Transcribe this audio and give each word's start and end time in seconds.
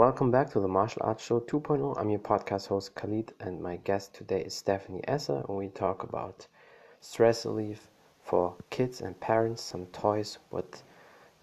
Welcome 0.00 0.30
back 0.30 0.48
to 0.52 0.60
the 0.60 0.66
Martial 0.66 1.02
Arts 1.04 1.22
Show 1.22 1.40
2.0. 1.40 2.00
I'm 2.00 2.08
your 2.08 2.20
podcast 2.20 2.68
host 2.68 2.94
Khalid, 2.94 3.34
and 3.38 3.60
my 3.60 3.76
guest 3.84 4.14
today 4.14 4.40
is 4.40 4.54
Stephanie 4.54 5.02
Esser, 5.06 5.44
and 5.46 5.58
we 5.58 5.68
talk 5.68 6.04
about 6.04 6.46
stress 7.02 7.44
relief 7.44 7.86
for 8.22 8.56
kids 8.70 9.02
and 9.02 9.20
parents, 9.20 9.62
some 9.62 9.84
toys, 9.92 10.38
what 10.48 10.82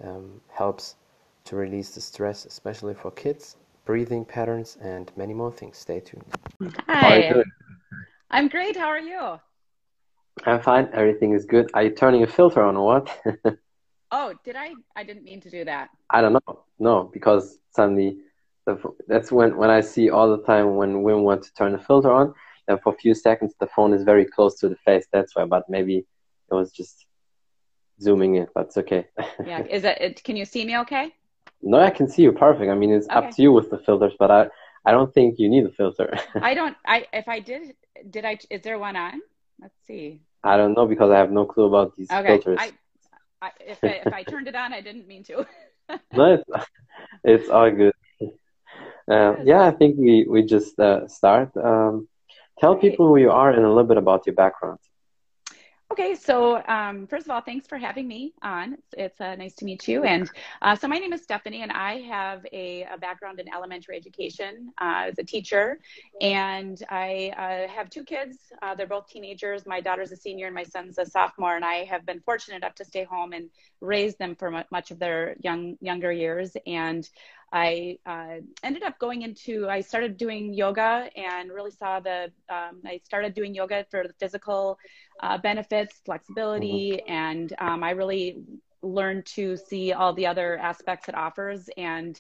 um, 0.04 0.42
helps 0.50 0.96
to 1.44 1.56
release 1.56 1.92
the 1.92 2.02
stress, 2.02 2.46
especially 2.46 2.96
for 2.96 3.12
kids, 3.12 3.58
breathing 3.86 4.26
patterns, 4.26 4.76
and 4.82 5.12
many 5.16 5.36
more 5.36 5.52
things. 5.52 5.78
Stay 5.78 6.00
tuned. 6.00 6.26
Hi. 6.88 7.44
I'm 8.32 8.48
great. 8.48 8.76
How 8.76 8.88
are 8.88 8.98
you? 8.98 9.40
I'm 10.48 10.64
fine. 10.64 10.90
Everything 10.94 11.34
is 11.34 11.46
good. 11.46 11.70
Are 11.76 11.84
you 11.84 11.92
turning 11.92 12.24
a 12.24 12.28
filter 12.28 12.64
on 12.64 12.76
or 12.76 12.88
what? 12.88 13.36
oh, 14.12 14.34
did 14.44 14.56
I? 14.56 14.74
I 14.96 15.04
didn't 15.04 15.26
mean 15.26 15.42
to 15.42 15.52
do 15.52 15.64
that. 15.66 15.90
I 16.10 16.22
don't 16.22 16.34
know. 16.34 16.64
No, 16.80 17.04
because 17.14 17.60
suddenly 17.70 18.18
the, 18.68 18.78
that's 19.08 19.32
when, 19.32 19.58
when 19.58 19.70
I 19.70 19.82
see 19.82 20.10
all 20.10 20.30
the 20.30 20.44
time 20.44 20.76
when 20.76 21.02
women 21.02 21.24
want 21.24 21.44
to 21.44 21.54
turn 21.54 21.72
the 21.72 21.80
filter 21.80 22.12
on, 22.12 22.34
and 22.68 22.80
for 22.82 22.94
a 22.94 22.98
few 22.98 23.16
seconds 23.16 23.56
the 23.60 23.68
phone 23.68 23.94
is 23.94 24.04
very 24.04 24.26
close 24.26 24.60
to 24.60 24.70
the 24.70 24.76
face. 24.76 25.06
That's 25.12 25.36
why. 25.36 25.46
But 25.46 25.64
maybe 25.70 26.06
it 26.52 26.54
was 26.54 26.72
just 26.72 27.06
zooming 28.02 28.36
in. 28.36 28.48
But 28.54 28.66
it's 28.68 28.78
okay. 28.78 29.08
yeah. 29.46 29.64
Is 29.64 29.84
it? 29.86 30.22
Can 30.24 30.36
you 30.36 30.46
see 30.46 30.66
me? 30.66 30.78
Okay. 30.80 31.14
No, 31.62 31.80
I 31.80 31.90
can 31.90 32.08
see 32.08 32.22
you 32.24 32.34
perfect. 32.34 32.70
I 32.70 32.76
mean, 32.76 32.92
it's 32.92 33.08
okay. 33.08 33.16
up 33.16 33.32
to 33.36 33.42
you 33.42 33.52
with 33.52 33.70
the 33.72 33.80
filters, 33.80 34.14
but 34.20 34.30
I 34.30 34.48
I 34.86 34.92
don't 34.92 35.14
think 35.14 35.40
you 35.40 35.50
need 35.50 35.66
a 35.66 35.72
filter. 35.72 36.18
I 36.36 36.54
don't. 36.54 36.76
I 36.86 37.08
if 37.14 37.28
I 37.28 37.40
did, 37.40 37.74
did 38.10 38.26
I? 38.26 38.38
Is 38.50 38.62
there 38.62 38.78
one 38.78 38.98
on? 38.98 39.22
Let's 39.62 39.76
see. 39.88 40.22
I 40.44 40.58
don't 40.58 40.76
know 40.76 40.86
because 40.86 41.10
I 41.10 41.18
have 41.18 41.32
no 41.32 41.46
clue 41.46 41.66
about 41.66 41.96
these 41.96 42.12
okay. 42.12 42.28
filters. 42.28 42.60
I, 42.62 42.72
I, 43.42 43.52
if 43.60 43.84
I, 43.84 44.02
if 44.06 44.14
I 44.14 44.24
turned 44.24 44.48
it 44.48 44.56
on, 44.56 44.74
I 44.74 44.82
didn't 44.82 45.08
mean 45.08 45.24
to. 45.24 45.46
no, 46.14 46.34
it's, 46.34 46.70
it's 47.24 47.50
all 47.50 47.72
good. 47.72 47.94
Uh, 49.10 49.36
yeah, 49.44 49.66
I 49.66 49.72
think 49.72 49.98
we 49.98 50.26
we 50.28 50.44
just 50.44 50.80
uh, 50.80 51.08
start. 51.08 51.56
Um, 51.56 52.08
tell 52.60 52.76
people 52.76 53.08
who 53.08 53.18
you 53.18 53.32
are 53.32 53.52
and 53.52 53.64
a 53.64 53.70
little 53.70 53.84
bit 53.84 53.98
about 53.98 54.26
your 54.26 54.36
background. 54.36 54.80
Okay, 55.90 56.16
so 56.16 56.62
um, 56.68 57.08
first 57.08 57.26
of 57.26 57.32
all, 57.32 57.40
thanks 57.40 57.66
for 57.66 57.78
having 57.78 58.10
me 58.10 58.34
on. 58.44 58.74
It's, 58.74 58.94
it's 58.98 59.22
uh, 59.22 59.36
nice 59.36 59.56
to 59.56 59.66
meet 59.66 59.88
you. 59.88 60.04
And 60.04 60.30
uh, 60.62 60.76
so 60.76 60.86
my 60.90 60.98
name 60.98 61.14
is 61.14 61.24
Stephanie, 61.24 61.62
and 61.62 61.72
I 61.72 62.02
have 62.02 62.46
a, 62.52 62.84
a 62.92 62.98
background 62.98 63.40
in 63.40 63.48
elementary 63.52 63.96
education 63.96 64.74
uh, 64.82 65.06
as 65.08 65.18
a 65.18 65.24
teacher. 65.24 65.80
And 66.20 66.78
I 66.90 67.32
uh, 67.38 67.74
have 67.74 67.90
two 67.90 68.04
kids. 68.04 68.38
Uh, 68.62 68.76
they're 68.76 68.86
both 68.86 69.08
teenagers. 69.08 69.66
My 69.66 69.80
daughter's 69.80 70.12
a 70.12 70.18
senior, 70.18 70.48
and 70.48 70.56
my 70.56 70.66
son's 70.66 70.98
a 70.98 71.06
sophomore. 71.06 71.56
And 71.56 71.64
I 71.64 71.86
have 71.86 72.06
been 72.06 72.20
fortunate 72.20 72.58
enough 72.58 72.76
to 72.76 72.86
stay 72.86 73.06
home 73.06 73.32
and 73.32 73.50
raise 73.80 74.18
them 74.18 74.36
for 74.36 74.52
much 74.70 74.92
of 74.92 75.00
their 75.00 75.38
young 75.42 75.78
younger 75.80 76.12
years. 76.12 76.58
And 76.68 77.10
I 77.52 77.98
uh, 78.06 78.42
ended 78.64 78.84
up 78.84 79.00
going 79.00 79.22
into, 79.22 79.70
I 79.70 79.82
started 79.82 80.18
doing 80.18 80.54
yoga 80.54 81.10
and 81.16 81.50
really 81.50 81.72
saw 81.72 82.00
the, 82.00 82.32
um, 82.50 82.82
I 82.86 83.00
started 83.04 83.34
doing 83.34 83.56
yoga 83.56 83.86
for 83.90 84.04
the 84.06 84.14
physical 84.20 84.78
uh, 85.22 85.38
benefits, 85.38 86.02
flexibility, 86.06 86.92
mm-hmm. 86.92 87.12
and 87.12 87.54
um, 87.60 87.84
I 87.84 87.92
really 87.92 88.38
learned 88.82 89.26
to 89.26 89.58
see 89.58 89.94
all 89.94 90.14
the 90.14 90.28
other 90.28 90.58
aspects 90.58 91.08
it 91.10 91.16
offers 91.16 91.70
and 91.78 92.20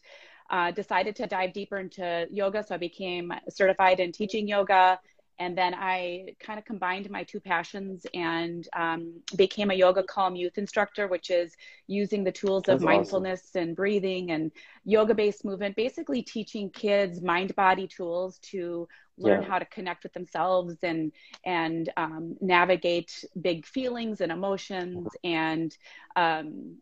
uh, 0.50 0.72
decided 0.72 1.16
to 1.18 1.28
dive 1.28 1.54
deeper 1.54 1.78
into 1.78 2.26
yoga. 2.32 2.64
So 2.64 2.76
I 2.76 2.78
became 2.78 3.34
certified 3.50 4.00
in 4.00 4.12
teaching 4.12 4.48
yoga 4.48 5.00
and 5.40 5.58
then 5.58 5.74
I 5.76 6.36
kind 6.40 6.58
of 6.58 6.66
combined 6.66 7.10
my 7.10 7.24
two 7.24 7.40
passions 7.40 8.06
and 8.14 8.68
um, 8.76 9.22
became 9.36 9.70
a 9.70 9.76
yoga 9.76 10.04
calm 10.04 10.36
youth 10.36 10.58
instructor, 10.58 11.08
which 11.08 11.30
is 11.30 11.56
using 11.86 12.24
the 12.24 12.32
tools 12.32 12.64
That's 12.66 12.82
of 12.82 12.86
mindfulness 12.86 13.42
awesome. 13.50 13.62
and 13.62 13.76
breathing 13.76 14.32
and 14.32 14.52
yoga 14.84 15.14
based 15.14 15.46
movement, 15.46 15.76
basically 15.76 16.24
teaching 16.24 16.70
kids 16.70 17.22
mind 17.22 17.56
body 17.56 17.88
tools 17.88 18.40
to 18.52 18.88
learn 19.20 19.44
yeah. 19.44 19.48
how 19.48 19.60
to 19.60 19.66
connect 19.66 20.04
with 20.04 20.14
themselves 20.14 20.76
and 20.84 21.12
and 21.46 21.92
um, 21.98 22.36
navigate 22.42 23.24
big 23.40 23.66
feelings 23.66 24.22
and 24.22 24.32
emotions 24.32 25.08
and 25.24 25.78
um, 26.16 26.78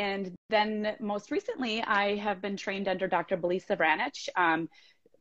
and 0.00 0.34
then 0.48 0.96
most 0.98 1.30
recently, 1.30 1.82
I 1.82 2.16
have 2.16 2.40
been 2.40 2.56
trained 2.56 2.88
under 2.88 3.06
Dr. 3.06 3.36
Belisa 3.36 3.76
Vranich. 3.76 4.30
Um, 4.34 4.70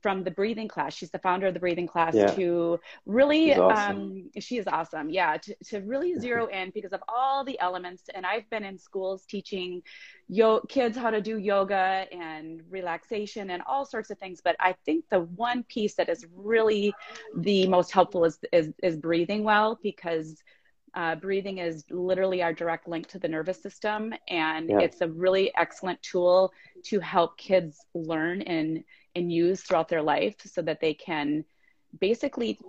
from 0.01 0.23
the 0.23 0.31
breathing 0.31 0.67
class. 0.67 0.93
She's 0.93 1.11
the 1.11 1.19
founder 1.19 1.47
of 1.47 1.53
the 1.53 1.59
breathing 1.59 1.87
class 1.87 2.15
yeah. 2.15 2.27
to 2.31 2.79
really, 3.05 3.53
awesome. 3.53 3.97
um, 3.97 4.29
she 4.39 4.57
is 4.57 4.67
awesome. 4.67 5.09
Yeah. 5.09 5.37
To, 5.37 5.55
to 5.65 5.79
really 5.79 6.15
zero 6.19 6.47
in 6.47 6.71
because 6.71 6.93
of 6.93 7.01
all 7.07 7.43
the 7.43 7.59
elements. 7.59 8.03
And 8.13 8.25
I've 8.25 8.49
been 8.49 8.63
in 8.63 8.77
schools 8.77 9.25
teaching 9.25 9.81
yo- 10.27 10.61
kids 10.69 10.97
how 10.97 11.09
to 11.09 11.21
do 11.21 11.37
yoga 11.37 12.05
and 12.11 12.61
relaxation 12.69 13.49
and 13.49 13.61
all 13.67 13.85
sorts 13.85 14.09
of 14.09 14.17
things. 14.17 14.41
But 14.43 14.55
I 14.59 14.75
think 14.85 15.05
the 15.09 15.21
one 15.21 15.63
piece 15.63 15.95
that 15.95 16.09
is 16.09 16.25
really 16.35 16.93
the 17.35 17.67
most 17.67 17.91
helpful 17.91 18.25
is, 18.25 18.39
is, 18.51 18.71
is 18.81 18.97
breathing 18.97 19.43
well 19.43 19.79
because 19.81 20.41
uh, 20.93 21.15
breathing 21.15 21.59
is 21.59 21.85
literally 21.89 22.41
our 22.41 22.53
direct 22.53 22.87
link 22.87 23.07
to 23.07 23.19
the 23.19 23.27
nervous 23.27 23.61
system, 23.61 24.13
and 24.27 24.69
yeah. 24.69 24.79
it's 24.79 25.01
a 25.01 25.07
really 25.07 25.51
excellent 25.55 26.01
tool 26.01 26.51
to 26.83 26.99
help 26.99 27.37
kids 27.37 27.85
learn 27.93 28.41
and 28.43 28.83
and 29.19 29.31
use 29.31 29.61
throughout 29.61 29.89
their 29.89 30.01
life, 30.01 30.35
so 30.45 30.61
that 30.63 30.81
they 30.81 30.93
can 30.93 31.45
basically, 31.99 32.59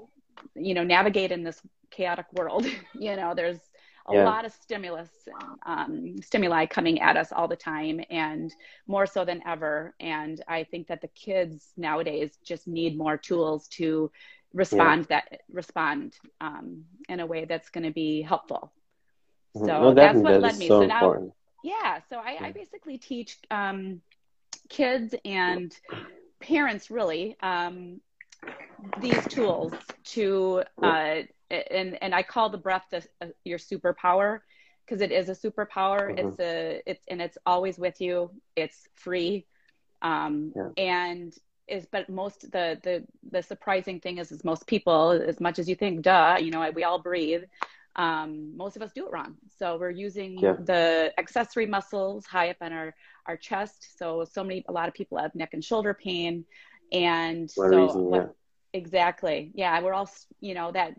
you 0.54 0.74
know, 0.74 0.84
navigate 0.84 1.32
in 1.32 1.42
this 1.42 1.60
chaotic 1.90 2.26
world. 2.32 2.66
you 2.94 3.16
know, 3.16 3.34
there's 3.34 3.58
a 4.08 4.14
yeah. 4.14 4.24
lot 4.24 4.44
of 4.44 4.52
stimulus, 4.52 5.10
um, 5.66 6.16
stimuli 6.22 6.66
coming 6.66 7.00
at 7.00 7.16
us 7.16 7.32
all 7.32 7.48
the 7.48 7.56
time, 7.56 8.00
and 8.10 8.54
more 8.86 9.06
so 9.06 9.24
than 9.24 9.42
ever. 9.46 9.94
And 10.00 10.42
I 10.48 10.64
think 10.64 10.88
that 10.88 11.00
the 11.00 11.08
kids 11.08 11.72
nowadays 11.76 12.36
just 12.44 12.66
need 12.66 12.96
more 12.96 13.16
tools 13.16 13.68
to 13.68 14.10
respond 14.52 15.06
yeah. 15.08 15.20
that 15.20 15.40
respond 15.50 16.14
um, 16.40 16.84
in 17.08 17.20
a 17.20 17.26
way 17.26 17.44
that's 17.44 17.70
going 17.70 17.84
to 17.84 17.92
be 17.92 18.22
helpful. 18.22 18.72
Mm-hmm. 19.56 19.66
So 19.66 19.80
well, 19.80 19.94
that's 19.94 20.18
what 20.18 20.40
led 20.40 20.58
me. 20.58 20.68
So, 20.68 20.82
so 20.82 20.86
now, 20.86 20.98
important. 20.98 21.32
yeah. 21.62 22.00
So 22.08 22.18
I, 22.18 22.32
yeah. 22.32 22.46
I 22.46 22.52
basically 22.52 22.98
teach 22.98 23.36
um, 23.50 24.00
kids 24.68 25.14
and 25.24 25.76
parents 26.40 26.90
really 26.90 27.36
um, 27.42 28.00
these 29.00 29.24
tools 29.28 29.72
to, 30.04 30.64
uh, 30.82 31.16
and 31.50 32.02
and 32.02 32.14
I 32.14 32.22
call 32.22 32.48
the 32.48 32.58
breath 32.58 32.84
the, 32.90 33.04
uh, 33.20 33.26
your 33.44 33.58
superpower 33.58 34.40
because 34.84 35.00
it 35.00 35.12
is 35.12 35.28
a 35.28 35.34
superpower. 35.34 36.10
Mm-hmm. 36.10 36.28
It's 36.28 36.40
a 36.40 36.82
it's 36.86 37.04
and 37.08 37.22
it's 37.22 37.38
always 37.46 37.78
with 37.78 38.00
you. 38.00 38.30
It's 38.56 38.88
free, 38.94 39.46
um, 40.02 40.52
yeah. 40.56 40.68
and 40.76 41.34
is 41.70 41.86
but 41.90 42.08
most 42.08 42.50
the 42.50 42.78
the 42.82 43.04
the 43.30 43.42
surprising 43.42 44.00
thing 44.00 44.18
is 44.18 44.32
is 44.32 44.44
most 44.44 44.66
people 44.66 45.10
as 45.10 45.40
much 45.40 45.58
as 45.58 45.68
you 45.68 45.76
think 45.76 46.02
duh 46.02 46.36
you 46.40 46.50
know 46.50 46.68
we 46.74 46.84
all 46.84 46.98
breathe 46.98 47.44
um, 47.96 48.56
most 48.56 48.76
of 48.76 48.82
us 48.82 48.92
do 48.92 49.06
it 49.06 49.12
wrong 49.12 49.36
so 49.58 49.76
we're 49.76 49.90
using 49.90 50.38
yeah. 50.38 50.54
the 50.58 51.12
accessory 51.18 51.66
muscles 51.66 52.26
high 52.26 52.50
up 52.50 52.56
on 52.60 52.72
our 52.72 52.94
our 53.30 53.38
chest. 53.50 53.98
So 53.98 54.26
so 54.36 54.44
many 54.44 54.64
a 54.68 54.72
lot 54.78 54.88
of 54.88 54.94
people 54.94 55.18
have 55.18 55.34
neck 55.34 55.54
and 55.54 55.64
shoulder 55.64 55.94
pain. 55.94 56.46
And 56.92 57.50
One 57.56 57.70
so 57.70 57.76
reason, 57.76 58.10
what, 58.10 58.22
yeah. 58.22 58.28
exactly. 58.74 59.52
Yeah 59.54 59.80
we're 59.82 59.94
all 59.94 60.10
you 60.40 60.54
know 60.54 60.72
that 60.72 60.94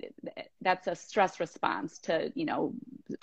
that's 0.61 0.87
a 0.87 0.95
stress 0.95 1.39
response 1.39 1.99
to 2.07 2.31
you 2.35 2.45
know 2.45 2.73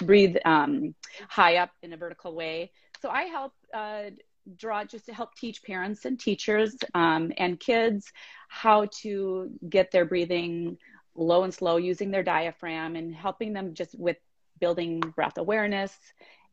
breathe 0.04 0.36
um, 0.44 0.94
high 1.28 1.56
up 1.56 1.70
in 1.82 1.92
a 1.94 1.96
vertical 1.96 2.34
way. 2.34 2.72
So 3.02 3.10
i 3.10 3.24
help 3.24 3.52
uh, 3.74 4.10
draw 4.56 4.84
just 4.84 5.06
to 5.06 5.14
help 5.14 5.34
teach 5.34 5.62
parents 5.62 6.04
and 6.06 6.18
teachers 6.18 6.76
um, 6.94 7.32
and 7.38 7.60
kids 7.60 8.12
how 8.48 8.86
to 9.02 9.50
get 9.68 9.90
their 9.90 10.04
breathing 10.04 10.78
low 11.14 11.44
and 11.44 11.54
slow 11.54 11.76
using 11.76 12.10
their 12.10 12.22
diaphragm 12.22 12.96
and 12.96 13.14
helping 13.14 13.52
them 13.52 13.74
just 13.74 13.98
with 13.98 14.16
building 14.60 15.00
breath 15.16 15.38
awareness 15.38 15.96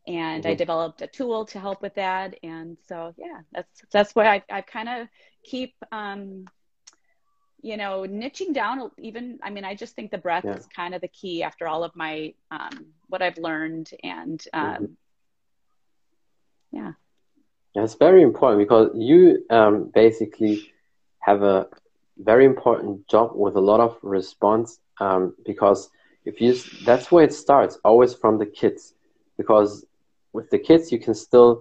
and 0.08 0.44
mm-hmm. 0.44 0.52
i 0.52 0.56
developed 0.56 1.02
a 1.02 1.08
tool 1.08 1.46
to 1.46 1.60
help 1.60 1.82
with 1.82 1.96
that 1.96 2.36
and 2.44 2.78
so 2.88 3.14
yeah 3.18 3.40
that's 3.52 3.82
that's 3.92 4.16
why 4.16 4.28
i, 4.28 4.44
I 4.50 4.62
kind 4.62 4.90
of 4.90 5.08
keep 5.44 5.74
um, 5.92 6.46
you 7.62 7.78
know 7.78 8.06
niching 8.08 8.54
down 8.54 8.92
even 9.00 9.40
i 9.42 9.50
mean 9.50 9.66
i 9.66 9.74
just 9.76 9.96
think 9.96 10.12
the 10.12 10.18
breath 10.18 10.46
yeah. 10.46 10.56
is 10.56 10.68
kind 10.68 10.94
of 10.94 11.02
the 11.02 11.08
key 11.08 11.44
after 11.44 11.68
all 11.68 11.84
of 11.84 11.96
my 11.96 12.34
um, 12.52 12.86
what 13.08 13.22
i've 13.22 13.38
learned 13.38 13.90
and 14.04 14.44
um, 14.54 14.66
mm-hmm. 14.66 14.86
yeah 16.72 16.92
it's 17.76 17.96
very 17.96 18.22
important 18.22 18.62
because 18.62 18.92
you 18.96 19.46
um, 19.50 19.92
basically 19.94 20.72
have 21.20 21.42
a 21.44 21.68
very 22.18 22.46
important 22.46 23.08
job 23.08 23.32
with 23.34 23.56
a 23.56 23.60
lot 23.60 23.80
of 23.80 23.98
response 24.02 24.80
um, 25.00 25.36
because 25.46 25.90
if 26.24 26.40
you 26.40 26.56
that's 26.86 27.12
where 27.12 27.24
it 27.24 27.34
starts 27.34 27.78
always 27.84 28.14
from 28.14 28.38
the 28.38 28.46
kids 28.46 28.94
because 29.38 29.86
with 30.36 30.50
the 30.50 30.60
kids 30.68 30.92
you 30.92 31.00
can 31.06 31.16
still 31.28 31.52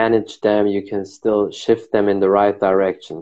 manage 0.00 0.32
them 0.40 0.62
you 0.76 0.82
can 0.90 1.02
still 1.18 1.42
shift 1.62 1.86
them 1.92 2.06
in 2.12 2.18
the 2.20 2.32
right 2.40 2.58
direction 2.68 3.16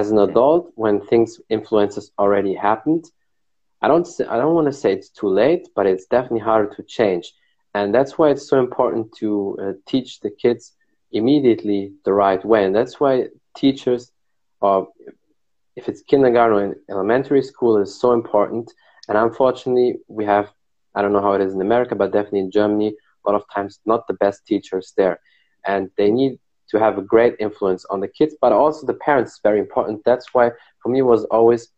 as 0.00 0.10
an 0.10 0.18
adult 0.18 0.64
when 0.82 0.96
things 1.00 1.40
influences 1.56 2.06
already 2.18 2.54
happened 2.54 3.04
i 3.82 3.86
don't 3.88 4.06
i 4.32 4.36
don't 4.38 4.56
want 4.58 4.68
to 4.70 4.80
say 4.80 4.90
it's 4.92 5.12
too 5.20 5.30
late 5.42 5.64
but 5.76 5.86
it's 5.86 6.06
definitely 6.06 6.44
harder 6.50 6.70
to 6.74 6.82
change 6.98 7.26
and 7.74 7.94
that's 7.94 8.18
why 8.18 8.30
it's 8.30 8.48
so 8.48 8.58
important 8.58 9.12
to 9.20 9.56
uh, 9.62 9.72
teach 9.86 10.20
the 10.20 10.30
kids 10.30 10.72
immediately 11.12 11.92
the 12.04 12.12
right 12.12 12.44
way. 12.44 12.64
And 12.64 12.74
that's 12.74 13.00
why 13.00 13.26
teachers 13.56 14.10
or 14.60 14.88
if 15.76 15.88
it's 15.88 16.02
kindergarten 16.02 16.58
or 16.58 16.76
elementary 16.90 17.42
school 17.42 17.78
is 17.78 17.98
so 17.98 18.12
important. 18.12 18.72
And 19.08 19.16
unfortunately, 19.16 19.96
we 20.08 20.24
have, 20.24 20.52
I 20.94 21.02
don't 21.02 21.12
know 21.12 21.22
how 21.22 21.32
it 21.32 21.40
is 21.40 21.54
in 21.54 21.60
America, 21.60 21.94
but 21.94 22.12
definitely 22.12 22.40
in 22.40 22.50
Germany, 22.50 22.94
a 23.24 23.30
lot 23.30 23.40
of 23.40 23.46
times 23.54 23.80
not 23.86 24.06
the 24.06 24.14
best 24.14 24.46
teachers 24.46 24.92
there. 24.96 25.20
And 25.66 25.90
they 25.96 26.10
need 26.10 26.38
to 26.70 26.78
have 26.78 26.98
a 26.98 27.02
great 27.02 27.36
influence 27.38 27.84
on 27.86 28.00
the 28.00 28.08
kids, 28.08 28.34
but 28.40 28.52
also 28.52 28.86
the 28.86 28.94
parents 28.94 29.40
very 29.42 29.58
important. 29.58 30.02
That's 30.04 30.32
why 30.32 30.50
for 30.82 30.88
me 30.88 31.02
was 31.02 31.24
always 31.24 31.68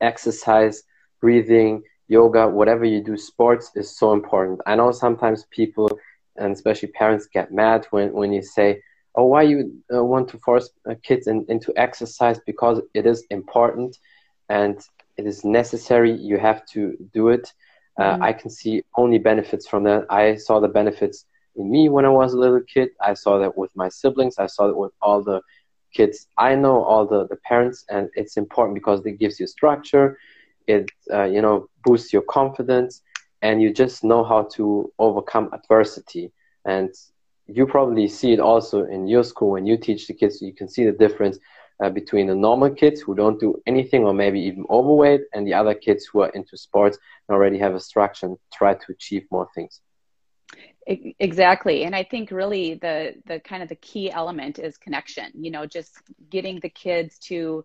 exercise, 0.00 0.82
breathing, 1.20 1.82
yoga, 2.08 2.48
whatever 2.48 2.84
you 2.84 3.02
do, 3.02 3.16
sports 3.16 3.70
is 3.74 3.96
so 3.98 4.12
important. 4.12 4.60
I 4.66 4.76
know 4.76 4.92
sometimes 4.92 5.44
people 5.50 5.90
and 6.36 6.52
especially 6.52 6.88
parents 6.88 7.26
get 7.32 7.52
mad 7.52 7.86
when, 7.90 8.12
when 8.12 8.32
you 8.32 8.42
say, 8.42 8.82
oh, 9.14 9.24
why 9.24 9.42
you 9.42 9.72
uh, 9.94 10.04
want 10.04 10.28
to 10.28 10.38
force 10.38 10.70
uh, 10.88 10.94
kids 11.02 11.26
in, 11.26 11.44
into 11.48 11.72
exercise 11.76 12.38
because 12.46 12.80
it 12.94 13.06
is 13.06 13.24
important 13.30 13.96
and 14.48 14.78
it 15.16 15.26
is 15.26 15.44
necessary. 15.44 16.12
You 16.12 16.38
have 16.38 16.66
to 16.66 16.96
do 17.12 17.28
it. 17.28 17.52
Uh, 17.98 18.14
mm-hmm. 18.14 18.22
I 18.22 18.32
can 18.32 18.50
see 18.50 18.82
only 18.96 19.18
benefits 19.18 19.66
from 19.66 19.84
that. 19.84 20.06
I 20.10 20.36
saw 20.36 20.60
the 20.60 20.68
benefits 20.68 21.24
in 21.56 21.70
me 21.70 21.88
when 21.88 22.04
I 22.04 22.10
was 22.10 22.34
a 22.34 22.38
little 22.38 22.60
kid. 22.60 22.90
I 23.00 23.14
saw 23.14 23.38
that 23.38 23.56
with 23.56 23.70
my 23.74 23.88
siblings. 23.88 24.38
I 24.38 24.46
saw 24.46 24.68
it 24.68 24.76
with 24.76 24.92
all 25.00 25.22
the 25.22 25.40
kids 25.94 26.28
I 26.38 26.54
know, 26.54 26.82
all 26.82 27.06
the, 27.06 27.26
the 27.26 27.36
parents, 27.36 27.84
and 27.88 28.08
it's 28.14 28.36
important 28.36 28.74
because 28.74 29.04
it 29.04 29.18
gives 29.18 29.40
you 29.40 29.46
structure. 29.46 30.18
It 30.66 30.90
uh, 31.12 31.24
you 31.24 31.40
know 31.40 31.68
boosts 31.84 32.12
your 32.12 32.22
confidence, 32.22 33.02
and 33.42 33.62
you 33.62 33.72
just 33.72 34.04
know 34.04 34.24
how 34.24 34.42
to 34.56 34.92
overcome 34.98 35.50
adversity. 35.52 36.32
And 36.64 36.90
you 37.46 37.66
probably 37.66 38.08
see 38.08 38.32
it 38.32 38.40
also 38.40 38.84
in 38.84 39.06
your 39.06 39.22
school 39.22 39.50
when 39.52 39.66
you 39.66 39.76
teach 39.76 40.06
the 40.06 40.14
kids. 40.14 40.42
You 40.42 40.52
can 40.52 40.68
see 40.68 40.84
the 40.84 40.92
difference 40.92 41.38
uh, 41.82 41.90
between 41.90 42.26
the 42.26 42.34
normal 42.34 42.70
kids 42.70 43.00
who 43.00 43.14
don't 43.14 43.38
do 43.38 43.60
anything 43.66 44.04
or 44.04 44.14
maybe 44.14 44.40
even 44.40 44.64
overweight 44.70 45.22
and 45.32 45.46
the 45.46 45.54
other 45.54 45.74
kids 45.74 46.06
who 46.06 46.20
are 46.20 46.30
into 46.30 46.56
sports 46.56 46.98
and 47.28 47.34
already 47.34 47.58
have 47.58 47.74
a 47.74 47.80
structure 47.80 48.26
and 48.26 48.36
try 48.52 48.74
to 48.74 48.86
achieve 48.90 49.24
more 49.30 49.48
things. 49.54 49.80
Exactly. 50.86 51.82
And 51.82 51.96
i 51.96 52.04
think 52.04 52.30
really 52.30 52.74
the 52.74 53.14
the 53.26 53.40
kind 53.40 53.60
of 53.62 53.68
the 53.68 53.74
key 53.74 54.08
element 54.10 54.60
is 54.60 54.76
connection 54.76 55.32
you 55.34 55.50
know 55.50 55.66
just 55.66 56.00
getting 56.30 56.60
the 56.60 56.68
kids 56.68 57.18
to 57.30 57.64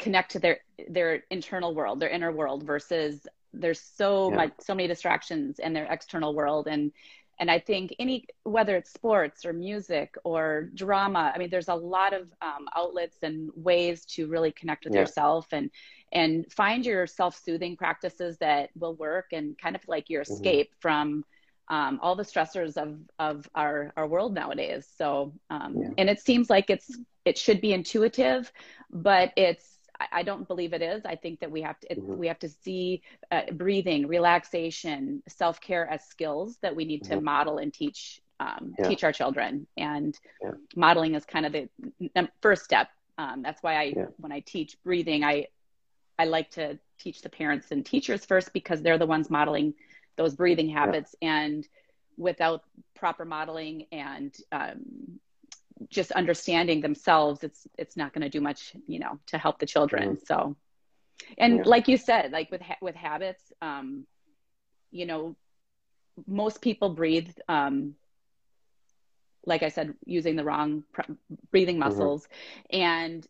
connect 0.00 0.32
to 0.32 0.40
their 0.40 0.58
their 0.88 1.22
internal 1.30 1.72
world 1.72 2.00
their 2.00 2.08
inner 2.08 2.32
world 2.32 2.64
versus 2.64 3.24
there's 3.52 3.80
so 3.80 4.30
yeah. 4.30 4.36
much 4.36 4.52
so 4.60 4.74
many 4.74 4.88
distractions 4.88 5.58
in 5.58 5.72
their 5.72 5.84
external 5.90 6.34
world. 6.34 6.66
And 6.66 6.92
and 7.38 7.50
i 7.50 7.58
think 7.58 7.94
any 7.98 8.26
whether 8.44 8.76
it's 8.76 8.92
sports 8.92 9.44
or 9.44 9.52
music 9.52 10.14
or 10.24 10.70
drama 10.74 11.32
i 11.34 11.38
mean 11.38 11.50
there's 11.50 11.68
a 11.68 11.74
lot 11.74 12.12
of 12.12 12.32
um, 12.42 12.68
outlets 12.76 13.18
and 13.22 13.50
ways 13.54 14.04
to 14.04 14.26
really 14.26 14.52
connect 14.52 14.84
with 14.84 14.94
yeah. 14.94 15.00
yourself 15.00 15.46
and 15.52 15.70
and 16.12 16.50
find 16.52 16.84
your 16.84 17.06
self-soothing 17.06 17.76
practices 17.76 18.36
that 18.38 18.70
will 18.76 18.94
work 18.94 19.26
and 19.32 19.58
kind 19.58 19.74
of 19.74 19.82
like 19.88 20.10
your 20.10 20.22
mm-hmm. 20.22 20.34
escape 20.34 20.70
mm-hmm. 20.70 20.80
from 20.80 21.24
um, 21.68 21.98
all 22.02 22.16
the 22.16 22.24
stressors 22.24 22.76
of 22.76 22.98
of 23.18 23.48
our 23.54 23.92
our 23.96 24.06
world 24.06 24.34
nowadays 24.34 24.86
so 24.96 25.32
um, 25.50 25.76
yeah. 25.76 25.88
and 25.98 26.10
it 26.10 26.20
seems 26.20 26.50
like 26.50 26.70
it's 26.70 26.96
it 27.24 27.38
should 27.38 27.60
be 27.60 27.72
intuitive 27.72 28.52
but 28.90 29.32
it's 29.36 29.78
I 30.10 30.22
don't 30.22 30.46
believe 30.48 30.72
it 30.72 30.82
is. 30.82 31.04
I 31.04 31.16
think 31.16 31.40
that 31.40 31.50
we 31.50 31.62
have 31.62 31.78
to 31.80 31.94
mm-hmm. 31.94 32.16
we 32.16 32.26
have 32.28 32.38
to 32.40 32.48
see 32.48 33.02
uh, 33.30 33.42
breathing, 33.52 34.06
relaxation, 34.06 35.22
self 35.28 35.60
care 35.60 35.88
as 35.88 36.04
skills 36.04 36.58
that 36.62 36.74
we 36.74 36.84
need 36.84 37.02
mm-hmm. 37.02 37.14
to 37.14 37.20
model 37.20 37.58
and 37.58 37.72
teach 37.72 38.20
um, 38.40 38.74
yeah. 38.78 38.88
teach 38.88 39.04
our 39.04 39.12
children. 39.12 39.66
And 39.76 40.18
yeah. 40.42 40.52
modeling 40.76 41.14
is 41.14 41.24
kind 41.24 41.46
of 41.46 41.52
the 41.52 42.28
first 42.40 42.64
step. 42.64 42.88
Um, 43.18 43.42
that's 43.42 43.62
why 43.62 43.76
I 43.76 43.92
yeah. 43.96 44.06
when 44.16 44.32
I 44.32 44.40
teach 44.40 44.76
breathing, 44.84 45.24
I 45.24 45.46
I 46.18 46.24
like 46.24 46.50
to 46.52 46.78
teach 46.98 47.22
the 47.22 47.28
parents 47.28 47.70
and 47.70 47.84
teachers 47.84 48.24
first 48.24 48.52
because 48.52 48.82
they're 48.82 48.98
the 48.98 49.06
ones 49.06 49.30
modeling 49.30 49.74
those 50.16 50.34
breathing 50.34 50.68
habits 50.68 51.14
and 51.22 51.66
without 52.16 52.62
proper 52.94 53.24
modeling 53.24 53.86
and 53.90 54.36
um, 54.52 55.18
just 55.90 56.12
understanding 56.12 56.80
themselves 56.80 57.42
it's 57.42 57.66
it's 57.78 57.96
not 57.96 58.12
going 58.12 58.22
to 58.22 58.28
do 58.28 58.40
much 58.40 58.74
you 58.86 58.98
know 58.98 59.18
to 59.26 59.38
help 59.38 59.58
the 59.58 59.66
children 59.66 60.16
mm-hmm. 60.16 60.24
so 60.26 60.56
and 61.38 61.58
yeah. 61.58 61.62
like 61.64 61.88
you 61.88 61.96
said 61.96 62.32
like 62.32 62.50
with 62.50 62.60
ha- 62.60 62.76
with 62.80 62.94
habits 62.94 63.52
um 63.62 64.06
you 64.90 65.06
know 65.06 65.36
most 66.26 66.60
people 66.60 66.90
breathe 66.90 67.30
um 67.48 67.94
like 69.46 69.62
i 69.62 69.68
said 69.68 69.94
using 70.04 70.36
the 70.36 70.44
wrong 70.44 70.84
pr- 70.92 71.12
breathing 71.50 71.76
mm-hmm. 71.76 71.88
muscles 71.88 72.24
mm-hmm. 72.24 72.80
and 72.82 73.26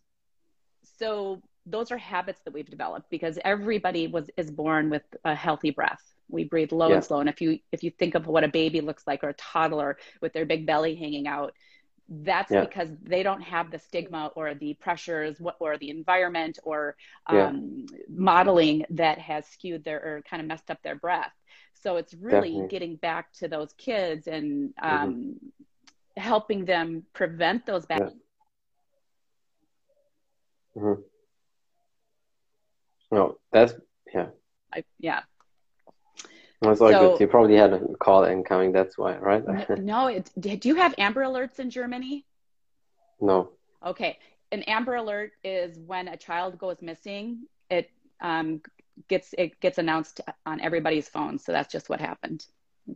so 0.99 1.41
those 1.65 1.93
are 1.93 1.99
habits 1.99 2.41
that 2.45 2.53
we've 2.53 2.69
developed 2.69 3.09
because 3.09 3.39
everybody 3.45 4.09
was 4.09 4.29
is 4.37 4.51
born 4.51 4.91
with 4.91 5.03
a 5.25 5.35
healthy 5.35 5.71
breath 5.71 6.03
we 6.29 6.45
breathe 6.45 6.73
low 6.73 6.89
yeah. 6.89 6.97
and 6.97 7.05
slow 7.05 7.21
and 7.21 7.29
if 7.29 7.41
you 7.41 7.59
if 7.71 7.85
you 7.85 7.91
think 7.91 8.15
of 8.15 8.27
what 8.27 8.45
a 8.45 8.49
baby 8.49 8.81
looks 8.81 9.07
like 9.07 9.23
or 9.23 9.29
a 9.29 9.35
toddler 9.35 9.97
with 10.21 10.33
their 10.33 10.47
big 10.47 10.67
belly 10.67 10.95
hanging 10.95 11.27
out 11.27 11.55
that's 12.20 12.50
yeah. 12.50 12.61
because 12.61 12.88
they 13.03 13.23
don't 13.23 13.41
have 13.41 13.70
the 13.70 13.79
stigma 13.79 14.31
or 14.35 14.55
the 14.55 14.75
pressures 14.75 15.41
or 15.59 15.79
the 15.79 15.91
environment 15.91 16.59
or 16.62 16.94
um, 17.26 17.87
yeah. 17.88 17.97
modeling 18.09 18.85
that 18.91 19.19
has 19.19 19.47
skewed 19.47 19.82
their 19.85 19.99
or 19.99 20.23
kind 20.29 20.41
of 20.41 20.47
messed 20.47 20.70
up 20.70 20.82
their 20.82 20.97
breath 20.97 21.32
so 21.75 21.97
it's 21.97 22.14
really 22.14 22.50
Definitely. 22.50 22.69
getting 22.69 22.97
back 22.97 23.32
to 23.35 23.49
those 23.49 23.73
kids 23.75 24.26
and 24.26 24.75
mm-hmm. 24.75 24.87
um, 24.87 25.14
mm-hmm. 25.14 26.20
helping 26.20 26.64
them 26.64 27.05
prevent 27.14 27.64
those 27.64 27.87
bad 27.87 28.12
yeah. 30.76 30.82
mm-hmm. 30.82 31.00
no 33.11 33.38
that's 33.53 33.75
yeah 34.15 34.26
I, 34.75 34.85
yeah 34.99 35.20
that's 36.62 36.81
all 36.81 36.91
so, 36.91 37.11
good. 37.11 37.20
You 37.20 37.26
probably 37.26 37.56
had 37.56 37.73
a 37.73 37.81
call 38.00 38.25
incoming. 38.25 38.73
That's 38.73 38.97
why, 38.97 39.17
right? 39.19 39.44
no. 39.79 40.06
It, 40.06 40.31
do 40.38 40.69
you 40.69 40.76
have 40.76 40.94
Amber 40.99 41.23
Alerts 41.23 41.59
in 41.59 41.70
Germany? 41.70 42.25
No. 43.20 43.50
Okay. 43.85 44.19
An 44.50 44.62
Amber 44.64 44.94
Alert 44.97 45.32
is 45.43 45.79
when 45.79 46.09
a 46.09 46.17
child 46.17 46.59
goes 46.59 46.76
missing. 46.81 47.47
It 47.70 47.91
um, 48.20 48.61
gets 49.09 49.35
it 49.37 49.59
gets 49.61 49.79
announced 49.79 50.20
on 50.47 50.61
everybody's 50.61 51.09
phone. 51.09 51.38
So 51.38 51.53
that's 51.53 51.73
just 51.73 51.88
what 51.88 52.00
happened. 52.00 52.47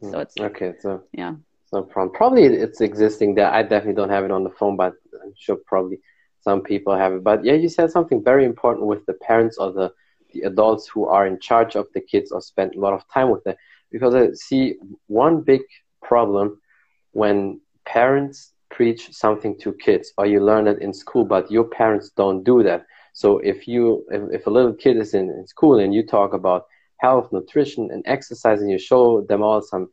So 0.02 0.08
hmm. 0.08 0.20
it's 0.20 0.34
okay. 0.38 0.74
So 0.80 1.02
yeah. 1.12 1.34
So 1.66 1.88
from 1.92 2.12
probably 2.12 2.44
it's 2.44 2.80
existing 2.80 3.34
there. 3.34 3.50
I 3.50 3.62
definitely 3.62 3.94
don't 3.94 4.10
have 4.10 4.24
it 4.24 4.30
on 4.30 4.44
the 4.44 4.50
phone, 4.50 4.76
but 4.76 4.94
I'm 5.22 5.32
sure 5.36 5.56
probably 5.66 6.00
some 6.40 6.62
people 6.62 6.96
have 6.96 7.12
it. 7.14 7.24
But 7.24 7.44
yeah, 7.44 7.54
you 7.54 7.68
said 7.68 7.90
something 7.90 8.22
very 8.22 8.44
important 8.44 8.86
with 8.86 9.04
the 9.06 9.14
parents 9.14 9.58
or 9.58 9.72
the 9.72 9.92
the 10.40 10.46
adults 10.46 10.88
who 10.88 11.06
are 11.06 11.26
in 11.26 11.38
charge 11.40 11.76
of 11.76 11.86
the 11.94 12.00
kids 12.00 12.32
or 12.32 12.40
spend 12.40 12.74
a 12.74 12.80
lot 12.80 12.94
of 12.94 13.02
time 13.12 13.30
with 13.30 13.44
them. 13.44 13.56
Because 13.90 14.14
I 14.14 14.32
see 14.32 14.74
one 15.06 15.40
big 15.40 15.62
problem 16.02 16.60
when 17.12 17.60
parents 17.84 18.52
preach 18.70 19.12
something 19.12 19.58
to 19.60 19.72
kids 19.72 20.12
or 20.18 20.26
you 20.26 20.40
learn 20.44 20.66
it 20.66 20.80
in 20.80 20.92
school, 20.92 21.24
but 21.24 21.50
your 21.50 21.64
parents 21.64 22.10
don't 22.10 22.44
do 22.44 22.62
that. 22.62 22.86
So 23.12 23.38
if 23.38 23.66
you, 23.66 24.04
if, 24.10 24.40
if 24.40 24.46
a 24.46 24.50
little 24.50 24.74
kid 24.74 24.96
is 24.96 25.14
in, 25.14 25.30
in 25.30 25.46
school 25.46 25.78
and 25.78 25.94
you 25.94 26.04
talk 26.06 26.34
about 26.34 26.66
health, 26.98 27.32
nutrition, 27.32 27.90
and 27.90 28.02
exercise, 28.06 28.60
and 28.60 28.70
you 28.70 28.78
show 28.78 29.22
them 29.22 29.42
all 29.42 29.62
some 29.62 29.88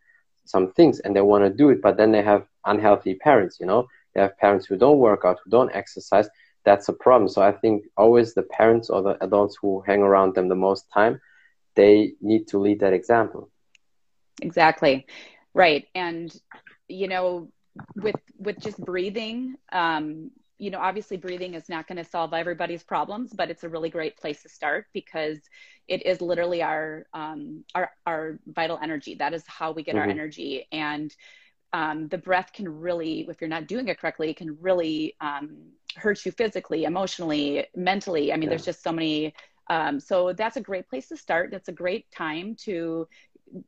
some 0.46 0.74
things, 0.74 1.00
and 1.00 1.16
they 1.16 1.22
want 1.22 1.44
to 1.46 1.50
do 1.50 1.70
it, 1.70 1.82
but 1.82 1.96
then 1.96 2.12
they 2.12 2.22
have 2.22 2.46
unhealthy 2.66 3.16
parents. 3.16 3.58
You 3.62 3.66
know, 3.66 3.88
they 4.14 4.22
have 4.22 4.38
parents 4.38 4.66
who 4.66 4.76
don't 4.76 4.98
work 4.98 5.22
out, 5.24 5.40
who 5.44 5.50
don't 5.50 5.74
exercise, 5.74 6.28
that's 6.66 6.90
a 6.90 6.94
problem. 6.94 7.30
So 7.30 7.42
I 7.42 7.52
think 7.52 7.86
always 7.98 8.34
the 8.34 8.44
parents 8.44 8.90
or 8.90 9.02
the 9.02 9.24
adults 9.24 9.58
who 9.62 9.84
hang 9.86 10.02
around 10.02 10.36
them 10.36 10.48
the 10.48 10.56
most 10.56 10.90
time, 10.94 11.20
they 11.76 12.14
need 12.22 12.48
to 12.50 12.60
lead 12.60 12.80
that 12.80 12.94
example. 12.94 13.50
Exactly. 14.42 15.06
Right. 15.54 15.88
And, 15.94 16.34
you 16.88 17.08
know, 17.08 17.52
with, 17.96 18.16
with 18.38 18.60
just 18.60 18.80
breathing, 18.80 19.56
um, 19.72 20.32
you 20.58 20.72
know, 20.72 20.80
obviously 20.80 21.18
breathing 21.18 21.56
is 21.56 21.68
not 21.68 21.88
going 21.88 21.98
to 21.98 22.10
solve 22.10 22.34
everybody's 22.34 22.84
problems, 22.84 23.34
but 23.34 23.50
it's 23.50 23.64
a 23.64 23.70
really 23.70 23.90
great 23.90 24.16
place 24.18 24.42
to 24.44 24.50
start 24.50 24.86
because 24.94 25.40
it 25.88 26.06
is 26.06 26.22
literally 26.22 26.62
our, 26.62 27.06
um, 27.14 27.66
our, 27.76 27.92
our 28.06 28.40
vital 28.48 28.80
energy. 28.82 29.16
That 29.16 29.34
is 29.34 29.44
how 29.48 29.72
we 29.72 29.84
get 29.84 29.96
mm-hmm. 29.96 30.04
our 30.04 30.10
energy. 30.10 30.68
And, 30.72 31.14
um, 31.74 32.08
the 32.08 32.20
breath 32.20 32.54
can 32.54 32.70
really, 32.70 33.26
if 33.28 33.42
you're 33.42 33.50
not 33.50 33.68
doing 33.68 33.88
it 33.88 34.00
correctly, 34.00 34.30
it 34.30 34.38
can 34.38 34.58
really 34.62 35.16
um, 35.20 35.72
hurt 35.96 36.26
you 36.26 36.32
physically, 36.32 36.84
emotionally, 36.84 37.66
mentally. 37.76 38.32
I 38.32 38.36
mean, 38.36 38.44
yeah. 38.44 38.50
there's 38.50 38.66
just 38.66 38.84
so 38.84 38.92
many. 38.92 39.34
Um, 39.70 40.00
so 40.00 40.34
that's 40.34 40.58
a 40.58 40.62
great 40.62 40.90
place 40.90 41.08
to 41.10 41.18
start. 41.18 41.52
That's 41.52 41.70
a 41.70 41.74
great 41.74 42.12
time 42.12 42.56
to 42.66 43.08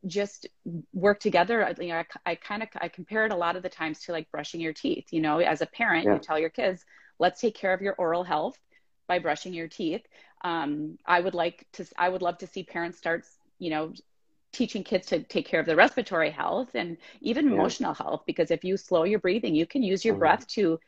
just 0.06 0.46
work 0.92 1.20
together. 1.20 1.74
You 1.80 1.88
know, 1.88 2.02
I, 2.26 2.32
I 2.32 2.34
kind 2.34 2.62
of 2.62 2.68
I 2.80 2.88
compare 2.88 3.24
it 3.26 3.32
a 3.32 3.36
lot 3.36 3.56
of 3.56 3.62
the 3.62 3.68
times 3.68 4.00
to 4.00 4.12
like 4.12 4.30
brushing 4.30 4.60
your 4.60 4.72
teeth. 4.72 5.06
You 5.10 5.20
know, 5.20 5.38
as 5.38 5.62
a 5.62 5.66
parent, 5.66 6.04
yeah. 6.04 6.14
you 6.14 6.18
tell 6.18 6.38
your 6.38 6.50
kids, 6.50 6.84
let's 7.18 7.40
take 7.40 7.54
care 7.54 7.72
of 7.72 7.80
your 7.80 7.94
oral 7.94 8.24
health 8.24 8.58
by 9.06 9.18
brushing 9.18 9.54
your 9.54 9.68
teeth. 9.68 10.02
Um, 10.42 10.98
I 11.06 11.20
would 11.20 11.34
like 11.34 11.66
to. 11.74 11.86
I 11.96 12.08
would 12.08 12.22
love 12.22 12.38
to 12.38 12.46
see 12.46 12.62
parents 12.62 12.98
start. 12.98 13.24
You 13.58 13.70
know, 13.70 13.92
teaching 14.56 14.82
kids 14.82 15.06
to 15.08 15.22
take 15.22 15.46
care 15.46 15.60
of 15.60 15.66
their 15.66 15.76
respiratory 15.76 16.30
health 16.30 16.70
and 16.74 16.96
even 17.20 17.46
yeah. 17.46 17.52
emotional 17.52 17.92
health 17.92 18.22
because 18.26 18.50
if 18.50 18.64
you 18.64 18.76
slow 18.76 19.04
your 19.04 19.18
breathing 19.18 19.54
you 19.54 19.66
can 19.66 19.82
use 19.82 20.02
your 20.02 20.14
mm-hmm. 20.14 20.20
breath 20.20 20.46
to 20.46 20.80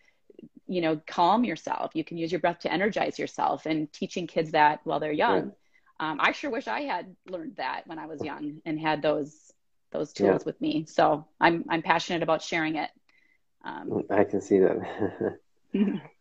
you 0.69 0.81
know 0.81 1.01
calm 1.07 1.45
yourself. 1.45 1.93
You 1.95 2.05
can 2.05 2.19
use 2.19 2.31
your 2.31 2.41
breath 2.41 2.61
to 2.61 2.73
energize 2.73 3.19
yourself 3.19 3.67
and 3.67 3.93
teaching 3.93 4.27
kids 4.27 4.53
that 4.53 4.81
while 4.85 5.01
they're 5.01 5.13
young. 5.13 5.53
Yeah. 6.01 6.11
um, 6.11 6.19
i 6.21 6.33
sure 6.33 6.51
wish 6.51 6.69
i 6.69 6.83
had 6.83 7.15
learned 7.29 7.57
that 7.57 7.83
when 7.87 7.99
i 7.99 8.07
was 8.07 8.23
young 8.23 8.61
and 8.65 8.79
had 8.79 9.03
those 9.03 9.53
those 9.91 10.13
tools 10.13 10.43
yeah. 10.43 10.47
with 10.47 10.61
me. 10.61 10.85
So 10.87 11.27
i'm 11.41 11.65
i'm 11.69 11.83
passionate 11.83 12.23
about 12.23 12.43
sharing 12.43 12.77
it. 12.77 12.91
Um, 13.65 14.05
i 14.11 14.25
can 14.25 14.41
see 14.41 14.59
that. 14.61 15.39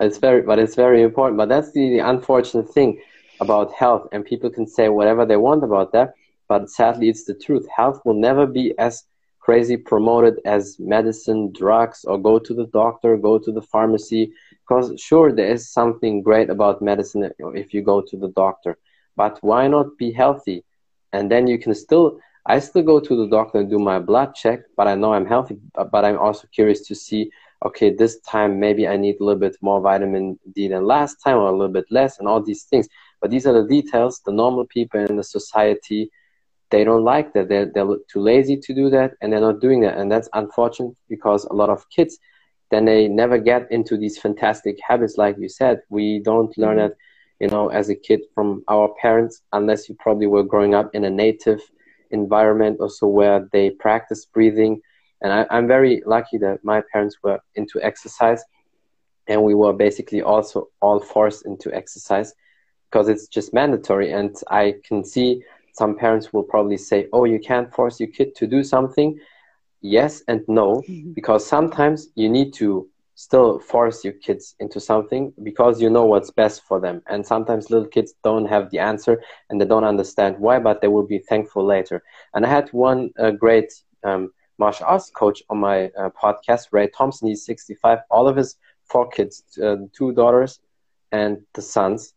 It's 0.02 0.18
very 0.18 0.42
but 0.42 0.60
it's 0.60 0.76
very 0.76 1.02
important. 1.02 1.38
But 1.38 1.48
that's 1.48 1.72
the, 1.72 1.90
the 1.90 2.00
unfortunate 2.00 2.70
thing 2.70 3.02
about 3.40 3.72
health 3.72 4.10
and 4.12 4.26
people 4.26 4.50
can 4.50 4.68
say 4.68 4.90
whatever 4.90 5.26
they 5.26 5.38
want 5.38 5.64
about 5.64 5.94
that 5.94 6.16
but 6.48 6.70
sadly 6.70 7.10
it's 7.10 7.26
the 7.26 7.34
truth. 7.34 7.68
Health 7.76 8.02
will 8.06 8.14
never 8.14 8.46
be 8.46 8.74
as 8.78 9.04
crazy 9.48 9.78
promoted 9.78 10.36
as 10.44 10.78
medicine, 10.78 11.54
drugs, 11.54 12.04
or 12.04 12.18
go 12.18 12.38
to 12.38 12.54
the 12.54 12.68
doctor, 12.82 13.16
go 13.16 13.40
to 13.40 13.52
the 13.58 13.62
pharmacy. 13.62 14.34
Because 14.62 15.00
sure, 15.00 15.32
there 15.32 15.50
is 15.56 15.72
something 15.72 16.22
great 16.22 16.50
about 16.50 16.82
medicine 16.82 17.32
if 17.64 17.74
you 17.74 17.82
go 17.82 18.02
to 18.10 18.18
the 18.18 18.32
doctor, 18.44 18.78
but 19.16 19.40
why 19.50 19.70
not 19.70 19.98
be 19.98 20.12
healthy? 20.12 20.66
And 21.14 21.32
then 21.32 21.48
you 21.48 21.58
can 21.58 21.74
still, 21.74 22.20
I 22.46 22.60
still 22.60 22.84
go 22.84 23.00
to 23.00 23.16
the 23.16 23.30
doctor 23.38 23.60
and 23.60 23.70
do 23.70 23.80
my 23.80 24.00
blood 24.00 24.36
check, 24.36 24.60
but 24.76 24.86
I 24.86 24.96
know 24.96 25.14
I'm 25.14 25.30
healthy. 25.36 25.58
But 25.94 26.04
I'm 26.04 26.20
also 26.20 26.46
curious 26.54 26.82
to 26.88 26.94
see, 26.94 27.32
okay, 27.68 27.90
this 27.96 28.20
time 28.34 28.60
maybe 28.60 28.86
I 28.86 28.98
need 28.98 29.16
a 29.22 29.24
little 29.24 29.40
bit 29.40 29.56
more 29.62 29.80
vitamin 29.80 30.38
D 30.54 30.68
than 30.68 30.86
last 30.86 31.16
time, 31.24 31.38
or 31.38 31.48
a 31.48 31.58
little 31.60 31.76
bit 31.80 31.90
less, 31.90 32.20
and 32.20 32.28
all 32.28 32.42
these 32.44 32.64
things. 32.64 32.90
But 33.22 33.32
these 33.32 33.48
are 33.48 33.54
the 33.54 33.68
details 33.78 34.20
the 34.26 34.34
normal 34.34 34.66
people 34.66 35.00
in 35.00 35.16
the 35.16 35.24
society 35.24 36.12
they 36.70 36.84
don't 36.84 37.04
like 37.04 37.34
that. 37.34 37.50
They're, 37.50 37.72
they're 37.74 37.88
too 38.12 38.20
lazy 38.20 38.58
to 38.58 38.74
do 38.74 38.90
that 38.90 39.14
and 39.22 39.32
they're 39.32 39.42
not 39.42 39.62
doing 39.62 39.82
that. 39.82 39.98
And 39.98 40.12
that's 40.12 40.30
unfortunate 40.34 40.96
because 41.10 41.46
a 41.46 41.54
lot 41.54 41.70
of 41.70 41.90
kids, 41.90 42.20
then 42.72 42.86
they 42.86 43.08
never 43.08 43.38
get 43.38 43.72
into 43.72 43.98
these 43.98 44.18
fantastic 44.18 44.78
habits. 44.86 45.18
Like 45.18 45.38
you 45.40 45.50
said, 45.50 45.82
we 45.90 46.20
don't 46.20 46.56
learn 46.58 46.78
mm-hmm. 46.78 46.92
it, 46.92 46.98
you 47.40 47.48
know, 47.48 47.70
as 47.70 47.90
a 47.90 47.96
kid 47.96 48.22
from 48.36 48.64
our 48.68 48.94
parents, 49.02 49.42
unless 49.54 49.88
you 49.88 49.96
probably 50.00 50.28
were 50.28 50.44
growing 50.44 50.76
up 50.76 50.94
in 50.94 51.06
a 51.06 51.10
native 51.10 51.62
environment 52.12 52.80
also 52.80 53.08
where 53.08 53.48
they 53.52 53.70
practice 53.70 54.26
breathing. 54.26 54.82
And 55.22 55.32
I, 55.32 55.46
I'm 55.50 55.68
very 55.68 56.04
lucky 56.06 56.38
that 56.40 56.64
my 56.64 56.82
parents 56.92 57.18
were 57.24 57.40
into 57.56 57.82
exercise 57.82 58.44
and 59.28 59.44
we 59.44 59.56
were 59.56 59.74
basically 59.74 60.22
also 60.22 60.70
all 60.82 61.00
forced 61.00 61.46
into 61.46 61.74
exercise 61.74 62.34
because 62.90 63.10
it's 63.10 63.28
just 63.28 63.54
mandatory. 63.54 64.12
And 64.12 64.36
I 64.50 64.76
can 64.86 65.04
see 65.04 65.44
some 65.78 65.96
parents 65.96 66.34
will 66.34 66.44
probably 66.44 66.78
say, 66.78 67.08
oh, 67.14 67.26
you 67.26 67.40
can't 67.40 67.74
force 67.74 68.00
your 68.00 68.10
kid 68.10 68.36
to 68.36 68.48
do 68.48 68.64
something. 68.64 69.20
Yes 69.82 70.24
and 70.28 70.42
no, 70.48 70.82
mm-hmm. 70.82 71.14
because 71.14 71.46
sometimes 71.46 72.08
you 72.16 72.30
need 72.30 72.52
to 72.56 72.90
still 73.14 73.60
force 73.60 74.04
your 74.04 74.14
kids 74.14 74.56
into 74.60 74.80
something 74.80 75.34
because 75.44 75.80
you 75.82 75.90
know 75.90 76.06
what's 76.06 76.32
best 76.32 76.64
for 76.68 76.80
them. 76.80 77.02
And 77.08 77.26
sometimes 77.26 77.70
little 77.70 77.88
kids 77.88 78.16
don't 78.24 78.48
have 78.48 78.72
the 78.72 78.80
answer 78.80 79.22
and 79.50 79.62
they 79.62 79.66
don't 79.66 79.84
understand 79.84 80.40
why, 80.40 80.58
but 80.60 80.82
they 80.82 80.88
will 80.88 81.06
be 81.06 81.20
thankful 81.20 81.64
later. 81.64 82.04
And 82.34 82.44
I 82.46 82.50
had 82.50 82.70
one 82.70 83.12
uh, 83.20 83.32
great 83.32 83.72
um, 84.04 84.32
martial 84.58 84.88
arts 84.88 85.12
coach 85.12 85.44
on 85.50 85.60
my 85.60 85.92
uh, 86.00 86.10
podcast, 86.10 86.70
Ray 86.72 86.88
Thompson. 86.88 87.28
He's 87.28 87.46
65. 87.46 88.00
All 88.10 88.28
of 88.28 88.36
his 88.36 88.56
four 88.86 89.08
kids, 89.10 89.44
uh, 89.62 89.78
two 89.94 90.12
daughters 90.14 90.60
and 91.12 91.38
the 91.54 91.62
sons, 91.62 92.14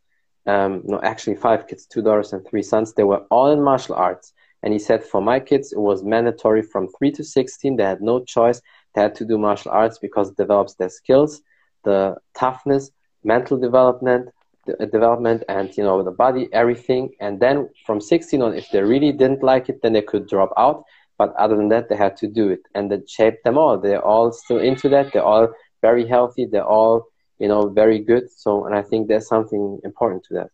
um, 0.50 0.82
no, 0.84 1.00
actually 1.02 1.36
five 1.36 1.66
kids, 1.68 1.86
two 1.86 2.02
daughters 2.02 2.32
and 2.32 2.42
three 2.46 2.62
sons. 2.62 2.92
They 2.92 3.04
were 3.04 3.22
all 3.30 3.50
in 3.52 3.62
martial 3.62 3.94
arts. 3.94 4.32
And 4.62 4.72
he 4.72 4.78
said, 4.78 5.04
for 5.04 5.20
my 5.22 5.38
kids, 5.40 5.72
it 5.72 5.78
was 5.78 6.02
mandatory 6.02 6.62
from 6.62 6.88
three 6.96 7.12
to 7.12 7.24
16. 7.24 7.76
They 7.76 7.84
had 7.84 8.02
no 8.02 8.16
choice. 8.24 8.60
They 8.94 9.00
had 9.02 9.14
to 9.16 9.24
do 9.24 9.38
martial 9.38 9.70
arts 9.70 9.98
because 9.98 10.30
it 10.30 10.36
develops 10.36 10.74
their 10.74 10.90
skills, 10.90 11.40
the 11.84 12.16
toughness, 12.34 12.90
mental 13.24 13.56
development, 13.58 14.28
uh, 14.68 14.84
development, 14.86 15.44
and 15.48 15.74
you 15.76 15.84
know 15.84 16.02
the 16.02 16.10
body, 16.10 16.48
everything. 16.52 17.04
And 17.20 17.40
then 17.40 17.70
from 17.86 18.00
16 18.00 18.42
on, 18.42 18.54
if 18.54 18.66
they 18.72 18.82
really 18.82 19.12
didn't 19.12 19.42
like 19.42 19.68
it, 19.68 19.80
then 19.82 19.92
they 19.94 20.02
could 20.02 20.28
drop 20.28 20.52
out. 20.58 20.84
But 21.16 21.34
other 21.36 21.56
than 21.56 21.68
that, 21.68 21.88
they 21.88 21.96
had 21.96 22.16
to 22.18 22.26
do 22.26 22.48
it, 22.48 22.62
and 22.74 22.90
that 22.90 23.08
shaped 23.08 23.44
them 23.44 23.56
all. 23.56 23.78
They're 23.78 24.04
all 24.12 24.32
still 24.32 24.58
into 24.58 24.88
that. 24.90 25.12
They're 25.12 25.30
all 25.34 25.48
very 25.80 26.06
healthy. 26.06 26.44
They're 26.46 26.72
all 26.78 27.09
you 27.40 27.48
know 27.48 27.68
very 27.68 27.98
good. 27.98 28.30
So 28.30 28.66
and 28.66 28.74
i 28.76 28.82
think 28.82 29.08
there's 29.08 29.26
something 29.26 29.80
important 29.82 30.22
to 30.24 30.34
that. 30.34 30.50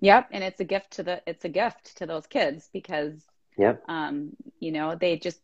Yep. 0.00 0.28
And 0.30 0.44
it's 0.44 0.60
a 0.60 0.64
gift 0.64 0.92
to 0.92 1.02
the 1.02 1.22
it's 1.26 1.44
a 1.44 1.48
gift 1.48 1.96
to 1.96 2.06
those 2.06 2.26
kids 2.26 2.68
because 2.72 3.14
yep. 3.58 3.82
um 3.88 4.30
you 4.60 4.70
know 4.70 4.94
they 4.94 5.16
just 5.16 5.40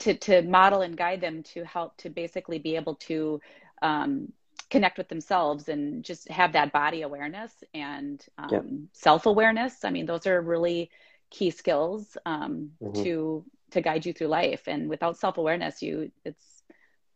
to 0.00 0.14
to 0.14 0.42
model 0.42 0.82
and 0.82 0.96
guide 0.96 1.20
them 1.20 1.42
to 1.54 1.64
help 1.64 1.96
to 1.98 2.10
basically 2.10 2.58
be 2.58 2.76
able 2.76 2.96
to 2.96 3.40
um 3.80 4.32
connect 4.70 4.98
with 4.98 5.08
themselves 5.08 5.68
and 5.68 6.04
just 6.04 6.28
have 6.28 6.52
that 6.52 6.72
body 6.72 7.00
awareness 7.02 7.52
and 7.72 8.26
um, 8.36 8.48
yep. 8.50 8.64
self-awareness. 8.92 9.84
I 9.84 9.90
mean 9.90 10.06
those 10.06 10.26
are 10.26 10.40
really 10.42 10.90
key 11.30 11.50
skills 11.50 12.16
um, 12.26 12.72
mm-hmm. 12.82 13.02
to 13.02 13.44
to 13.70 13.80
guide 13.80 14.04
you 14.06 14.12
through 14.12 14.28
life. 14.28 14.62
And 14.66 14.88
without 14.88 15.16
self-awareness 15.16 15.82
you 15.82 16.10
it's 16.24 16.62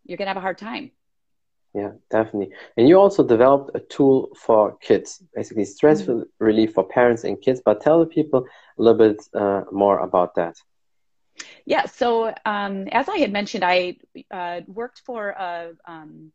you're 0.05 0.19
gonna 0.19 0.31
have 0.31 0.37
a 0.37 0.49
hard 0.49 0.59
time 0.59 0.93
yeah, 1.75 1.93
definitely. 2.11 2.55
And 2.77 2.89
you 2.89 2.99
also 2.99 3.27
developed 3.27 3.71
a 3.75 3.81
tool 3.81 4.31
for 4.37 4.77
kids, 4.79 5.23
basically 5.35 5.65
stress 5.65 6.03
mm-hmm. 6.03 6.23
relief 6.39 6.75
for 6.75 6.85
parents 6.85 7.25
and 7.25 7.41
kids. 7.41 7.63
But 7.65 7.81
tell 7.81 8.01
the 8.01 8.07
people 8.07 8.47
a 8.79 8.83
little 8.83 8.99
bit 8.99 9.23
uh, 9.35 9.63
more 9.73 9.99
about 10.01 10.35
that. 10.35 10.57
Yeah. 11.65 11.87
So 11.87 12.35
um, 12.45 12.89
as 12.93 13.09
I 13.09 13.17
had 13.19 13.33
mentioned, 13.33 13.65
I 13.65 13.97
uh, 14.31 14.61
worked 14.67 15.01
for 15.07 15.31
a, 15.31 15.71
um, 15.87 16.33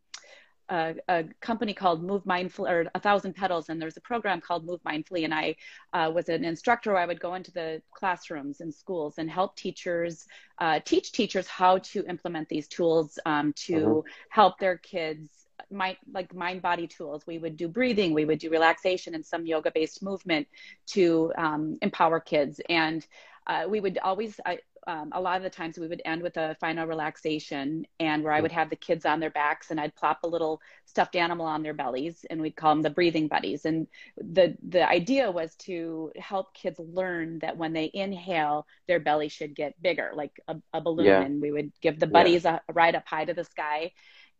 a, 0.70 0.96
a, 1.08 1.24
company 1.42 1.74
called 1.74 2.04
Move 2.04 2.26
Mindful 2.26 2.68
or 2.68 2.88
A 2.94 3.00
Thousand 3.00 3.34
Petals, 3.34 3.70
and 3.70 3.82
there's 3.82 3.98
a 3.98 4.02
program 4.02 4.42
called 4.42 4.66
Move 4.66 4.82
Mindfully. 4.84 5.24
And 5.24 5.34
I 5.34 5.56
uh, 5.94 6.12
was 6.14 6.30
an 6.30 6.44
instructor. 6.44 6.96
I 6.98 7.06
would 7.06 7.20
go 7.20 7.36
into 7.36 7.52
the 7.52 7.82
classrooms 7.92 8.62
and 8.62 8.74
schools 8.74 9.16
and 9.18 9.30
help 9.30 9.56
teachers 9.56 10.26
uh, 10.60 10.80
teach 10.84 11.12
teachers 11.12 11.48
how 11.48 11.78
to 11.80 12.06
implement 12.08 12.50
these 12.50 12.68
tools 12.68 13.20
um, 13.26 13.54
to 13.54 13.74
mm-hmm. 13.74 14.10
help 14.30 14.60
their 14.60 14.78
kids 14.78 15.30
mind 15.72 15.98
like 16.14 16.34
mind 16.34 16.62
body 16.62 16.88
tools 16.88 17.26
we 17.26 17.40
would 17.40 17.58
do 17.58 17.68
breathing 17.68 18.14
we 18.14 18.26
would 18.26 18.40
do 18.40 18.50
relaxation 18.50 19.16
and 19.16 19.26
some 19.26 19.46
yoga 19.46 19.72
based 19.72 20.02
movement 20.04 20.48
to 20.86 21.34
um, 21.38 21.78
empower 21.82 22.20
kids 22.20 22.62
and 22.70 23.06
uh, 23.48 23.66
we 23.68 23.80
would 23.80 23.98
always 23.98 24.40
I, 24.46 24.60
um, 24.88 25.10
a 25.12 25.20
lot 25.20 25.36
of 25.36 25.44
the 25.44 25.50
times 25.50 25.77
we 25.77 25.88
would 25.88 26.01
end 26.06 26.24
with 26.24 26.38
a 26.38 26.56
final 26.62 26.88
relaxation 26.88 27.86
and 28.00 28.24
where 28.24 28.32
I 28.32 28.39
would 28.39 28.53
have 28.53 28.70
the 28.70 28.77
kids 28.77 29.06
on 29.06 29.20
their 29.20 29.29
backs 29.29 29.70
and 29.70 29.79
I'd 29.79 29.96
plop 29.96 30.20
a 30.24 30.27
little 30.27 30.62
stuffed 30.86 31.17
animal 31.17 31.46
on 31.46 31.62
their 31.62 31.74
bellies 31.74 32.25
and 32.29 32.41
we'd 32.41 32.56
call 32.56 32.74
them 32.74 32.82
the 32.82 32.89
breathing 32.89 33.27
buddies. 33.27 33.65
And 33.65 33.88
the, 34.17 34.56
the 34.67 34.88
idea 34.88 35.29
was 35.29 35.56
to 35.56 36.13
help 36.15 36.53
kids 36.53 36.79
learn 36.79 37.39
that 37.39 37.58
when 37.58 37.74
they 37.74 37.91
inhale, 37.94 38.65
their 38.88 39.01
belly 39.01 39.27
should 39.27 39.56
get 39.56 39.79
bigger, 39.82 40.12
like 40.15 40.39
a, 40.48 40.56
a 40.74 40.79
balloon. 40.79 41.06
Yeah. 41.06 41.22
And 41.22 41.41
we 41.41 41.51
would 41.51 41.74
give 41.82 42.00
the 42.00 42.08
buddies 42.08 42.46
yeah. 42.46 42.60
a, 42.67 42.72
a 42.72 42.74
ride 42.74 42.96
up 42.96 43.08
high 43.08 43.25
to 43.25 43.34
the 43.34 43.44
sky 43.44 43.91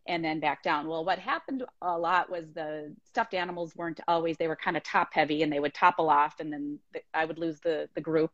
and 0.08 0.24
then 0.24 0.40
back 0.40 0.64
down. 0.64 0.88
Well, 0.88 1.04
what 1.04 1.20
happened 1.20 1.66
a 1.82 1.98
lot 1.98 2.32
was 2.32 2.46
the 2.54 2.96
stuffed 3.04 3.34
animals 3.34 3.76
weren't 3.76 4.00
always, 4.08 4.38
they 4.38 4.48
were 4.48 4.56
kind 4.56 4.78
of 4.78 4.84
top 4.84 5.10
heavy 5.12 5.44
and 5.44 5.52
they 5.52 5.60
would 5.60 5.74
topple 5.74 6.10
off 6.10 6.40
and 6.40 6.54
then 6.54 6.80
I 7.14 7.26
would 7.26 7.38
lose 7.38 7.60
the, 7.60 7.90
the 7.96 8.02
group. 8.02 8.32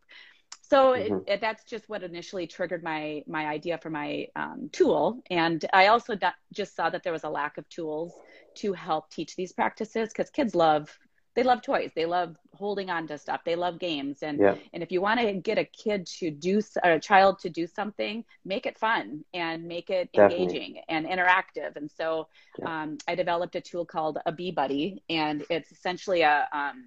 So 0.74 0.94
mm-hmm. 0.94 1.18
it, 1.18 1.24
it, 1.28 1.42
that's 1.42 1.64
just 1.66 1.88
what 1.88 2.02
initially 2.02 2.48
triggered 2.48 2.84
my 2.84 3.24
my 3.28 3.46
idea 3.46 3.78
for 3.78 3.92
my 3.92 4.28
um, 4.36 4.70
tool. 4.72 5.22
And 5.30 5.64
I 5.72 5.88
also 5.88 6.18
just 6.52 6.76
saw 6.76 6.90
that 6.90 7.04
there 7.04 7.14
was 7.14 7.24
a 7.24 7.30
lack 7.30 7.60
of 7.60 7.70
tools 7.70 8.12
to 8.56 8.74
help 8.74 9.12
teach 9.12 9.36
these 9.36 9.54
practices 9.54 10.10
because 10.10 10.32
kids 10.32 10.56
love 10.56 10.98
they 11.36 11.44
love 11.44 11.62
toys 11.64 11.90
they 11.96 12.06
love 12.06 12.36
holding 12.54 12.92
on 12.92 13.08
to 13.08 13.18
stuff 13.18 13.42
they 13.44 13.56
love 13.56 13.80
games 13.80 14.22
and 14.22 14.40
yeah. 14.40 14.54
and 14.72 14.84
if 14.84 14.92
you 14.92 15.02
want 15.02 15.20
to 15.20 15.34
get 15.34 15.58
a 15.58 15.66
kid 15.66 16.06
to 16.06 16.30
do 16.30 16.62
or 16.84 16.92
a 16.92 17.00
child 17.00 17.40
to 17.40 17.50
do 17.50 17.66
something 17.66 18.24
make 18.46 18.68
it 18.68 18.78
fun 18.78 19.26
and 19.34 19.64
make 19.64 19.90
it 19.90 20.12
Definitely. 20.14 20.44
engaging 20.44 20.82
and 20.90 21.08
interactive 21.08 21.76
and 21.76 21.90
so 21.90 22.28
yeah. 22.60 22.84
um, 22.84 23.00
i 23.08 23.16
developed 23.16 23.56
a 23.56 23.62
tool 23.62 23.84
called 23.84 24.20
a 24.28 24.32
bee 24.32 24.52
buddy 24.52 25.02
and 25.10 25.44
it's 25.50 25.72
essentially 25.72 26.22
a 26.22 26.48
um, 26.54 26.84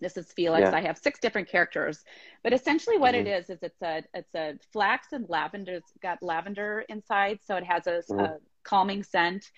this 0.00 0.16
is 0.16 0.32
Felix. 0.32 0.62
Yeah. 0.62 0.76
I 0.76 0.80
have 0.80 0.98
six 0.98 1.20
different 1.20 1.48
characters, 1.48 2.04
but 2.42 2.52
essentially 2.52 2.98
what 2.98 3.14
mm-hmm. 3.14 3.26
it 3.26 3.40
is 3.40 3.50
is 3.50 3.58
it's 3.62 3.82
a 3.82 4.02
it's 4.14 4.34
a 4.34 4.54
flax 4.72 5.08
and 5.12 5.28
lavender. 5.28 5.74
It's 5.74 5.92
got 6.02 6.22
lavender 6.22 6.84
inside, 6.88 7.40
so 7.44 7.56
it 7.56 7.64
has 7.64 7.86
a, 7.86 8.02
mm-hmm. 8.10 8.20
a 8.20 8.38
calming 8.62 9.02
scent. 9.02 9.50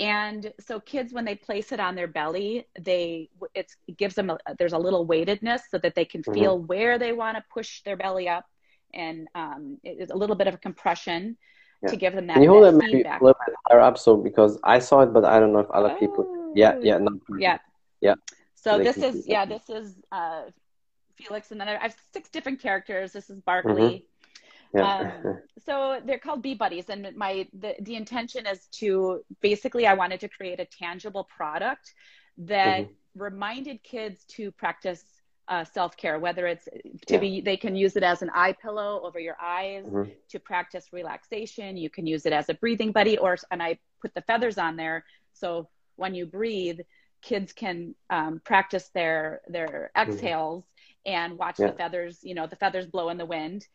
And 0.00 0.52
so 0.58 0.80
kids, 0.80 1.12
when 1.12 1.24
they 1.24 1.36
place 1.36 1.70
it 1.70 1.78
on 1.78 1.94
their 1.94 2.08
belly, 2.08 2.66
they 2.80 3.30
it 3.54 3.70
gives 3.96 4.16
them 4.16 4.30
a, 4.30 4.38
there's 4.58 4.72
a 4.72 4.78
little 4.78 5.06
weightedness 5.06 5.62
so 5.70 5.78
that 5.78 5.94
they 5.94 6.04
can 6.04 6.22
mm-hmm. 6.22 6.34
feel 6.34 6.58
where 6.58 6.98
they 6.98 7.12
want 7.12 7.36
to 7.36 7.44
push 7.52 7.82
their 7.82 7.96
belly 7.96 8.28
up, 8.28 8.44
and 8.92 9.28
um, 9.34 9.78
it's 9.84 10.10
a 10.10 10.16
little 10.16 10.36
bit 10.36 10.48
of 10.48 10.54
a 10.54 10.58
compression 10.58 11.36
yeah. 11.82 11.90
to 11.90 11.96
give 11.96 12.14
them 12.14 12.26
that. 12.26 12.34
Can 12.34 12.42
you 12.42 12.50
hold 12.50 12.64
that 12.64 12.72
maybe 12.72 13.02
a 13.02 13.12
little 13.20 13.36
bit 13.46 13.54
higher 13.68 13.80
up, 13.80 13.96
so 13.96 14.16
because 14.16 14.58
I 14.64 14.80
saw 14.80 15.02
it, 15.02 15.12
but 15.12 15.24
I 15.24 15.38
don't 15.38 15.52
know 15.52 15.60
if 15.60 15.70
other 15.70 15.92
oh. 15.92 15.98
people. 15.98 16.52
Yeah, 16.56 16.76
yeah, 16.80 16.98
no, 16.98 17.20
yeah, 17.38 17.58
yeah. 18.00 18.14
So 18.64 18.78
this 18.78 18.96
is 18.96 19.26
yeah, 19.28 19.44
this 19.44 19.68
is 19.68 19.94
uh, 20.10 20.44
Felix, 21.16 21.50
and 21.50 21.60
then 21.60 21.68
I 21.68 21.76
have 21.76 21.94
six 22.14 22.30
different 22.30 22.60
characters. 22.62 23.12
This 23.12 23.28
is 23.28 23.38
Barkley. 23.40 24.06
Yeah. 24.74 25.12
um, 25.22 25.38
so 25.66 26.00
they're 26.04 26.18
called 26.18 26.42
bee 26.42 26.54
buddies, 26.54 26.88
and 26.88 27.14
my 27.14 27.46
the, 27.52 27.74
the 27.80 27.94
intention 27.94 28.46
is 28.46 28.66
to 28.80 29.22
basically 29.42 29.86
I 29.86 29.92
wanted 29.92 30.20
to 30.20 30.28
create 30.28 30.60
a 30.60 30.64
tangible 30.64 31.24
product 31.24 31.92
that 32.38 32.84
mm-hmm. 32.84 33.22
reminded 33.22 33.82
kids 33.82 34.24
to 34.36 34.50
practice 34.50 35.04
uh, 35.48 35.64
self 35.64 35.94
care, 35.98 36.18
whether 36.18 36.46
it's 36.46 36.64
to 36.64 37.14
yeah. 37.14 37.18
be, 37.18 37.40
they 37.42 37.58
can 37.58 37.76
use 37.76 37.96
it 37.96 38.02
as 38.02 38.22
an 38.22 38.30
eye 38.34 38.54
pillow 38.62 39.02
over 39.04 39.20
your 39.20 39.36
eyes 39.40 39.84
mm-hmm. 39.84 40.10
to 40.30 40.38
practice 40.40 40.86
relaxation. 40.90 41.76
You 41.76 41.90
can 41.90 42.06
use 42.06 42.24
it 42.24 42.32
as 42.32 42.48
a 42.48 42.54
breathing 42.54 42.92
buddy, 42.92 43.18
or, 43.18 43.36
and 43.50 43.62
I 43.62 43.78
put 44.00 44.14
the 44.14 44.22
feathers 44.22 44.56
on 44.56 44.76
there. 44.76 45.04
So 45.34 45.68
when 45.96 46.14
you 46.14 46.24
breathe, 46.24 46.80
kids 47.24 47.52
can 47.52 47.94
um, 48.10 48.40
practice 48.44 48.90
their, 48.94 49.40
their 49.48 49.90
mm-hmm. 49.96 50.10
exhales 50.10 50.64
mm-hmm. 50.64 51.12
and 51.12 51.38
watch 51.38 51.56
yeah. 51.58 51.68
the 51.68 51.72
feathers, 51.72 52.20
you 52.22 52.34
know, 52.34 52.46
the 52.46 52.56
feathers 52.56 52.86
blow 52.86 53.08
in 53.08 53.18
the 53.18 53.26
wind. 53.26 53.66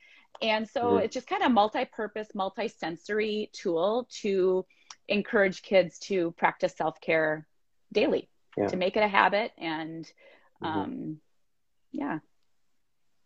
And 0.41 0.69
so 0.69 0.83
mm-hmm. 0.83 1.03
it's 1.03 1.13
just 1.13 1.27
kind 1.27 1.43
of 1.43 1.51
multi-purpose, 1.51 2.29
multi-sensory 2.33 3.49
tool 3.51 4.07
to 4.21 4.65
encourage 5.07 5.63
kids 5.63 5.99
to 5.99 6.31
practice 6.37 6.75
self-care 6.77 7.47
daily, 7.91 8.29
yeah. 8.55 8.67
to 8.67 8.77
make 8.77 8.95
it 8.95 9.03
a 9.03 9.07
habit 9.07 9.51
and, 9.57 10.05
mm-hmm. 10.63 10.65
um, 10.65 11.17
yeah 11.91 12.19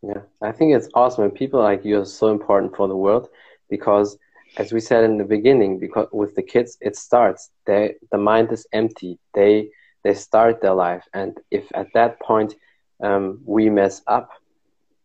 yeah 0.02 0.22
i 0.42 0.52
think 0.52 0.74
it's 0.74 0.90
awesome 0.94 1.24
and 1.24 1.36
people 1.36 1.62
like 1.62 1.84
you 1.84 2.00
are 2.00 2.06
so 2.06 2.30
important 2.30 2.76
for 2.76 2.88
the 2.88 2.96
world 2.96 3.30
because 3.70 4.18
as 4.58 4.72
we 4.72 4.80
said 4.80 5.04
in 5.04 5.18
the 5.18 5.24
beginning 5.24 5.80
because 5.80 6.08
with 6.12 6.36
the 6.36 6.44
kids 6.44 6.78
it 6.82 6.96
starts 6.96 7.50
they 7.66 7.96
the 8.12 8.18
mind 8.18 8.52
is 8.52 8.68
empty 8.74 9.18
they 9.34 9.70
they 10.04 10.14
start 10.14 10.62
their 10.62 10.74
life 10.74 11.04
and 11.14 11.38
if 11.52 11.66
at 11.74 11.88
that 11.94 12.20
point 12.20 12.56
um, 13.04 13.40
we 13.46 13.70
mess 13.70 14.02
up 14.08 14.30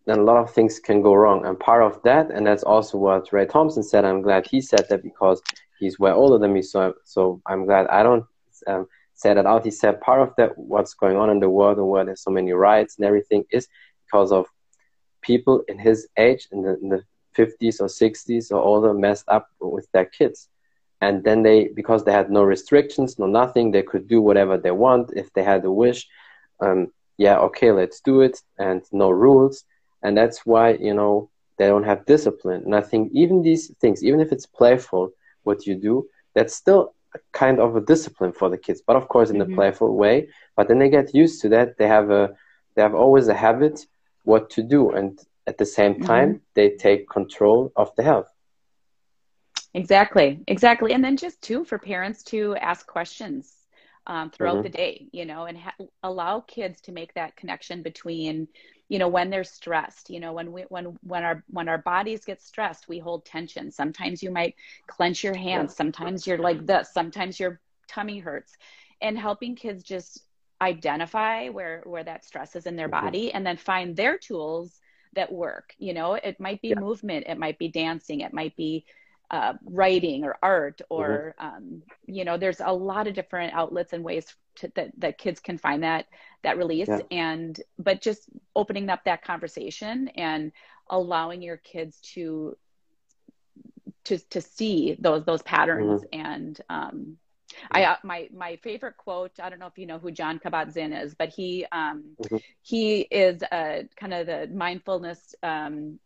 then 0.06 0.18
a 0.18 0.22
lot 0.22 0.38
of 0.38 0.50
things 0.50 0.78
can 0.78 1.02
go 1.02 1.14
wrong 1.14 1.44
and 1.44 1.58
part 1.60 1.82
of 1.82 2.00
that 2.02 2.30
and 2.30 2.46
that's 2.46 2.62
also 2.62 2.96
what 2.98 3.32
ray 3.32 3.46
thompson 3.46 3.82
said 3.82 4.04
i'm 4.04 4.22
glad 4.22 4.46
he 4.46 4.60
said 4.60 4.86
that 4.88 5.02
because 5.02 5.42
he's 5.78 5.98
way 5.98 6.10
older 6.10 6.38
than 6.38 6.52
me 6.52 6.62
so 6.62 6.94
so 7.04 7.40
i'm 7.46 7.64
glad 7.66 7.86
i 7.88 8.02
don't 8.02 8.24
um, 8.66 8.86
said 9.18 9.36
that 9.36 9.46
out. 9.46 9.64
He 9.64 9.70
said 9.70 10.00
part 10.00 10.22
of 10.22 10.32
that, 10.36 10.56
what's 10.56 10.94
going 10.94 11.16
on 11.16 11.28
in 11.28 11.40
the 11.40 11.50
world 11.50 11.78
and 11.78 11.88
where 11.88 12.04
there's 12.04 12.22
so 12.22 12.30
many 12.30 12.52
riots 12.52 12.96
and 12.96 13.04
everything, 13.04 13.44
is 13.50 13.68
because 14.06 14.30
of 14.30 14.46
people 15.22 15.62
in 15.68 15.78
his 15.78 16.08
age, 16.16 16.48
in 16.52 16.62
the, 16.62 16.78
in 16.80 16.88
the 16.88 17.02
50s 17.36 17.80
or 17.80 17.86
60s 17.86 18.52
or 18.52 18.60
older, 18.60 18.94
messed 18.94 19.24
up 19.28 19.48
with 19.60 19.88
their 19.92 20.04
kids. 20.04 20.48
And 21.00 21.22
then 21.22 21.42
they, 21.42 21.68
because 21.68 22.04
they 22.04 22.12
had 22.12 22.30
no 22.30 22.42
restrictions, 22.42 23.18
no 23.18 23.26
nothing, 23.26 23.70
they 23.70 23.82
could 23.82 24.08
do 24.08 24.20
whatever 24.20 24.56
they 24.56 24.72
want 24.72 25.12
if 25.14 25.32
they 25.32 25.44
had 25.44 25.64
a 25.64 25.70
wish. 25.70 26.08
Um, 26.60 26.92
yeah, 27.16 27.38
okay, 27.38 27.70
let's 27.72 28.00
do 28.00 28.20
it, 28.20 28.40
and 28.58 28.82
no 28.92 29.10
rules. 29.10 29.64
And 30.02 30.16
that's 30.16 30.44
why, 30.44 30.74
you 30.74 30.94
know, 30.94 31.30
they 31.56 31.66
don't 31.66 31.84
have 31.84 32.06
discipline. 32.06 32.62
And 32.64 32.74
I 32.74 32.80
think 32.80 33.10
even 33.12 33.42
these 33.42 33.72
things, 33.80 34.02
even 34.02 34.20
if 34.20 34.32
it's 34.32 34.46
playful, 34.46 35.10
what 35.42 35.66
you 35.66 35.74
do, 35.74 36.08
that's 36.34 36.54
still 36.54 36.94
kind 37.32 37.58
of 37.58 37.76
a 37.76 37.80
discipline 37.80 38.32
for 38.32 38.48
the 38.48 38.58
kids, 38.58 38.82
but 38.86 38.96
of 38.96 39.08
course 39.08 39.30
in 39.30 39.38
mm-hmm. 39.38 39.52
a 39.52 39.56
playful 39.56 39.96
way. 39.96 40.28
But 40.56 40.68
then 40.68 40.78
they 40.78 40.90
get 40.90 41.14
used 41.14 41.40
to 41.42 41.48
that. 41.50 41.78
They 41.78 41.88
have 41.88 42.10
a 42.10 42.34
they 42.74 42.82
have 42.82 42.94
always 42.94 43.28
a 43.28 43.34
habit 43.34 43.86
what 44.24 44.50
to 44.50 44.62
do, 44.62 44.90
and 44.90 45.18
at 45.46 45.58
the 45.58 45.66
same 45.66 45.94
mm-hmm. 45.94 46.04
time 46.04 46.28
mm-hmm. 46.28 46.54
they 46.54 46.70
take 46.70 47.08
control 47.08 47.72
of 47.76 47.94
the 47.96 48.02
health. 48.02 48.30
Exactly, 49.78 50.40
exactly, 50.48 50.92
and 50.92 51.04
then 51.04 51.16
just 51.16 51.40
too 51.40 51.64
for 51.64 51.78
parents 51.78 52.24
to 52.24 52.56
ask 52.56 52.86
questions 52.86 53.54
um, 54.08 54.30
throughout 54.30 54.54
mm-hmm. 54.54 54.62
the 54.64 54.68
day, 54.70 55.06
you 55.12 55.24
know, 55.24 55.44
and 55.44 55.56
ha- 55.56 55.74
allow 56.02 56.40
kids 56.40 56.80
to 56.82 56.92
make 56.92 57.14
that 57.14 57.36
connection 57.36 57.82
between 57.82 58.48
you 58.88 58.98
know 58.98 59.08
when 59.08 59.28
they're 59.28 59.44
stressed 59.44 60.08
you 60.08 60.18
know 60.18 60.32
when 60.32 60.50
we 60.50 60.62
when 60.62 60.96
when 61.02 61.22
our 61.22 61.44
when 61.50 61.68
our 61.68 61.76
bodies 61.76 62.24
get 62.24 62.42
stressed 62.42 62.88
we 62.88 62.98
hold 62.98 63.24
tension. 63.24 63.70
Sometimes 63.70 64.22
you 64.22 64.30
might 64.30 64.54
clench 64.86 65.22
your 65.22 65.36
hands. 65.36 65.76
Sometimes 65.76 66.26
you're 66.26 66.38
like 66.38 66.66
this. 66.66 66.92
Sometimes 66.92 67.38
your 67.38 67.60
tummy 67.86 68.18
hurts. 68.18 68.56
And 69.00 69.16
helping 69.16 69.54
kids 69.54 69.84
just 69.84 70.22
identify 70.60 71.50
where 71.50 71.82
where 71.84 72.02
that 72.02 72.24
stress 72.24 72.56
is 72.56 72.66
in 72.66 72.74
their 72.74 72.88
mm-hmm. 72.88 73.04
body 73.04 73.32
and 73.32 73.46
then 73.46 73.56
find 73.56 73.94
their 73.94 74.18
tools 74.18 74.80
that 75.14 75.30
work. 75.30 75.74
You 75.78 75.92
know 75.92 76.14
it 76.14 76.40
might 76.40 76.62
be 76.62 76.68
yeah. 76.68 76.80
movement. 76.80 77.26
It 77.28 77.38
might 77.38 77.58
be 77.58 77.68
dancing. 77.68 78.20
It 78.20 78.32
might 78.32 78.56
be 78.56 78.84
uh, 79.30 79.54
writing 79.64 80.24
or 80.24 80.36
art 80.42 80.80
or 80.88 81.34
mm-hmm. 81.40 81.56
um, 81.56 81.82
you 82.06 82.24
know 82.24 82.38
there's 82.38 82.60
a 82.60 82.72
lot 82.72 83.06
of 83.06 83.14
different 83.14 83.52
outlets 83.52 83.92
and 83.92 84.02
ways 84.02 84.34
to, 84.56 84.72
that 84.74 84.90
that 84.98 85.18
kids 85.18 85.40
can 85.40 85.58
find 85.58 85.82
that 85.82 86.06
that 86.42 86.56
release 86.56 86.88
yeah. 86.88 87.00
and 87.10 87.60
but 87.78 88.00
just 88.00 88.22
opening 88.56 88.88
up 88.88 89.04
that 89.04 89.22
conversation 89.22 90.08
and 90.08 90.52
allowing 90.88 91.42
your 91.42 91.58
kids 91.58 92.00
to 92.00 92.56
to 94.04 94.18
to 94.30 94.40
see 94.40 94.96
those 94.98 95.24
those 95.24 95.42
patterns 95.42 96.02
mm-hmm. 96.02 96.20
and 96.20 96.60
um 96.70 97.18
I 97.70 97.84
uh, 97.84 97.96
my 98.04 98.28
my 98.34 98.56
favorite 98.62 98.96
quote. 98.98 99.32
I 99.42 99.48
don't 99.48 99.58
know 99.58 99.66
if 99.66 99.78
you 99.78 99.86
know 99.86 99.98
who 99.98 100.10
John 100.10 100.38
Kabat-Zinn 100.38 100.92
is, 100.92 101.14
but 101.14 101.30
he 101.30 101.66
um, 101.72 102.04
mm-hmm. 102.22 102.36
he 102.62 103.00
is 103.00 103.42
a 103.42 103.88
kind 103.96 104.14
of 104.14 104.26
the 104.26 104.50
mindfulness 104.52 105.34
um, 105.42 105.98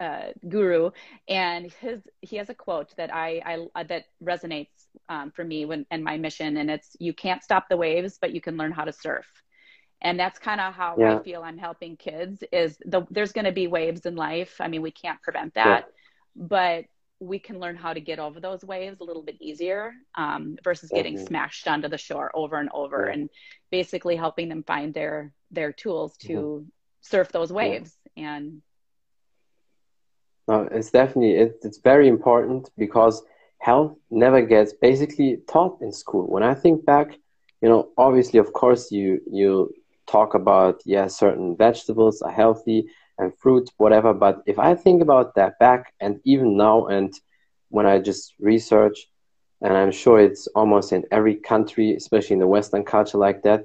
uh, 0.00 0.32
guru, 0.48 0.90
and 1.28 1.72
his 1.80 2.00
he 2.20 2.36
has 2.36 2.50
a 2.50 2.54
quote 2.54 2.94
that 2.96 3.14
I, 3.14 3.40
I 3.74 3.80
uh, 3.80 3.84
that 3.84 4.04
resonates 4.22 4.68
um, 5.08 5.30
for 5.30 5.44
me 5.44 5.64
when 5.64 5.86
and 5.90 6.04
my 6.04 6.18
mission, 6.18 6.56
and 6.56 6.70
it's 6.70 6.96
you 6.98 7.12
can't 7.12 7.42
stop 7.42 7.68
the 7.68 7.76
waves, 7.76 8.18
but 8.20 8.32
you 8.32 8.40
can 8.40 8.56
learn 8.56 8.72
how 8.72 8.84
to 8.84 8.92
surf. 8.92 9.26
And 10.02 10.20
that's 10.20 10.38
kind 10.38 10.60
of 10.60 10.74
how 10.74 10.96
yeah. 10.98 11.18
I 11.18 11.22
feel 11.22 11.42
I'm 11.42 11.58
helping 11.58 11.96
kids. 11.96 12.44
Is 12.52 12.76
the 12.84 13.06
there's 13.10 13.32
going 13.32 13.46
to 13.46 13.52
be 13.52 13.66
waves 13.66 14.04
in 14.06 14.16
life. 14.16 14.56
I 14.60 14.68
mean, 14.68 14.82
we 14.82 14.90
can't 14.90 15.20
prevent 15.22 15.54
that, 15.54 15.86
yeah. 15.86 16.42
but 16.46 16.84
we 17.18 17.38
can 17.38 17.58
learn 17.58 17.76
how 17.76 17.94
to 17.94 18.00
get 18.00 18.18
over 18.18 18.40
those 18.40 18.62
waves 18.62 19.00
a 19.00 19.04
little 19.04 19.22
bit 19.22 19.40
easier 19.40 19.94
um, 20.16 20.56
versus 20.62 20.90
getting 20.94 21.14
mm-hmm. 21.14 21.26
smashed 21.26 21.66
onto 21.66 21.88
the 21.88 21.96
shore 21.96 22.30
over 22.34 22.56
and 22.56 22.68
over, 22.74 23.06
yeah. 23.06 23.14
and 23.14 23.30
basically 23.70 24.16
helping 24.16 24.50
them 24.50 24.62
find 24.62 24.92
their 24.92 25.32
their 25.50 25.72
tools 25.72 26.16
to 26.18 26.32
mm-hmm. 26.32 26.68
surf 27.00 27.32
those 27.32 27.52
waves 27.52 27.96
and 28.16 28.60
no, 30.48 30.68
it's 30.70 30.90
definitely 30.90 31.36
it, 31.36 31.58
it's 31.62 31.78
very 31.78 32.08
important 32.08 32.70
because 32.76 33.22
health 33.58 33.96
never 34.10 34.42
gets 34.42 34.72
basically 34.72 35.38
taught 35.48 35.78
in 35.80 35.92
school. 35.92 36.26
When 36.26 36.42
I 36.42 36.54
think 36.54 36.84
back, 36.84 37.18
you 37.60 37.68
know, 37.68 37.90
obviously, 37.96 38.38
of 38.38 38.52
course, 38.52 38.90
you 38.90 39.20
you 39.30 39.72
talk 40.06 40.34
about 40.34 40.80
yeah, 40.84 41.06
certain 41.08 41.56
vegetables 41.56 42.22
are 42.22 42.30
healthy 42.30 42.86
and 43.18 43.36
fruits, 43.38 43.72
whatever. 43.78 44.12
But 44.14 44.42
if 44.46 44.58
I 44.58 44.74
think 44.74 45.02
about 45.02 45.34
that 45.34 45.58
back 45.58 45.92
and 46.00 46.20
even 46.24 46.56
now, 46.56 46.86
and 46.86 47.12
when 47.70 47.86
I 47.86 47.98
just 47.98 48.34
research, 48.38 49.08
and 49.62 49.72
I'm 49.76 49.90
sure 49.90 50.20
it's 50.20 50.46
almost 50.48 50.92
in 50.92 51.04
every 51.10 51.34
country, 51.34 51.94
especially 51.96 52.34
in 52.34 52.40
the 52.40 52.46
Western 52.46 52.84
culture 52.84 53.18
like 53.18 53.42
that, 53.42 53.64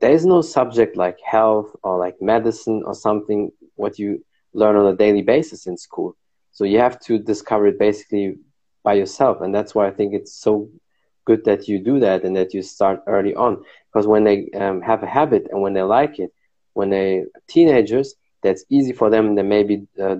there 0.00 0.12
is 0.12 0.24
no 0.24 0.40
subject 0.40 0.96
like 0.96 1.18
health 1.20 1.76
or 1.82 1.98
like 1.98 2.20
medicine 2.20 2.82
or 2.84 2.94
something 2.94 3.50
what 3.76 3.98
you 3.98 4.24
learn 4.54 4.76
on 4.76 4.86
a 4.86 4.96
daily 4.96 5.22
basis 5.22 5.66
in 5.66 5.76
school. 5.76 6.16
So 6.52 6.64
you 6.64 6.78
have 6.78 6.98
to 7.00 7.18
discover 7.18 7.66
it 7.68 7.78
basically 7.78 8.36
by 8.82 8.94
yourself. 8.94 9.40
And 9.40 9.54
that's 9.54 9.74
why 9.74 9.86
I 9.86 9.90
think 9.90 10.14
it's 10.14 10.34
so 10.34 10.68
good 11.26 11.44
that 11.44 11.68
you 11.68 11.78
do 11.78 12.00
that 12.00 12.24
and 12.24 12.36
that 12.36 12.54
you 12.54 12.62
start 12.62 13.00
early 13.06 13.34
on. 13.34 13.62
Because 13.92 14.06
when 14.06 14.24
they 14.24 14.48
um, 14.54 14.80
have 14.82 15.02
a 15.02 15.06
habit 15.06 15.46
and 15.50 15.60
when 15.60 15.74
they 15.74 15.82
like 15.82 16.18
it, 16.18 16.30
when 16.74 16.90
they 16.90 17.24
teenagers, 17.48 18.14
that's 18.42 18.64
easy 18.70 18.92
for 18.92 19.10
them. 19.10 19.34
They 19.34 19.42
maybe 19.42 19.86
uh, 20.00 20.16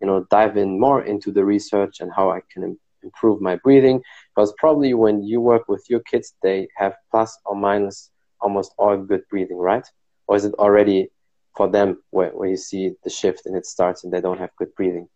you 0.00 0.06
know 0.06 0.26
dive 0.30 0.56
in 0.56 0.78
more 0.78 1.02
into 1.04 1.30
the 1.32 1.44
research 1.44 2.00
and 2.00 2.10
how 2.14 2.30
I 2.30 2.40
can 2.52 2.78
improve 3.02 3.40
my 3.40 3.56
breathing. 3.56 4.00
Because 4.34 4.52
probably 4.58 4.94
when 4.94 5.22
you 5.22 5.40
work 5.40 5.68
with 5.68 5.84
your 5.88 6.00
kids, 6.00 6.34
they 6.42 6.68
have 6.76 6.94
plus 7.10 7.38
or 7.44 7.56
minus 7.56 8.10
almost 8.40 8.72
all 8.78 8.96
good 8.96 9.22
breathing, 9.30 9.58
right? 9.58 9.86
Or 10.26 10.36
is 10.36 10.44
it 10.44 10.54
already 10.54 11.10
for 11.58 11.68
them 11.68 12.00
where, 12.10 12.30
where 12.30 12.48
you 12.48 12.56
see 12.56 12.92
the 13.02 13.10
shift 13.10 13.44
and 13.44 13.56
it 13.56 13.66
starts 13.66 14.04
and 14.04 14.12
they 14.12 14.20
don't 14.20 14.38
have 14.38 14.54
good 14.56 14.72
breathing? 14.76 15.08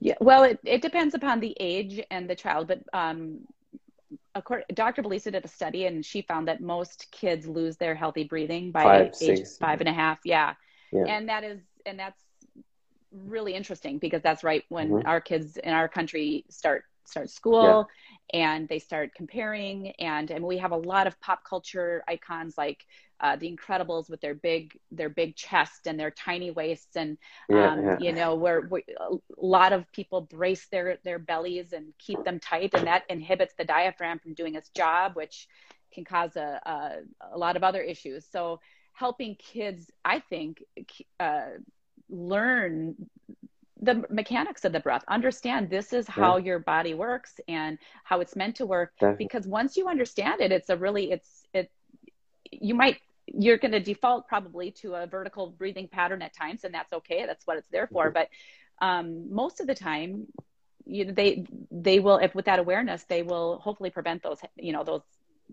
Yeah, 0.00 0.16
well, 0.20 0.42
it, 0.42 0.58
it 0.64 0.82
depends 0.82 1.14
upon 1.14 1.40
the 1.40 1.56
age 1.60 2.02
and 2.10 2.28
the 2.28 2.34
child, 2.34 2.66
but 2.66 2.82
um, 2.92 3.40
according, 4.34 4.66
Dr. 4.74 5.02
Belisa 5.02 5.30
did 5.30 5.44
a 5.44 5.48
study 5.48 5.86
and 5.86 6.04
she 6.04 6.22
found 6.22 6.48
that 6.48 6.60
most 6.60 7.06
kids 7.12 7.46
lose 7.46 7.76
their 7.76 7.94
healthy 7.94 8.24
breathing 8.24 8.72
by 8.72 8.82
five, 8.82 9.06
age 9.06 9.14
six, 9.14 9.56
five 9.56 9.80
and 9.80 9.88
a 9.88 9.92
half. 9.92 10.18
Yeah. 10.24 10.54
yeah. 10.92 11.04
And 11.04 11.28
that 11.28 11.44
is, 11.44 11.60
and 11.86 11.98
that's 11.98 12.20
really 13.12 13.54
interesting 13.54 13.98
because 13.98 14.22
that's 14.22 14.42
right 14.42 14.64
when 14.68 14.90
mm-hmm. 14.90 15.06
our 15.06 15.20
kids 15.20 15.58
in 15.58 15.72
our 15.72 15.88
country 15.88 16.44
start 16.48 16.84
start 17.04 17.28
school 17.28 17.64
yeah. 17.64 17.82
And 18.32 18.68
they 18.68 18.78
start 18.78 19.14
comparing 19.14 19.90
and 19.98 20.30
and 20.30 20.44
we 20.44 20.58
have 20.58 20.72
a 20.72 20.76
lot 20.76 21.06
of 21.06 21.20
pop 21.20 21.44
culture 21.44 22.02
icons 22.08 22.56
like 22.56 22.86
uh, 23.20 23.36
the 23.36 23.54
Incredibles 23.54 24.08
with 24.08 24.20
their 24.20 24.34
big 24.34 24.78
their 24.90 25.08
big 25.08 25.36
chest 25.36 25.86
and 25.86 26.00
their 26.00 26.10
tiny 26.10 26.50
waists, 26.50 26.96
and 26.96 27.18
yeah, 27.48 27.72
um, 27.72 27.84
yeah. 27.84 27.98
you 28.00 28.12
know 28.12 28.34
where, 28.34 28.62
where, 28.62 28.82
a 28.98 29.16
lot 29.36 29.72
of 29.72 29.90
people 29.92 30.22
brace 30.22 30.66
their 30.68 30.98
their 31.04 31.18
bellies 31.18 31.72
and 31.72 31.92
keep 31.98 32.22
them 32.24 32.40
tight, 32.40 32.72
and 32.74 32.86
that 32.86 33.04
inhibits 33.08 33.54
the 33.58 33.64
diaphragm 33.64 34.18
from 34.18 34.34
doing 34.34 34.54
its 34.54 34.70
job, 34.70 35.16
which 35.16 35.48
can 35.92 36.04
cause 36.04 36.36
a 36.36 36.60
a, 36.64 37.34
a 37.34 37.38
lot 37.38 37.56
of 37.56 37.62
other 37.62 37.82
issues. 37.82 38.24
So 38.30 38.60
helping 38.94 39.34
kids, 39.36 39.90
I 40.04 40.20
think, 40.20 40.62
uh, 41.18 41.58
learn 42.08 42.96
the 43.82 44.04
mechanics 44.10 44.64
of 44.64 44.72
the 44.72 44.80
breath 44.80 45.02
understand 45.08 45.70
this 45.70 45.92
is 45.92 46.06
how 46.06 46.36
yeah. 46.36 46.44
your 46.44 46.58
body 46.58 46.94
works 46.94 47.40
and 47.48 47.78
how 48.04 48.20
it's 48.20 48.36
meant 48.36 48.56
to 48.56 48.66
work 48.66 48.92
Definitely. 49.00 49.24
because 49.24 49.46
once 49.46 49.76
you 49.76 49.88
understand 49.88 50.40
it 50.40 50.52
it's 50.52 50.68
a 50.68 50.76
really 50.76 51.10
it's 51.12 51.46
it 51.54 51.70
you 52.50 52.74
might 52.74 52.98
you're 53.26 53.58
going 53.58 53.72
to 53.72 53.80
default 53.80 54.26
probably 54.26 54.70
to 54.72 54.94
a 54.94 55.06
vertical 55.06 55.50
breathing 55.50 55.88
pattern 55.88 56.20
at 56.20 56.34
times 56.34 56.64
and 56.64 56.74
that's 56.74 56.92
okay 56.92 57.24
that's 57.26 57.46
what 57.46 57.56
it's 57.56 57.68
there 57.70 57.86
for 57.86 58.06
mm-hmm. 58.06 58.14
but 58.14 58.28
um, 58.84 59.32
most 59.32 59.60
of 59.60 59.66
the 59.66 59.74
time 59.74 60.26
you 60.86 61.04
know 61.04 61.12
they 61.12 61.44
they 61.70 62.00
will 62.00 62.16
if 62.16 62.34
with 62.34 62.46
that 62.46 62.58
awareness 62.58 63.04
they 63.04 63.22
will 63.22 63.58
hopefully 63.58 63.90
prevent 63.90 64.22
those 64.22 64.38
you 64.56 64.72
know 64.72 64.84
those 64.84 65.02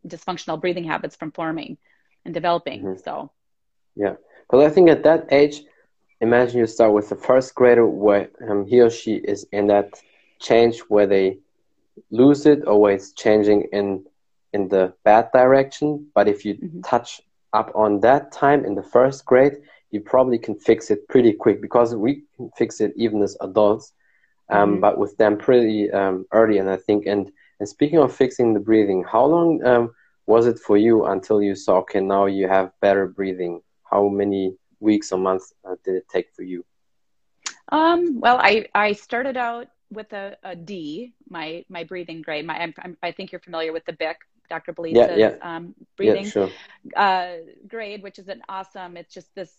dysfunctional 0.07 0.59
breathing 0.59 0.83
habits 0.83 1.15
from 1.15 1.31
forming 1.31 1.77
and 2.25 2.33
developing 2.33 2.81
mm-hmm. 2.81 2.99
so 3.03 3.31
yeah 3.95 4.15
because 4.41 4.65
i 4.65 4.73
think 4.73 4.89
at 4.89 5.03
that 5.03 5.27
age 5.31 5.61
imagine 6.21 6.60
you 6.60 6.67
start 6.67 6.93
with 6.93 7.10
the 7.10 7.15
first 7.15 7.53
grader 7.56 7.86
where 7.86 8.30
um, 8.49 8.65
he 8.65 8.82
or 8.82 8.89
she 8.89 9.15
is 9.15 9.45
in 9.51 9.67
that 9.67 10.01
change 10.39 10.80
where 10.89 11.08
they 11.08 11.38
lose 12.12 12.45
it 12.45 12.63
or 12.67 12.80
where 12.80 12.93
it's 12.93 13.12
changing 13.13 13.67
in 13.71 14.03
in 14.53 14.67
the 14.69 14.93
bad 15.03 15.30
direction 15.34 16.08
but 16.15 16.27
if 16.27 16.45
you 16.45 16.56
mm-hmm. 16.56 16.82
touch 16.82 17.21
up 17.53 17.71
on 17.75 17.99
that 17.99 18.32
time 18.32 18.65
in 18.65 18.75
the 18.75 18.84
first 18.84 19.25
grade 19.25 19.58
you 19.91 19.99
probably 19.99 20.38
can 20.38 20.56
fix 20.56 20.91
it 20.91 21.08
pretty 21.08 21.34
quick 21.34 21.62
because 21.62 21.95
we 21.95 22.23
can 22.36 22.49
fix 22.58 22.80
it 22.82 22.93
even 22.95 23.21
as 23.21 23.36
adults 23.41 23.93
um, 24.49 24.71
mm-hmm. 24.71 24.80
but 24.82 24.97
with 24.97 25.17
them 25.17 25.38
pretty 25.38 25.91
um, 25.91 26.25
early 26.32 26.58
and 26.58 26.69
i 26.69 26.77
think 26.77 27.06
and 27.06 27.32
and 27.60 27.67
speaking 27.67 27.99
of 27.99 28.15
fixing 28.15 28.53
the 28.53 28.60
breathing 28.60 29.03
how 29.03 29.25
long 29.25 29.63
um, 29.65 29.91
was 30.27 30.45
it 30.45 30.60
for 30.60 30.77
you 30.77 31.06
until 31.06 31.41
you 31.41 31.56
saw 31.56 31.77
okay 31.77 31.99
now 31.99 32.25
you 32.25 32.47
have 32.47 32.71
better 32.80 33.08
breathing 33.08 33.62
how 33.89 34.08
many 34.08 34.56
weeks 34.79 35.11
or 35.11 35.19
months 35.19 35.53
uh, 35.65 35.75
did 35.83 35.95
it 35.95 36.07
take 36.09 36.33
for 36.35 36.43
you? 36.43 36.65
Um, 37.69 38.19
well, 38.19 38.37
I, 38.41 38.67
I 38.73 38.93
started 38.93 39.37
out 39.37 39.67
with 39.91 40.11
a, 40.13 40.37
a 40.43 40.55
D, 40.55 41.13
my, 41.29 41.65
my 41.69 41.83
breathing 41.83 42.21
grade. 42.21 42.45
My, 42.45 42.57
I'm, 42.57 42.73
I'm, 42.81 42.97
i 43.03 43.11
think 43.11 43.31
you're 43.31 43.41
familiar 43.41 43.73
with 43.73 43.85
the 43.85 43.93
BIQ, 43.93 44.15
Dr. 44.49 44.73
Belisa's 44.73 44.95
yeah, 44.95 45.15
yeah. 45.15 45.35
Um, 45.41 45.75
breathing 45.97 46.25
yeah, 46.25 46.29
sure. 46.29 46.49
uh, 46.95 47.33
grade, 47.67 48.03
which 48.03 48.19
is 48.19 48.27
an 48.27 48.41
awesome, 48.47 48.95
it's 48.95 49.13
just 49.13 49.33
this, 49.35 49.51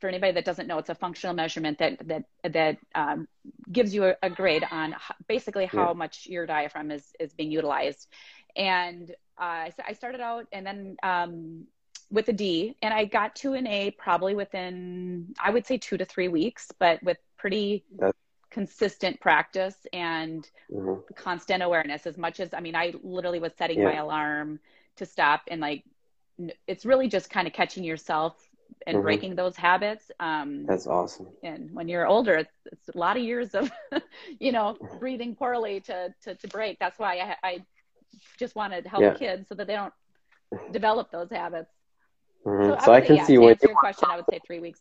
for 0.00 0.08
anybody 0.08 0.32
that 0.32 0.44
doesn't 0.44 0.66
know, 0.66 0.78
it's 0.78 0.90
a 0.90 0.94
functional 0.94 1.34
measurement 1.34 1.78
that, 1.78 2.06
that, 2.08 2.24
that 2.52 2.78
um, 2.94 3.26
gives 3.70 3.94
you 3.94 4.04
a, 4.04 4.16
a, 4.22 4.28
grade 4.28 4.64
on 4.70 4.94
basically 5.28 5.64
how 5.64 5.94
much 5.94 6.26
your 6.26 6.44
diaphragm 6.44 6.90
is, 6.90 7.12
is 7.18 7.32
being 7.32 7.50
utilized. 7.50 8.08
And 8.56 9.10
uh, 9.38 9.70
I 9.86 9.92
started 9.94 10.20
out 10.20 10.46
and 10.52 10.66
then 10.66 10.96
um, 11.02 11.66
with 12.10 12.28
a 12.28 12.32
D, 12.32 12.76
and 12.82 12.92
I 12.92 13.04
got 13.04 13.34
to 13.36 13.54
an 13.54 13.66
A 13.66 13.90
probably 13.92 14.34
within, 14.34 15.34
I 15.42 15.50
would 15.50 15.66
say, 15.66 15.78
two 15.78 15.96
to 15.96 16.04
three 16.04 16.28
weeks, 16.28 16.70
but 16.78 17.02
with 17.02 17.18
pretty 17.36 17.84
That's... 17.98 18.16
consistent 18.50 19.20
practice 19.20 19.76
and 19.92 20.48
mm-hmm. 20.70 21.00
constant 21.14 21.62
awareness. 21.62 22.06
As 22.06 22.16
much 22.16 22.40
as, 22.40 22.54
I 22.54 22.60
mean, 22.60 22.76
I 22.76 22.94
literally 23.02 23.40
was 23.40 23.52
setting 23.56 23.78
yeah. 23.78 23.86
my 23.86 23.94
alarm 23.96 24.60
to 24.96 25.06
stop, 25.06 25.42
and 25.48 25.60
like, 25.60 25.84
it's 26.66 26.84
really 26.84 27.08
just 27.08 27.30
kind 27.30 27.46
of 27.46 27.52
catching 27.52 27.84
yourself 27.84 28.34
and 28.86 28.96
mm-hmm. 28.96 29.02
breaking 29.02 29.34
those 29.34 29.56
habits. 29.56 30.10
Um, 30.20 30.66
That's 30.66 30.86
awesome. 30.86 31.28
And 31.42 31.72
when 31.72 31.88
you're 31.88 32.06
older, 32.06 32.34
it's, 32.34 32.54
it's 32.66 32.88
a 32.94 32.98
lot 32.98 33.16
of 33.16 33.22
years 33.22 33.54
of, 33.54 33.70
you 34.38 34.52
know, 34.52 34.76
breathing 35.00 35.34
poorly 35.34 35.80
to, 35.80 36.14
to, 36.24 36.34
to 36.34 36.48
break. 36.48 36.78
That's 36.78 36.98
why 36.98 37.18
I, 37.42 37.48
I 37.48 37.64
just 38.38 38.54
want 38.54 38.72
to 38.72 38.88
help 38.88 39.02
yeah. 39.02 39.14
kids 39.14 39.48
so 39.48 39.54
that 39.54 39.66
they 39.66 39.74
don't 39.74 39.94
develop 40.72 41.10
those 41.10 41.30
habits. 41.30 41.70
Mm-hmm. 42.46 42.80
So, 42.80 42.86
so 42.86 42.92
I, 42.92 43.00
can 43.00 43.16
yeah, 43.16 43.24
see 43.24 43.38
when 43.38 43.56
your 43.62 43.74
question, 43.74 44.08
I 44.10 44.16
would 44.16 44.26
say 44.30 44.40
three 44.46 44.60
weeks. 44.60 44.80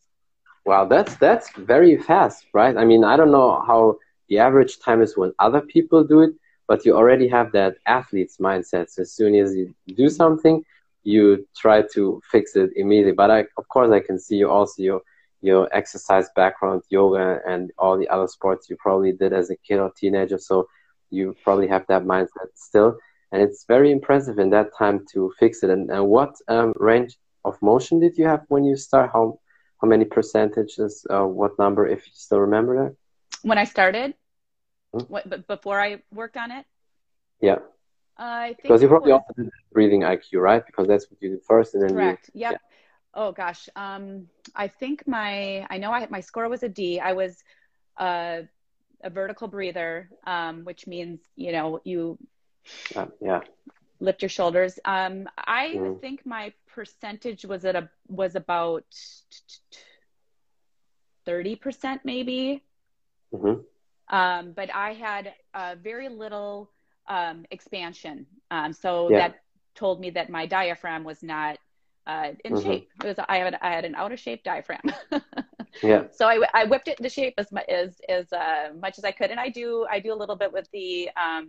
Wow, 0.66 0.86
that's 0.86 1.16
that's 1.16 1.52
very 1.52 1.98
fast, 1.98 2.46
right? 2.54 2.76
I 2.78 2.86
mean, 2.86 3.04
I 3.04 3.18
don't 3.18 3.32
know 3.32 3.62
how 3.66 3.98
the 4.30 4.40
average 4.40 4.80
time 4.80 5.02
is 5.02 5.18
when 5.18 5.34
other 5.40 5.62
people 5.62 6.04
do 6.04 6.22
it, 6.22 6.34
but 6.68 6.86
you 6.86 6.96
already 6.96 7.28
have 7.28 7.52
that 7.52 7.76
athlete's 7.86 8.38
mindset. 8.38 8.90
So 8.90 9.02
as 9.02 9.12
soon 9.12 9.36
as 9.36 9.56
you 9.56 9.74
do 9.96 10.10
something, 10.10 10.64
you 11.04 11.46
try 11.56 11.84
to 11.94 12.22
fix 12.32 12.56
it 12.56 12.72
immediately. 12.76 13.12
But 13.14 13.32
I, 13.32 13.40
of 13.58 13.68
course, 13.68 13.92
I 13.92 14.00
can 14.00 14.18
see 14.18 14.36
you 14.36 14.50
also 14.50 14.82
your 14.82 15.02
your 15.42 15.68
exercise 15.74 16.30
background, 16.36 16.84
yoga, 16.90 17.42
and 17.46 17.72
all 17.78 17.98
the 17.98 18.08
other 18.08 18.28
sports 18.28 18.70
you 18.70 18.78
probably 18.78 19.12
did 19.12 19.34
as 19.34 19.50
a 19.50 19.58
kid 19.58 19.80
or 19.80 19.92
teenager. 19.98 20.38
So 20.38 20.68
you 21.10 21.36
probably 21.44 21.68
have 21.68 21.86
that 21.88 22.04
mindset 22.04 22.50
still, 22.56 22.98
and 23.32 23.42
it's 23.42 23.66
very 23.68 23.92
impressive 23.92 24.40
in 24.40 24.50
that 24.52 24.70
time 24.78 25.06
to 25.14 25.34
fix 25.40 25.62
it. 25.64 25.70
And, 25.70 25.92
and 25.92 26.08
what 26.08 26.36
um, 26.48 26.74
range 26.78 27.18
of 27.46 27.62
motion 27.62 28.00
did 28.00 28.18
you 28.18 28.26
have 28.26 28.46
when 28.48 28.64
you 28.64 28.76
start? 28.76 29.12
How 29.14 29.40
how 29.82 29.88
many 29.88 30.06
percentages? 30.06 31.06
Uh, 31.10 31.26
what 31.26 31.58
number, 31.60 31.88
if 31.88 32.06
you 32.08 32.14
still 32.14 32.40
remember 32.40 32.86
that? 32.86 32.96
When 33.42 33.58
I 33.58 33.66
started, 33.66 34.14
hmm? 34.94 35.00
what, 35.02 35.30
but 35.30 35.46
before 35.48 35.80
I 35.82 36.02
worked 36.12 36.38
on 36.38 36.52
it. 36.52 36.66
Yeah. 37.42 37.58
I 38.18 38.48
think 38.48 38.64
because 38.64 38.82
you 38.82 38.88
probably 38.88 39.12
was... 39.12 39.22
also 39.28 39.44
did 39.44 39.52
breathing 39.74 40.02
IQ, 40.02 40.40
right? 40.40 40.66
Because 40.66 40.88
that's 40.88 41.10
what 41.10 41.22
you 41.22 41.30
did 41.32 41.44
first, 41.44 41.74
and 41.74 41.84
then 41.84 41.90
correct. 41.96 42.30
You, 42.34 42.42
yep. 42.42 42.52
Yeah. 42.54 42.58
Oh 43.16 43.32
gosh, 43.32 43.70
um, 43.76 44.28
I 44.56 44.68
think 44.68 45.08
my 45.08 45.68
I 45.70 45.78
know 45.78 45.92
I 45.92 46.08
my 46.10 46.22
score 46.22 46.48
was 46.48 46.64
a 46.64 46.70
D. 46.70 47.00
I 47.00 47.14
was 47.14 47.44
uh, 47.98 48.42
a 49.04 49.10
vertical 49.10 49.48
breather, 49.48 50.10
um, 50.26 50.64
which 50.64 50.88
means 50.88 51.20
you 51.36 51.52
know 51.52 51.82
you. 51.84 52.18
Uh, 52.96 53.08
yeah 53.20 53.42
lift 54.04 54.22
your 54.22 54.30
shoulders. 54.30 54.78
Um, 54.86 55.28
I 55.38 55.74
mm. 55.76 56.00
think 56.02 56.26
my 56.26 56.54
percentage 56.68 57.46
was 57.46 57.66
at 57.66 57.76
a 57.76 57.90
was 58.08 58.36
about 58.36 58.86
thirty 61.26 61.56
percent, 61.56 62.02
maybe. 62.04 62.64
Mm-hmm. 63.34 63.62
Um, 64.16 64.52
but 64.52 64.70
I 64.76 64.94
had 64.94 65.34
uh, 65.54 65.76
very 65.82 66.10
little 66.10 66.70
um, 67.08 67.46
expansion, 67.50 68.28
um, 68.52 68.74
so 68.74 69.10
yeah. 69.10 69.18
that 69.20 69.40
told 69.74 70.00
me 70.00 70.12
that 70.12 70.30
my 70.30 70.46
diaphragm 70.46 71.04
was 71.04 71.24
not 71.24 71.58
uh, 72.06 72.32
in 72.44 72.54
mm-hmm. 72.54 72.70
shape. 72.70 72.90
It 73.04 73.08
was 73.08 73.26
I 73.28 73.38
had 73.38 73.58
I 73.62 73.72
had 73.72 73.86
an 73.86 73.96
out 73.96 74.12
of 74.12 74.20
shape 74.20 74.44
diaphragm. 74.44 74.92
yeah. 75.82 76.04
So 76.12 76.28
I, 76.28 76.42
I 76.54 76.66
whipped 76.66 76.90
it 76.90 77.00
into 77.00 77.10
shape 77.10 77.36
as 77.38 77.52
much 77.52 77.68
as 77.70 78.02
as 78.10 78.32
uh, 78.34 78.74
much 78.80 78.98
as 78.98 79.06
I 79.06 79.12
could, 79.12 79.32
and 79.32 79.40
I 79.40 79.50
do 79.50 79.88
I 79.90 80.00
do 80.00 80.14
a 80.14 80.20
little 80.22 80.36
bit 80.36 80.52
with 80.52 80.68
the 80.74 81.10
um, 81.16 81.48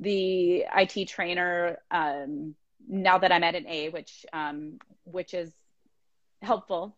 the 0.00 0.64
IT 0.76 1.08
trainer 1.08 1.78
um, 1.90 2.54
now 2.88 3.18
that 3.18 3.32
I'm 3.32 3.42
at 3.42 3.54
an 3.54 3.66
A, 3.66 3.88
which 3.88 4.26
um, 4.32 4.78
which 5.04 5.34
is 5.34 5.50
helpful, 6.42 6.96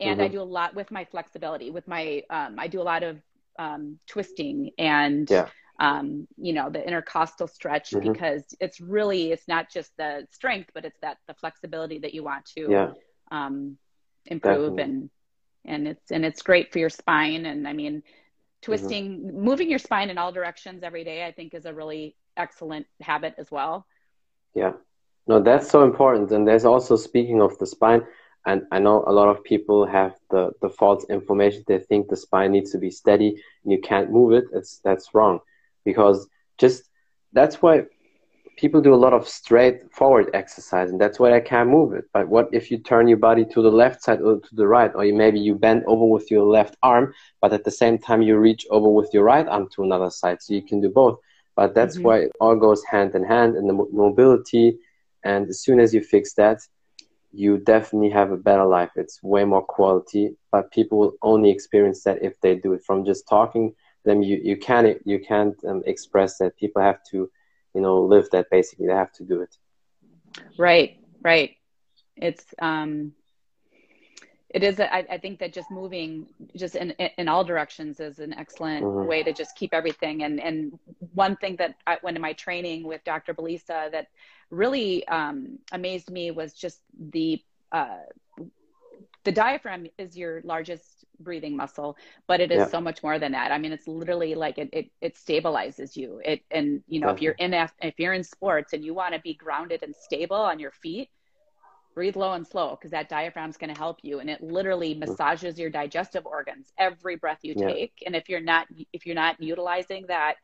and 0.00 0.18
mm-hmm. 0.18 0.24
I 0.24 0.28
do 0.28 0.40
a 0.40 0.44
lot 0.44 0.74
with 0.74 0.90
my 0.90 1.04
flexibility. 1.04 1.70
With 1.70 1.88
my 1.88 2.22
um, 2.30 2.56
I 2.58 2.68
do 2.68 2.80
a 2.80 2.84
lot 2.84 3.02
of 3.02 3.18
um, 3.58 3.98
twisting 4.06 4.70
and 4.78 5.28
yeah. 5.30 5.48
Um, 5.80 6.26
you 6.36 6.54
know 6.54 6.70
the 6.70 6.84
intercostal 6.84 7.46
stretch 7.46 7.90
mm-hmm. 7.90 8.12
because 8.12 8.42
it's 8.58 8.80
really 8.80 9.30
it's 9.30 9.46
not 9.46 9.70
just 9.70 9.96
the 9.96 10.26
strength, 10.32 10.70
but 10.74 10.84
it's 10.84 10.98
that 11.02 11.18
the 11.28 11.34
flexibility 11.34 12.00
that 12.00 12.14
you 12.14 12.24
want 12.24 12.46
to 12.56 12.66
yeah. 12.68 12.90
Um, 13.30 13.78
improve 14.26 14.76
Definitely. 14.76 14.82
and 14.82 15.10
and 15.64 15.88
it's 15.88 16.10
and 16.10 16.24
it's 16.24 16.42
great 16.42 16.72
for 16.72 16.80
your 16.80 16.90
spine 16.90 17.46
and 17.46 17.68
I 17.68 17.74
mean 17.74 18.02
twisting 18.62 19.20
mm-hmm. 19.20 19.44
moving 19.44 19.70
your 19.70 19.78
spine 19.78 20.10
in 20.10 20.18
all 20.18 20.32
directions 20.32 20.82
every 20.82 21.04
day 21.04 21.24
i 21.24 21.32
think 21.32 21.54
is 21.54 21.64
a 21.64 21.72
really 21.72 22.16
excellent 22.38 22.86
habit 23.00 23.34
as 23.38 23.50
well. 23.50 23.86
Yeah. 24.54 24.72
No, 25.26 25.40
that's 25.40 25.70
so 25.70 25.84
important. 25.84 26.30
And 26.30 26.48
there's 26.48 26.64
also 26.64 26.96
speaking 26.96 27.42
of 27.42 27.58
the 27.58 27.66
spine, 27.66 28.02
and 28.46 28.62
I 28.72 28.78
know 28.78 29.04
a 29.06 29.12
lot 29.12 29.28
of 29.28 29.44
people 29.44 29.86
have 29.86 30.14
the, 30.30 30.52
the 30.62 30.70
false 30.70 31.04
information. 31.10 31.64
They 31.66 31.80
think 31.80 32.08
the 32.08 32.16
spine 32.16 32.52
needs 32.52 32.70
to 32.72 32.78
be 32.78 32.90
steady 32.90 33.42
and 33.62 33.72
you 33.72 33.80
can't 33.80 34.10
move 34.10 34.32
it. 34.32 34.44
It's 34.54 34.78
that's 34.78 35.12
wrong. 35.12 35.40
Because 35.84 36.26
just 36.56 36.84
that's 37.34 37.60
why 37.60 37.84
people 38.56 38.80
do 38.80 38.94
a 38.94 38.96
lot 39.04 39.12
of 39.12 39.28
straightforward 39.28 40.30
exercise 40.34 40.90
and 40.90 41.00
that's 41.00 41.20
why 41.20 41.34
I 41.34 41.40
can't 41.40 41.68
move 41.68 41.92
it. 41.92 42.04
But 42.14 42.28
what 42.28 42.48
if 42.52 42.70
you 42.70 42.78
turn 42.78 43.06
your 43.06 43.18
body 43.18 43.44
to 43.52 43.60
the 43.60 43.70
left 43.70 44.02
side 44.02 44.22
or 44.22 44.40
to 44.40 44.54
the 44.54 44.66
right, 44.66 44.90
or 44.94 45.04
you, 45.04 45.14
maybe 45.14 45.38
you 45.38 45.54
bend 45.54 45.84
over 45.86 46.06
with 46.06 46.30
your 46.30 46.44
left 46.44 46.76
arm, 46.82 47.12
but 47.42 47.52
at 47.52 47.64
the 47.64 47.70
same 47.70 47.98
time 47.98 48.22
you 48.22 48.38
reach 48.38 48.66
over 48.70 48.88
with 48.88 49.10
your 49.12 49.24
right 49.24 49.46
arm 49.46 49.68
to 49.74 49.82
another 49.82 50.10
side. 50.10 50.40
So 50.40 50.54
you 50.54 50.62
can 50.62 50.80
do 50.80 50.88
both. 50.88 51.18
But 51.58 51.74
that's 51.74 51.96
mm-hmm. 51.96 52.04
why 52.04 52.18
it 52.18 52.32
all 52.40 52.54
goes 52.54 52.84
hand 52.84 53.16
in 53.16 53.24
hand 53.24 53.56
in 53.56 53.66
the 53.66 53.72
mobility. 53.72 54.78
And 55.24 55.48
as 55.48 55.60
soon 55.60 55.80
as 55.80 55.92
you 55.92 56.00
fix 56.00 56.34
that, 56.34 56.60
you 57.32 57.58
definitely 57.58 58.10
have 58.10 58.30
a 58.30 58.36
better 58.36 58.64
life. 58.64 58.92
It's 58.94 59.20
way 59.24 59.44
more 59.44 59.64
quality, 59.64 60.36
but 60.52 60.70
people 60.70 60.98
will 60.98 61.14
only 61.20 61.50
experience 61.50 62.04
that 62.04 62.22
if 62.22 62.40
they 62.42 62.54
do 62.54 62.74
it. 62.74 62.84
From 62.84 63.04
just 63.04 63.28
talking 63.28 63.74
them, 64.04 64.22
you 64.22 64.36
you 64.40 64.56
can't 64.56 65.00
you 65.04 65.18
can't 65.18 65.56
um, 65.68 65.82
express 65.84 66.38
that. 66.38 66.56
People 66.56 66.80
have 66.80 67.00
to, 67.10 67.28
you 67.74 67.80
know, 67.80 68.02
live 68.02 68.30
that. 68.30 68.46
Basically, 68.52 68.86
they 68.86 68.94
have 68.94 69.12
to 69.14 69.24
do 69.24 69.40
it. 69.40 69.56
Right, 70.56 71.00
right. 71.22 71.56
It's 72.14 72.46
um, 72.60 73.14
it 74.50 74.62
is 74.62 74.80
I, 74.80 75.04
I 75.10 75.18
think 75.18 75.38
that 75.40 75.52
just 75.52 75.70
moving 75.70 76.26
just 76.56 76.74
in 76.74 76.90
in 76.90 77.28
all 77.28 77.44
directions 77.44 78.00
is 78.00 78.18
an 78.18 78.32
excellent 78.34 78.84
mm-hmm. 78.84 79.08
way 79.08 79.22
to 79.22 79.32
just 79.32 79.56
keep 79.56 79.74
everything 79.74 80.22
and 80.22 80.40
and 80.40 80.78
one 81.14 81.36
thing 81.36 81.56
that 81.56 81.74
I 81.86 81.98
went 82.02 82.16
to 82.16 82.20
my 82.20 82.32
training 82.32 82.84
with 82.84 83.04
Dr. 83.04 83.34
Belisa 83.34 83.90
that 83.92 84.08
really 84.50 85.06
um, 85.08 85.58
amazed 85.72 86.10
me 86.10 86.30
was 86.30 86.54
just 86.54 86.80
the 86.98 87.42
uh, 87.72 87.98
the 89.24 89.32
diaphragm 89.32 89.86
is 89.98 90.16
your 90.16 90.40
largest 90.42 91.04
breathing 91.20 91.54
muscle, 91.54 91.96
but 92.26 92.40
it 92.40 92.50
is 92.50 92.58
yeah. 92.58 92.68
so 92.68 92.80
much 92.80 93.02
more 93.02 93.18
than 93.18 93.32
that. 93.32 93.52
I 93.52 93.58
mean, 93.58 93.72
it's 93.72 93.86
literally 93.86 94.34
like 94.34 94.56
it 94.56 94.70
it, 94.72 94.90
it 95.02 95.16
stabilizes 95.16 95.96
you. 95.96 96.22
It 96.24 96.42
and 96.50 96.82
you 96.88 97.00
know 97.00 97.08
Definitely. 97.08 97.26
if 97.26 97.38
you're 97.40 97.60
in 97.60 97.68
if 97.82 97.94
you're 97.98 98.12
in 98.14 98.24
sports 98.24 98.72
and 98.72 98.84
you 98.84 98.94
want 98.94 99.14
to 99.14 99.20
be 99.20 99.34
grounded 99.34 99.82
and 99.82 99.94
stable 99.94 100.36
on 100.36 100.58
your 100.58 100.70
feet, 100.70 101.10
breathe 101.94 102.16
low 102.16 102.32
and 102.32 102.46
slow 102.46 102.70
because 102.70 102.90
that 102.90 103.08
diaphragm 103.08 103.50
is 103.50 103.56
going 103.56 103.72
to 103.72 103.78
help 103.78 103.98
you 104.02 104.20
and 104.20 104.30
it 104.30 104.42
literally 104.42 104.94
mm. 104.94 105.00
massages 105.00 105.58
your 105.58 105.70
digestive 105.70 106.26
organs 106.26 106.72
every 106.78 107.16
breath 107.16 107.40
you 107.42 107.54
yeah. 107.56 107.66
take 107.66 108.02
and 108.06 108.14
if 108.14 108.28
you're 108.28 108.40
not 108.40 108.66
if 108.92 109.06
you're 109.06 109.14
not 109.14 109.40
utilizing 109.42 110.06
that 110.06 110.34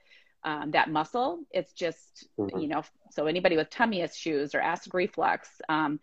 um, 0.44 0.70
that 0.72 0.90
muscle 0.90 1.40
it's 1.50 1.72
just 1.72 2.28
mm-hmm. 2.38 2.59
you 2.59 2.68
know 2.68 2.83
so 3.11 3.26
anybody 3.26 3.57
with 3.57 3.70
tummy 3.70 4.00
issues 4.00 4.54
or 4.54 4.61
acid 4.61 4.92
reflux 4.94 5.48
um, 5.68 6.00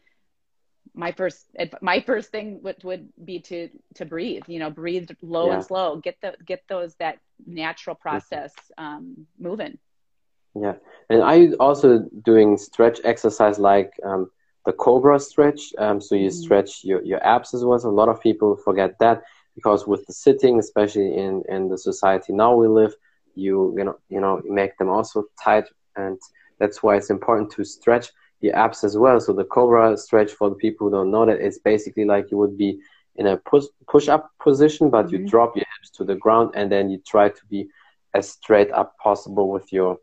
my 0.93 1.11
first 1.11 1.45
my 1.81 2.01
first 2.01 2.31
thing 2.31 2.61
would, 2.63 2.83
would 2.83 3.09
be 3.23 3.39
to 3.39 3.69
to 3.95 4.05
breathe 4.05 4.43
you 4.47 4.59
know 4.59 4.69
breathe 4.69 5.09
low 5.21 5.47
yeah. 5.47 5.55
and 5.55 5.65
slow 5.65 5.97
get 5.97 6.17
the 6.21 6.35
get 6.45 6.63
those 6.67 6.95
that 6.95 7.19
natural 7.45 7.95
mm-hmm. 7.95 8.09
process 8.09 8.53
um, 8.77 9.27
moving 9.39 9.77
yeah 10.59 10.73
and 11.09 11.21
are 11.21 11.37
you 11.37 11.55
also 11.59 11.99
doing 12.23 12.57
stretch 12.57 12.99
exercise 13.03 13.57
like 13.59 13.93
um, 14.03 14.29
the 14.65 14.73
cobra 14.73 15.19
stretch 15.19 15.73
um, 15.77 15.99
so 15.99 16.15
you 16.15 16.29
mm-hmm. 16.29 16.43
stretch 16.43 16.83
your, 16.83 17.01
your 17.03 17.23
abs 17.25 17.53
as 17.53 17.63
well 17.65 17.79
so 17.79 17.89
a 17.89 17.91
lot 17.91 18.09
of 18.09 18.21
people 18.21 18.55
forget 18.55 18.97
that 18.99 19.23
because 19.55 19.87
with 19.87 20.05
the 20.05 20.13
sitting 20.13 20.59
especially 20.59 21.15
in 21.15 21.43
in 21.49 21.67
the 21.67 21.77
society 21.77 22.33
now 22.33 22.53
we 22.55 22.67
live 22.67 22.93
you 23.35 23.73
you 23.77 23.83
know 23.83 23.97
you 24.09 24.19
know 24.19 24.41
make 24.45 24.77
them 24.77 24.89
also 24.89 25.25
tight 25.43 25.65
and 25.95 26.19
that's 26.59 26.83
why 26.83 26.95
it's 26.95 27.09
important 27.09 27.51
to 27.51 27.63
stretch 27.63 28.11
the 28.41 28.51
abs 28.51 28.83
as 28.83 28.97
well. 28.97 29.19
So 29.19 29.33
the 29.33 29.43
Cobra 29.43 29.97
stretch 29.97 30.31
for 30.31 30.49
the 30.49 30.55
people 30.55 30.87
who 30.87 30.95
don't 30.95 31.11
know 31.11 31.25
that 31.25 31.39
it's 31.39 31.59
basically 31.59 32.05
like 32.05 32.31
you 32.31 32.37
would 32.37 32.57
be 32.57 32.79
in 33.15 33.27
a 33.27 33.37
push 33.37 33.65
push 33.87 34.09
up 34.09 34.31
position, 34.39 34.89
but 34.89 35.07
mm-hmm. 35.07 35.23
you 35.23 35.27
drop 35.27 35.55
your 35.55 35.65
hips 35.77 35.89
to 35.97 36.03
the 36.03 36.15
ground 36.15 36.51
and 36.55 36.71
then 36.71 36.89
you 36.89 37.01
try 37.05 37.29
to 37.29 37.45
be 37.49 37.69
as 38.13 38.29
straight 38.29 38.71
up 38.71 38.97
possible 38.97 39.49
with 39.49 39.71
your 39.71 39.97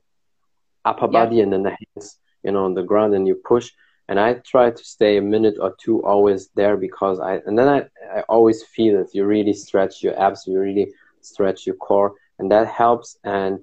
upper 0.85 1.09
body 1.09 1.41
and 1.41 1.53
then 1.53 1.63
the 1.63 1.71
hands, 1.71 2.19
you 2.43 2.53
know, 2.53 2.65
on 2.65 2.75
the 2.75 2.83
ground 2.83 3.15
and 3.15 3.27
you 3.27 3.35
push. 3.35 3.71
And 4.09 4.19
I 4.19 4.35
try 4.35 4.71
to 4.71 4.85
stay 4.85 5.19
a 5.19 5.23
minute 5.23 5.57
or 5.61 5.75
two 5.79 6.03
always 6.05 6.49
there 6.55 6.77
because 6.77 7.21
I 7.21 7.41
and 7.47 7.59
then 7.59 7.69
I, 7.69 8.19
I 8.19 8.21
always 8.23 8.63
feel 8.65 8.99
it. 9.01 9.11
You 9.13 9.25
really 9.27 9.53
stretch 9.53 10.03
your 10.03 10.19
abs, 10.19 10.47
you 10.47 10.59
really 10.59 10.93
stretch 11.21 11.67
your 11.67 11.77
core, 11.77 12.15
and 12.39 12.51
that 12.51 12.69
helps. 12.69 13.19
And 13.25 13.63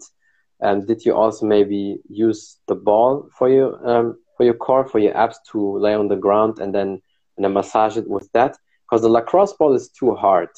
um, 0.62 0.86
did 0.86 1.04
you 1.04 1.16
also 1.16 1.46
maybe 1.46 2.00
use 2.10 2.60
the 2.68 2.76
ball 2.76 3.28
for 3.38 3.50
your 3.50 3.90
um, 3.90 4.18
for 4.38 4.44
your 4.44 4.54
core, 4.54 4.88
for 4.88 5.00
your 5.00 5.18
abs 5.18 5.40
to 5.52 5.78
lay 5.80 5.96
on 5.96 6.08
the 6.08 6.16
ground 6.16 6.60
and 6.60 6.74
then 6.74 7.02
and 7.38 7.44
then 7.44 7.54
massage 7.54 7.98
it 7.98 8.10
with 8.10 8.32
that. 8.34 8.58
Because 8.84 9.02
the 9.02 9.10
lacrosse 9.10 9.54
ball 9.54 9.74
is 9.74 9.90
too 9.90 10.14
hard. 10.14 10.50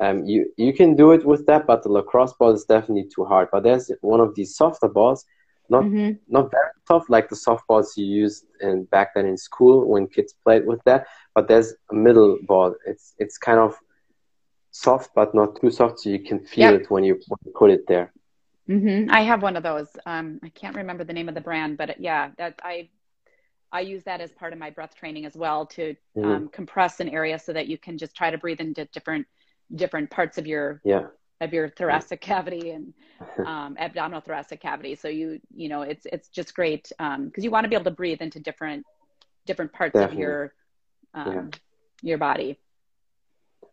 Um, 0.00 0.24
you 0.24 0.52
you 0.56 0.72
can 0.72 0.96
do 0.96 1.12
it 1.12 1.24
with 1.24 1.46
that, 1.46 1.66
but 1.66 1.82
the 1.82 1.88
lacrosse 1.88 2.32
ball 2.34 2.52
is 2.52 2.64
definitely 2.64 3.08
too 3.14 3.24
hard. 3.24 3.48
But 3.52 3.62
there's 3.62 3.90
one 4.00 4.20
of 4.20 4.34
these 4.34 4.56
softer 4.56 4.88
balls, 4.88 5.24
not 5.68 5.84
mm-hmm. 5.84 6.12
not 6.28 6.50
very 6.50 6.70
soft 6.86 7.08
like 7.08 7.28
the 7.28 7.36
soft 7.36 7.66
balls 7.66 7.96
you 7.96 8.04
used 8.04 8.44
in 8.60 8.84
back 8.84 9.14
then 9.14 9.26
in 9.26 9.36
school 9.36 9.88
when 9.88 10.06
kids 10.06 10.34
played 10.44 10.66
with 10.66 10.82
that. 10.84 11.06
But 11.34 11.48
there's 11.48 11.74
a 11.90 11.94
middle 11.94 12.38
ball. 12.42 12.74
It's 12.86 13.14
it's 13.18 13.38
kind 13.38 13.58
of 13.58 13.76
soft, 14.70 15.10
but 15.14 15.34
not 15.34 15.60
too 15.60 15.70
soft, 15.70 16.00
so 16.00 16.10
you 16.10 16.18
can 16.18 16.40
feel 16.40 16.72
yep. 16.72 16.82
it 16.82 16.90
when 16.90 17.04
you, 17.04 17.14
when 17.28 17.38
you 17.44 17.52
put 17.54 17.70
it 17.70 17.86
there. 17.86 18.12
Mm-hmm. 18.68 19.10
I 19.10 19.22
have 19.22 19.42
one 19.42 19.56
of 19.56 19.62
those. 19.62 19.88
Um, 20.06 20.40
I 20.42 20.48
can't 20.48 20.76
remember 20.76 21.04
the 21.04 21.12
name 21.12 21.28
of 21.28 21.34
the 21.34 21.40
brand, 21.40 21.76
but 21.76 22.00
yeah, 22.00 22.30
that 22.38 22.60
I 22.62 22.88
I 23.72 23.80
use 23.80 24.04
that 24.04 24.20
as 24.20 24.32
part 24.32 24.52
of 24.52 24.58
my 24.58 24.70
breath 24.70 24.94
training 24.94 25.26
as 25.26 25.34
well 25.36 25.66
to 25.66 25.96
mm-hmm. 26.16 26.24
um, 26.24 26.48
compress 26.48 27.00
an 27.00 27.08
area 27.08 27.38
so 27.38 27.52
that 27.52 27.66
you 27.66 27.76
can 27.76 27.98
just 27.98 28.14
try 28.14 28.30
to 28.30 28.38
breathe 28.38 28.60
into 28.60 28.84
different 28.86 29.26
different 29.74 30.10
parts 30.10 30.38
of 30.38 30.46
your 30.46 30.80
yeah. 30.84 31.06
Of 31.40 31.52
your 31.52 31.68
thoracic 31.68 32.20
cavity 32.20 32.70
and 32.70 32.92
um, 33.46 33.76
abdominal 33.78 34.20
thoracic 34.20 34.60
cavity. 34.60 34.94
So 34.94 35.08
you 35.08 35.40
you 35.54 35.68
know 35.68 35.82
it's 35.82 36.06
it's 36.12 36.28
just 36.28 36.54
great 36.54 36.88
because 36.88 37.14
um, 37.16 37.32
you 37.36 37.50
want 37.50 37.64
to 37.64 37.68
be 37.68 37.76
able 37.76 37.84
to 37.84 37.90
breathe 37.90 38.20
into 38.20 38.40
different 38.40 38.84
different 39.46 39.72
parts 39.72 39.94
Definitely. 39.94 40.16
of 40.16 40.20
your 40.20 40.54
um, 41.14 41.32
yeah. 41.32 41.58
your 42.02 42.18
body. 42.18 42.58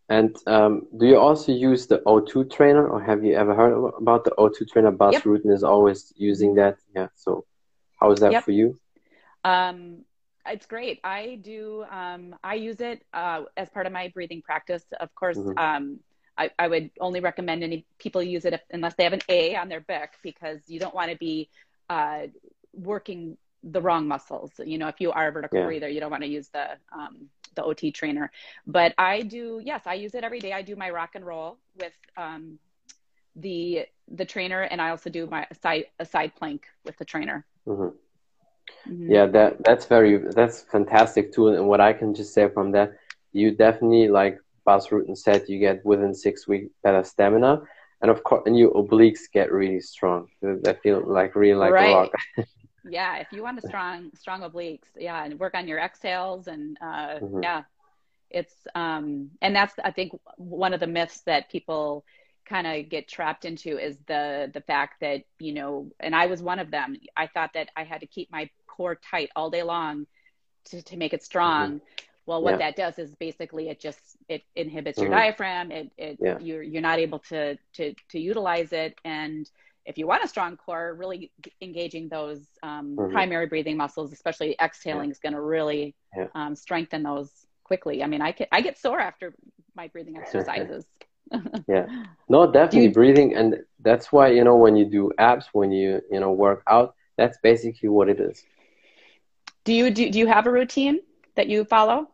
And 0.10 0.36
um, 0.45 0.88
do 0.97 1.06
you 1.06 1.17
also 1.17 1.54
use 1.54 1.88
the 1.88 2.00
O2 2.00 2.52
trainer, 2.52 2.86
or 2.86 3.02
have 3.02 3.24
you 3.24 3.34
ever 3.34 3.56
heard 3.56 3.93
about 3.97 4.26
the 4.26 4.32
O2 4.32 4.69
trainer? 4.69 4.91
Bas 4.91 5.13
yep. 5.13 5.24
Rutten 5.24 5.54
is 5.54 5.63
always 5.63 6.12
using 6.17 6.56
that. 6.56 6.76
Yeah. 6.93 7.08
So, 7.15 7.45
how 7.97 8.12
is 8.12 8.19
that 8.19 8.34
yep. 8.34 8.43
for 8.43 8.52
you? 8.52 8.78
Um, 9.45 10.04
it's 10.45 10.65
great. 10.65 11.00
I 11.06 11.39
do. 11.41 11.86
Um, 11.89 12.36
I 12.43 12.56
use 12.56 12.82
it 12.82 13.04
uh, 13.13 13.43
as 13.56 13.69
part 13.69 13.86
of 13.86 13.93
my 13.93 14.10
breathing 14.10 14.41
practice. 14.41 14.84
Of 15.00 15.15
course, 15.15 15.38
mm-hmm. 15.38 15.58
um, 15.58 16.00
I, 16.38 16.50
I, 16.58 16.67
would 16.67 16.91
only 17.00 17.20
recommend 17.20 17.63
any 17.63 17.86
people 18.00 18.24
use 18.24 18.46
it 18.46 18.54
if, 18.54 18.62
unless 18.72 18.96
they 18.96 19.04
have 19.04 19.13
an 19.13 19.22
A 19.30 19.56
on 19.56 19.70
their 19.70 19.82
BIQ 19.82 20.08
because 20.24 20.60
you 20.67 20.80
don't 20.80 20.96
want 20.96 21.12
to 21.12 21.17
be 21.17 21.50
uh, 21.89 22.28
working 22.74 23.38
the 23.63 23.82
wrong 23.82 24.08
muscles. 24.08 24.52
You 24.63 24.78
know, 24.78 24.88
if 24.88 25.00
you 25.00 25.12
are 25.12 25.28
a 25.28 25.32
vertical 25.32 25.60
yeah. 25.60 25.65
breather, 25.65 25.89
you 25.89 26.00
don't 26.00 26.12
want 26.12 26.24
to 26.24 26.30
use 26.30 26.50
the 26.50 26.78
um, 26.91 27.30
the 27.56 27.62
O2 27.62 27.94
trainer. 27.94 28.32
But 28.65 28.94
I 28.98 29.22
do. 29.22 29.62
Yes, 29.63 29.82
I 29.86 29.96
use 29.96 30.15
it 30.15 30.24
every 30.24 30.39
day. 30.39 30.54
I 30.54 30.62
do 30.62 30.76
my 30.76 30.89
rock 30.89 31.12
and 31.15 31.26
roll 31.26 31.58
with 31.80 31.94
um, 32.17 32.60
the 33.36 33.86
the 34.08 34.26
trainer, 34.26 34.62
and 34.62 34.82
I 34.82 34.89
also 34.89 35.10
do 35.10 35.28
my 35.28 35.48
side 35.62 35.86
a 36.00 36.06
side 36.06 36.34
plank 36.36 36.65
with 36.86 36.98
the 36.98 37.06
trainer. 37.06 37.46
Mm-hmm. 37.67 38.91
Mm-hmm. 38.91 39.12
Yeah, 39.12 39.26
that 39.28 39.63
that's 39.63 39.86
very 39.86 40.17
that's 40.17 40.62
fantastic 40.62 41.34
too. 41.34 41.50
And 41.50 41.67
what 41.67 41.82
I 41.82 41.94
can 41.94 42.13
just 42.13 42.34
say 42.34 42.50
from 42.50 42.72
that, 42.72 42.94
you 43.32 43.52
definitely 43.52 44.08
like 44.08 44.39
Bas 44.65 44.88
Rutten 44.88 45.17
said, 45.17 45.45
you 45.47 45.60
get 45.60 45.86
within 45.86 46.13
six 46.13 46.47
weeks 46.47 46.71
better 46.84 47.04
stamina, 47.04 47.62
and 48.02 48.12
of 48.12 48.24
course, 48.24 48.43
and 48.45 48.58
your 48.58 48.71
obliques 48.74 49.32
get 49.32 49.52
really 49.52 49.82
strong. 49.82 50.28
They 50.41 50.74
feel 50.82 51.04
like 51.06 51.36
really 51.36 51.56
like 51.56 51.71
right. 51.71 51.91
a 51.91 51.95
rock. 51.95 52.12
yeah, 52.89 53.17
if 53.17 53.28
you 53.32 53.43
want 53.43 53.63
a 53.63 53.67
strong 53.67 54.12
strong 54.15 54.41
obliques, 54.41 54.88
yeah, 54.97 55.24
and 55.24 55.39
work 55.39 55.54
on 55.56 55.67
your 55.67 55.80
exhales 55.80 56.47
and 56.47 56.78
uh, 56.82 57.19
mm-hmm. 57.19 57.43
yeah, 57.43 57.63
it's 58.30 58.56
um 58.76 59.32
and 59.41 59.56
that's 59.56 59.74
I 59.84 59.91
think 59.91 60.13
one 60.38 60.74
of 60.74 60.80
the 60.80 60.88
myths 60.88 61.21
that 61.21 61.50
people 61.50 62.06
kind 62.45 62.67
of 62.67 62.89
get 62.89 63.08
trapped 63.08 63.45
into 63.45 63.78
is 63.78 63.97
the 64.08 64.50
the 64.54 64.62
fact 64.62 65.00
that 65.02 65.24
you 65.39 65.54
know 65.54 65.91
and 66.00 66.15
i 66.15 66.26
was 66.26 66.41
one 66.41 66.60
of 66.60 66.71
them 66.71 66.95
i 67.15 67.28
thought 67.28 67.52
that 67.54 67.69
i 67.78 67.84
had 67.84 68.02
to 68.02 68.08
keep 68.08 68.32
my 68.32 68.50
core 68.67 69.00
tight 69.10 69.30
all 69.36 69.50
day 69.50 69.63
long 69.63 70.08
to, 70.65 70.82
to 70.82 70.97
make 70.97 71.13
it 71.13 71.24
strong 71.24 71.76
mm-hmm. 71.76 72.06
Well 72.25 72.41
what 72.41 72.51
yeah. 72.51 72.57
that 72.57 72.75
does 72.75 72.99
is 72.99 73.15
basically 73.15 73.69
it 73.69 73.79
just 73.79 74.17
it 74.29 74.43
inhibits 74.55 74.97
mm-hmm. 74.97 75.12
your 75.12 75.19
diaphragm 75.19 75.71
it, 75.71 75.91
it 75.97 76.17
yeah. 76.21 76.38
you're 76.39 76.63
you're 76.63 76.81
not 76.81 76.99
able 76.99 77.19
to 77.19 77.57
to 77.73 77.93
to 78.10 78.19
utilize 78.19 78.71
it 78.71 78.95
and 79.03 79.49
if 79.86 79.97
you 79.97 80.05
want 80.05 80.23
a 80.23 80.27
strong 80.27 80.57
core 80.57 80.93
really 80.93 81.31
engaging 81.62 82.07
those 82.07 82.45
um, 82.62 82.95
mm-hmm. 82.95 83.12
primary 83.12 83.47
breathing 83.47 83.77
muscles 83.77 84.13
especially 84.13 84.55
exhaling 84.62 85.10
yeah. 85.10 85.12
is 85.12 85.19
going 85.19 85.34
to 85.34 85.41
really 85.41 85.95
um, 86.36 86.55
strengthen 86.55 87.03
those 87.03 87.29
quickly 87.63 88.03
i 88.03 88.07
mean 88.07 88.21
i 88.21 88.31
get 88.31 88.47
i 88.51 88.62
get 88.62 88.77
sore 88.77 88.99
after 88.99 89.34
my 89.75 89.88
breathing 89.88 90.17
exercises 90.21 90.86
yeah 91.67 91.86
no 92.29 92.51
definitely 92.51 92.84
you, 92.84 92.91
breathing 92.91 93.36
and 93.36 93.57
that's 93.79 94.12
why 94.12 94.27
you 94.27 94.43
know 94.43 94.55
when 94.55 94.75
you 94.75 94.86
do 94.86 95.12
abs 95.17 95.47
when 95.53 95.71
you 95.71 96.01
you 96.12 96.19
know 96.19 96.31
work 96.31 96.62
out 96.67 96.95
that's 97.17 97.38
basically 97.41 97.88
what 97.88 98.10
it 98.10 98.19
is 98.19 98.43
do 99.63 99.73
you 99.73 99.91
do, 99.91 100.10
do 100.10 100.19
you 100.19 100.27
have 100.27 100.47
a 100.47 100.51
routine 100.51 100.99
that 101.36 101.48
you 101.48 101.63
follow 101.63 102.08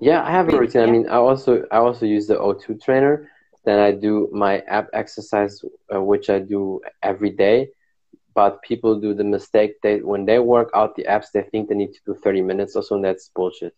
yeah 0.00 0.22
i 0.24 0.30
have 0.30 0.48
a 0.48 0.58
routine 0.58 0.82
yeah. 0.82 0.88
i 0.88 0.90
mean 0.90 1.08
i 1.08 1.16
also 1.16 1.64
i 1.70 1.76
also 1.76 2.06
use 2.06 2.26
the 2.26 2.34
o2 2.34 2.82
trainer 2.82 3.30
then 3.64 3.78
i 3.78 3.90
do 3.90 4.28
my 4.32 4.58
app 4.60 4.88
exercise 4.92 5.62
uh, 5.94 6.00
which 6.00 6.30
i 6.30 6.38
do 6.38 6.80
every 7.02 7.30
day 7.30 7.68
but 8.34 8.62
people 8.62 9.00
do 9.00 9.14
the 9.14 9.24
mistake 9.24 9.80
that 9.82 10.04
when 10.04 10.24
they 10.24 10.38
work 10.38 10.70
out 10.72 10.94
the 10.94 11.02
apps, 11.04 11.32
they 11.34 11.42
think 11.42 11.68
they 11.68 11.74
need 11.74 11.92
to 11.92 11.98
do 12.06 12.14
30 12.14 12.42
minutes 12.42 12.76
or 12.76 12.84
so 12.84 12.94
and 12.94 13.04
that's 13.04 13.30
bullshit 13.34 13.74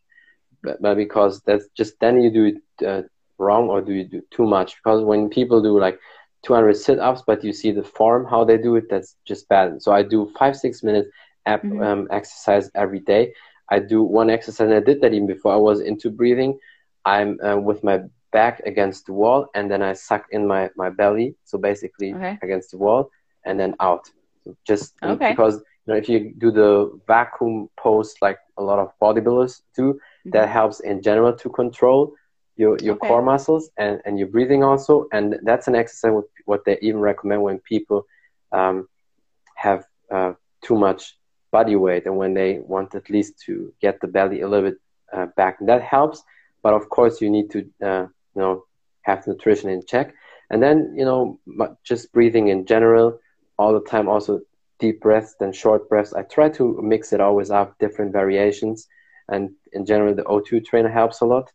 but, 0.63 0.81
but 0.83 0.95
because 0.97 1.41
that's 1.43 1.67
just 1.77 1.99
then 2.01 2.21
you 2.21 2.31
do 2.31 2.45
it 2.45 2.87
uh, 2.87 3.03
wrong 3.41 3.69
or 3.69 3.81
do 3.81 3.93
you 3.93 4.05
do 4.05 4.23
too 4.31 4.47
much? 4.47 4.77
Because 4.77 5.03
when 5.03 5.29
people 5.29 5.63
do 5.63 5.79
like 5.79 5.99
200 6.45 6.77
sit-ups, 6.77 7.23
but 7.27 7.43
you 7.43 7.53
see 7.53 7.73
the 7.73 7.83
form 7.83 8.27
how 8.27 8.45
they 8.45 8.59
do 8.59 8.77
it, 8.77 8.85
that's 8.89 9.17
just 9.25 9.49
bad. 9.49 9.83
So 9.83 9.93
I 9.93 10.03
do 10.03 10.31
five 10.39 10.57
six 10.57 10.83
minutes 10.83 11.09
app 11.47 11.63
mm-hmm. 11.63 11.83
um, 11.83 12.09
exercise 12.11 12.71
every 12.75 13.01
day. 13.01 13.33
I 13.71 13.79
do 13.79 14.03
one 14.03 14.31
exercise, 14.31 14.67
and 14.67 14.75
I 14.75 14.81
did 14.81 15.01
that 15.01 15.13
even 15.13 15.27
before 15.27 15.53
I 15.53 15.57
was 15.57 15.81
into 15.81 16.11
breathing. 16.11 16.59
I'm 17.05 17.41
uh, 17.41 17.57
with 17.57 17.83
my 17.83 18.03
back 18.33 18.61
against 18.67 19.07
the 19.07 19.13
wall, 19.13 19.47
and 19.55 19.71
then 19.71 19.83
I 19.83 19.93
suck 19.93 20.27
in 20.31 20.47
my 20.47 20.71
my 20.77 20.91
belly, 20.91 21.37
so 21.45 21.59
basically 21.59 22.15
okay. 22.15 22.39
against 22.43 22.71
the 22.73 22.79
wall, 22.79 23.11
and 23.45 23.59
then 23.59 23.75
out. 23.81 24.11
So 24.45 24.57
just 24.67 24.95
okay. 25.03 25.31
because 25.31 25.57
you 25.57 25.93
know 25.93 25.97
if 25.97 26.09
you 26.09 26.35
do 26.39 26.51
the 26.51 27.01
vacuum 27.07 27.69
pose 27.79 28.15
like 28.21 28.39
a 28.57 28.63
lot 28.63 28.79
of 28.79 28.93
bodybuilders 29.01 29.63
do, 29.75 29.95
mm-hmm. 29.95 30.31
that 30.31 30.49
helps 30.49 30.81
in 30.81 31.03
general 31.03 31.33
to 31.35 31.49
control 31.49 32.15
your 32.57 32.77
your 32.83 32.97
okay. 32.97 33.09
core 33.09 33.23
muscles 33.23 33.71
and 33.79 34.01
and 34.05 34.19
your 34.19 34.29
breathing 34.29 34.63
also 34.63 35.07
and 35.13 35.39
that's 35.45 35.67
an 35.69 35.75
exercise 35.75 36.13
what 36.45 36.65
they 36.65 36.77
even 36.83 37.01
recommend 37.01 37.43
when 37.43 37.59
people 37.61 38.05
um, 38.53 38.87
have 39.55 39.85
uh, 40.11 40.33
too 40.63 40.77
much 40.77 41.17
body 41.51 41.77
weight 41.77 42.07
and 42.07 42.17
when 42.17 42.35
they 42.35 42.59
want 42.61 42.95
at 42.95 43.11
least 43.11 43.41
to 43.47 43.73
get 43.81 44.01
the 44.01 44.07
belly 44.07 44.41
a 44.41 44.49
little 44.49 44.71
bit 44.71 44.81
uh, 45.13 45.27
back. 45.37 45.57
And 45.61 45.69
that 45.69 45.83
helps 45.83 46.23
but 46.63 46.75
of 46.75 46.89
course 46.89 47.21
you 47.21 47.31
need 47.31 47.51
to 47.51 47.59
uh, 47.83 48.07
you 48.35 48.43
know 48.43 48.65
have 49.03 49.27
nutrition 49.27 49.71
in 49.71 49.85
check. 49.87 50.15
And 50.51 50.63
then 50.63 50.95
you 50.97 51.05
know 51.05 51.39
just 51.85 52.13
breathing 52.13 52.49
in 52.49 52.67
general 52.67 53.19
all 53.59 53.73
the 53.73 53.89
time 53.89 54.09
also 54.09 54.41
deep 54.79 55.01
breaths 55.01 55.35
and 55.41 55.55
short 55.55 55.89
breaths. 55.89 56.15
I 56.15 56.23
try 56.23 56.49
to 56.51 56.81
mix 56.83 57.13
it 57.13 57.21
always 57.21 57.51
up 57.51 57.79
different 57.79 58.13
variations 58.13 58.89
and 59.29 59.51
in 59.73 59.87
general 59.87 60.15
the 60.15 60.23
o2 60.23 60.65
trainer 60.65 60.89
helps 60.89 61.21
a 61.21 61.27
lot. 61.27 61.53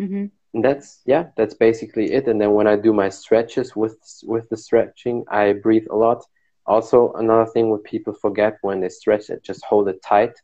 Mm-hmm. 0.00 0.26
and 0.54 0.64
that's 0.64 1.00
yeah 1.04 1.24
that's 1.36 1.54
basically 1.54 2.12
it. 2.12 2.26
And 2.26 2.40
then 2.40 2.52
when 2.54 2.66
i 2.66 2.76
do 2.76 2.92
my 2.92 3.10
stretches 3.10 3.76
with 3.76 3.96
with 4.24 4.48
the 4.48 4.56
stretching 4.56 5.24
i 5.28 5.52
breathe 5.52 5.86
a 5.90 5.96
lot 5.96 6.24
also 6.66 7.12
another 7.14 7.46
thing 7.50 7.70
what 7.70 7.84
people 7.84 8.12
forget 8.12 8.58
when 8.62 8.80
they 8.80 8.88
stretch 8.88 9.30
it 9.30 9.42
just 9.42 9.64
hold 9.64 9.88
it 9.88 10.02
tight. 10.02 10.34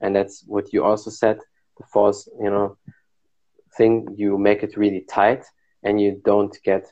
And 0.00 0.14
that's 0.14 0.44
what 0.46 0.72
you 0.72 0.84
also 0.84 1.10
said 1.10 1.38
the 1.78 1.84
force 1.86 2.28
you 2.40 2.50
know 2.50 2.76
thing 3.76 4.06
you 4.16 4.38
make 4.38 4.62
it 4.62 4.76
really 4.76 5.00
tight 5.08 5.44
and 5.82 6.00
you 6.00 6.20
don't 6.24 6.56
get 6.64 6.90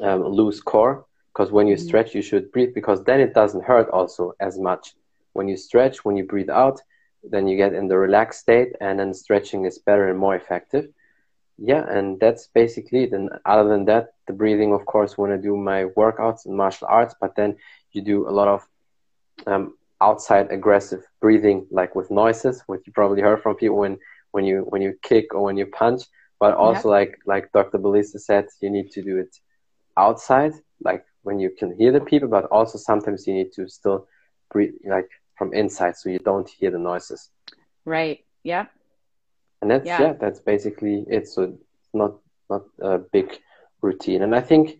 um, 0.00 0.24
loose 0.24 0.60
core. 0.60 1.06
Because 1.32 1.52
when 1.52 1.66
you 1.66 1.76
mm-hmm. 1.76 1.86
stretch 1.86 2.14
you 2.14 2.22
should 2.22 2.50
breathe 2.52 2.74
because 2.74 3.02
then 3.04 3.20
it 3.20 3.34
doesn't 3.34 3.64
hurt 3.64 3.88
also 3.90 4.32
as 4.40 4.58
much. 4.58 4.94
When 5.32 5.48
you 5.48 5.56
stretch 5.56 6.04
when 6.04 6.16
you 6.16 6.24
breathe 6.24 6.50
out 6.50 6.80
then 7.22 7.46
you 7.46 7.56
get 7.56 7.74
in 7.74 7.86
the 7.86 7.98
relaxed 7.98 8.40
state 8.40 8.72
and 8.80 8.98
then 8.98 9.12
stretching 9.12 9.66
is 9.66 9.78
better 9.78 10.08
and 10.08 10.18
more 10.18 10.36
effective. 10.36 10.88
Yeah 11.58 11.84
and 11.88 12.18
that's 12.20 12.48
basically 12.54 13.04
it. 13.04 13.12
And 13.12 13.30
other 13.44 13.68
than 13.68 13.84
that 13.86 14.14
the 14.30 14.36
breathing 14.36 14.72
of 14.72 14.86
course 14.86 15.18
when 15.18 15.32
i 15.32 15.36
do 15.36 15.56
my 15.56 15.80
workouts 15.96 16.46
and 16.46 16.56
martial 16.56 16.86
arts 16.88 17.14
but 17.20 17.34
then 17.34 17.56
you 17.92 18.02
do 18.02 18.28
a 18.28 18.30
lot 18.30 18.48
of 18.48 18.66
um, 19.46 19.74
outside 20.00 20.50
aggressive 20.50 21.02
breathing 21.20 21.66
like 21.70 21.94
with 21.94 22.10
noises 22.10 22.62
which 22.66 22.82
you 22.86 22.92
probably 22.92 23.22
heard 23.22 23.42
from 23.42 23.54
people 23.54 23.76
when 23.76 23.98
when 24.32 24.44
you 24.44 24.60
when 24.68 24.82
you 24.82 24.94
kick 25.02 25.34
or 25.34 25.42
when 25.42 25.56
you 25.56 25.66
punch. 25.66 26.02
But 26.38 26.54
also 26.54 26.88
yeah. 26.88 26.98
like 26.98 27.18
like 27.26 27.52
dr 27.52 27.78
belisa 27.78 28.18
said 28.18 28.46
you 28.62 28.70
need 28.70 28.90
to 28.92 29.02
do 29.02 29.18
it 29.18 29.36
outside 29.96 30.52
like 30.82 31.04
when 31.22 31.38
you 31.38 31.50
can 31.50 31.76
hear 31.76 31.92
the 31.92 32.00
people 32.00 32.28
but 32.28 32.46
also 32.46 32.78
sometimes 32.78 33.26
you 33.26 33.34
need 33.34 33.52
to 33.52 33.68
still 33.68 34.06
breathe 34.50 34.72
like 34.86 35.10
from 35.36 35.54
inside 35.54 35.96
so 35.96 36.10
you 36.10 36.18
don't 36.18 36.48
hear 36.48 36.70
the 36.70 36.78
noises. 36.78 37.30
Right. 37.84 38.24
Yeah. 38.42 38.66
And 39.62 39.70
that's 39.70 39.86
yeah, 39.86 40.00
yeah 40.02 40.12
that's 40.12 40.40
basically 40.40 41.04
it. 41.08 41.28
So 41.28 41.42
it's 41.42 41.94
not 41.94 42.12
not 42.48 42.64
a 42.80 42.98
big 42.98 43.38
routine. 43.82 44.22
And 44.22 44.34
i 44.34 44.40
think 44.40 44.78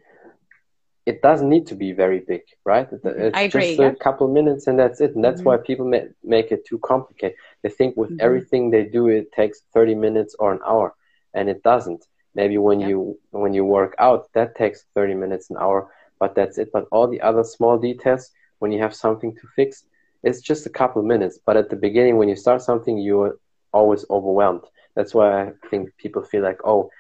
it 1.11 1.23
doesn't 1.23 1.49
need 1.55 1.67
to 1.67 1.77
be 1.85 1.91
very 1.93 2.21
big, 2.21 2.43
right? 2.65 2.89
It's 2.93 3.37
I 3.37 3.43
agree, 3.43 3.77
just 3.77 3.81
a 3.81 4.05
couple 4.07 4.27
minutes 4.29 4.67
and 4.69 4.79
that's 4.79 5.01
it. 5.01 5.13
And 5.17 5.25
that's 5.25 5.41
mm-hmm. 5.41 5.59
why 5.59 5.69
people 5.69 5.87
ma- 5.95 6.13
make 6.23 6.49
it 6.55 6.63
too 6.71 6.79
complicated. 6.93 7.37
They 7.63 7.73
think 7.79 7.97
with 7.97 8.11
mm-hmm. 8.11 8.27
everything 8.27 8.63
they 8.71 8.85
do, 8.85 9.09
it 9.09 9.33
takes 9.33 9.59
30 9.75 9.97
minutes 10.07 10.37
or 10.39 10.53
an 10.53 10.61
hour, 10.65 10.95
and 11.35 11.45
it 11.49 11.61
doesn't. 11.63 12.03
Maybe 12.41 12.57
when 12.59 12.79
yep. 12.81 12.91
you 12.91 13.19
when 13.45 13.53
you 13.59 13.65
work 13.65 13.95
out, 13.99 14.21
that 14.35 14.51
takes 14.63 14.79
30 14.95 15.15
minutes, 15.15 15.51
an 15.51 15.57
hour, 15.65 15.81
but 16.21 16.35
that's 16.37 16.59
it. 16.59 16.69
But 16.73 16.87
all 16.93 17.09
the 17.09 17.21
other 17.29 17.43
small 17.43 17.77
details, 17.77 18.31
when 18.61 18.71
you 18.71 18.81
have 18.81 18.95
something 18.95 19.33
to 19.35 19.45
fix, 19.57 19.85
it's 20.23 20.41
just 20.51 20.67
a 20.71 20.75
couple 20.81 21.03
minutes. 21.03 21.41
But 21.45 21.57
at 21.57 21.71
the 21.71 21.81
beginning, 21.87 22.19
when 22.19 22.29
you 22.29 22.37
start 22.37 22.63
something, 22.63 22.97
you're 22.99 23.39
always 23.73 24.05
overwhelmed. 24.09 24.67
That's 24.95 25.13
why 25.13 25.29
I 25.43 25.53
think 25.71 25.91
people 25.97 26.23
feel 26.23 26.45
like, 26.51 26.61
oh, 26.65 26.91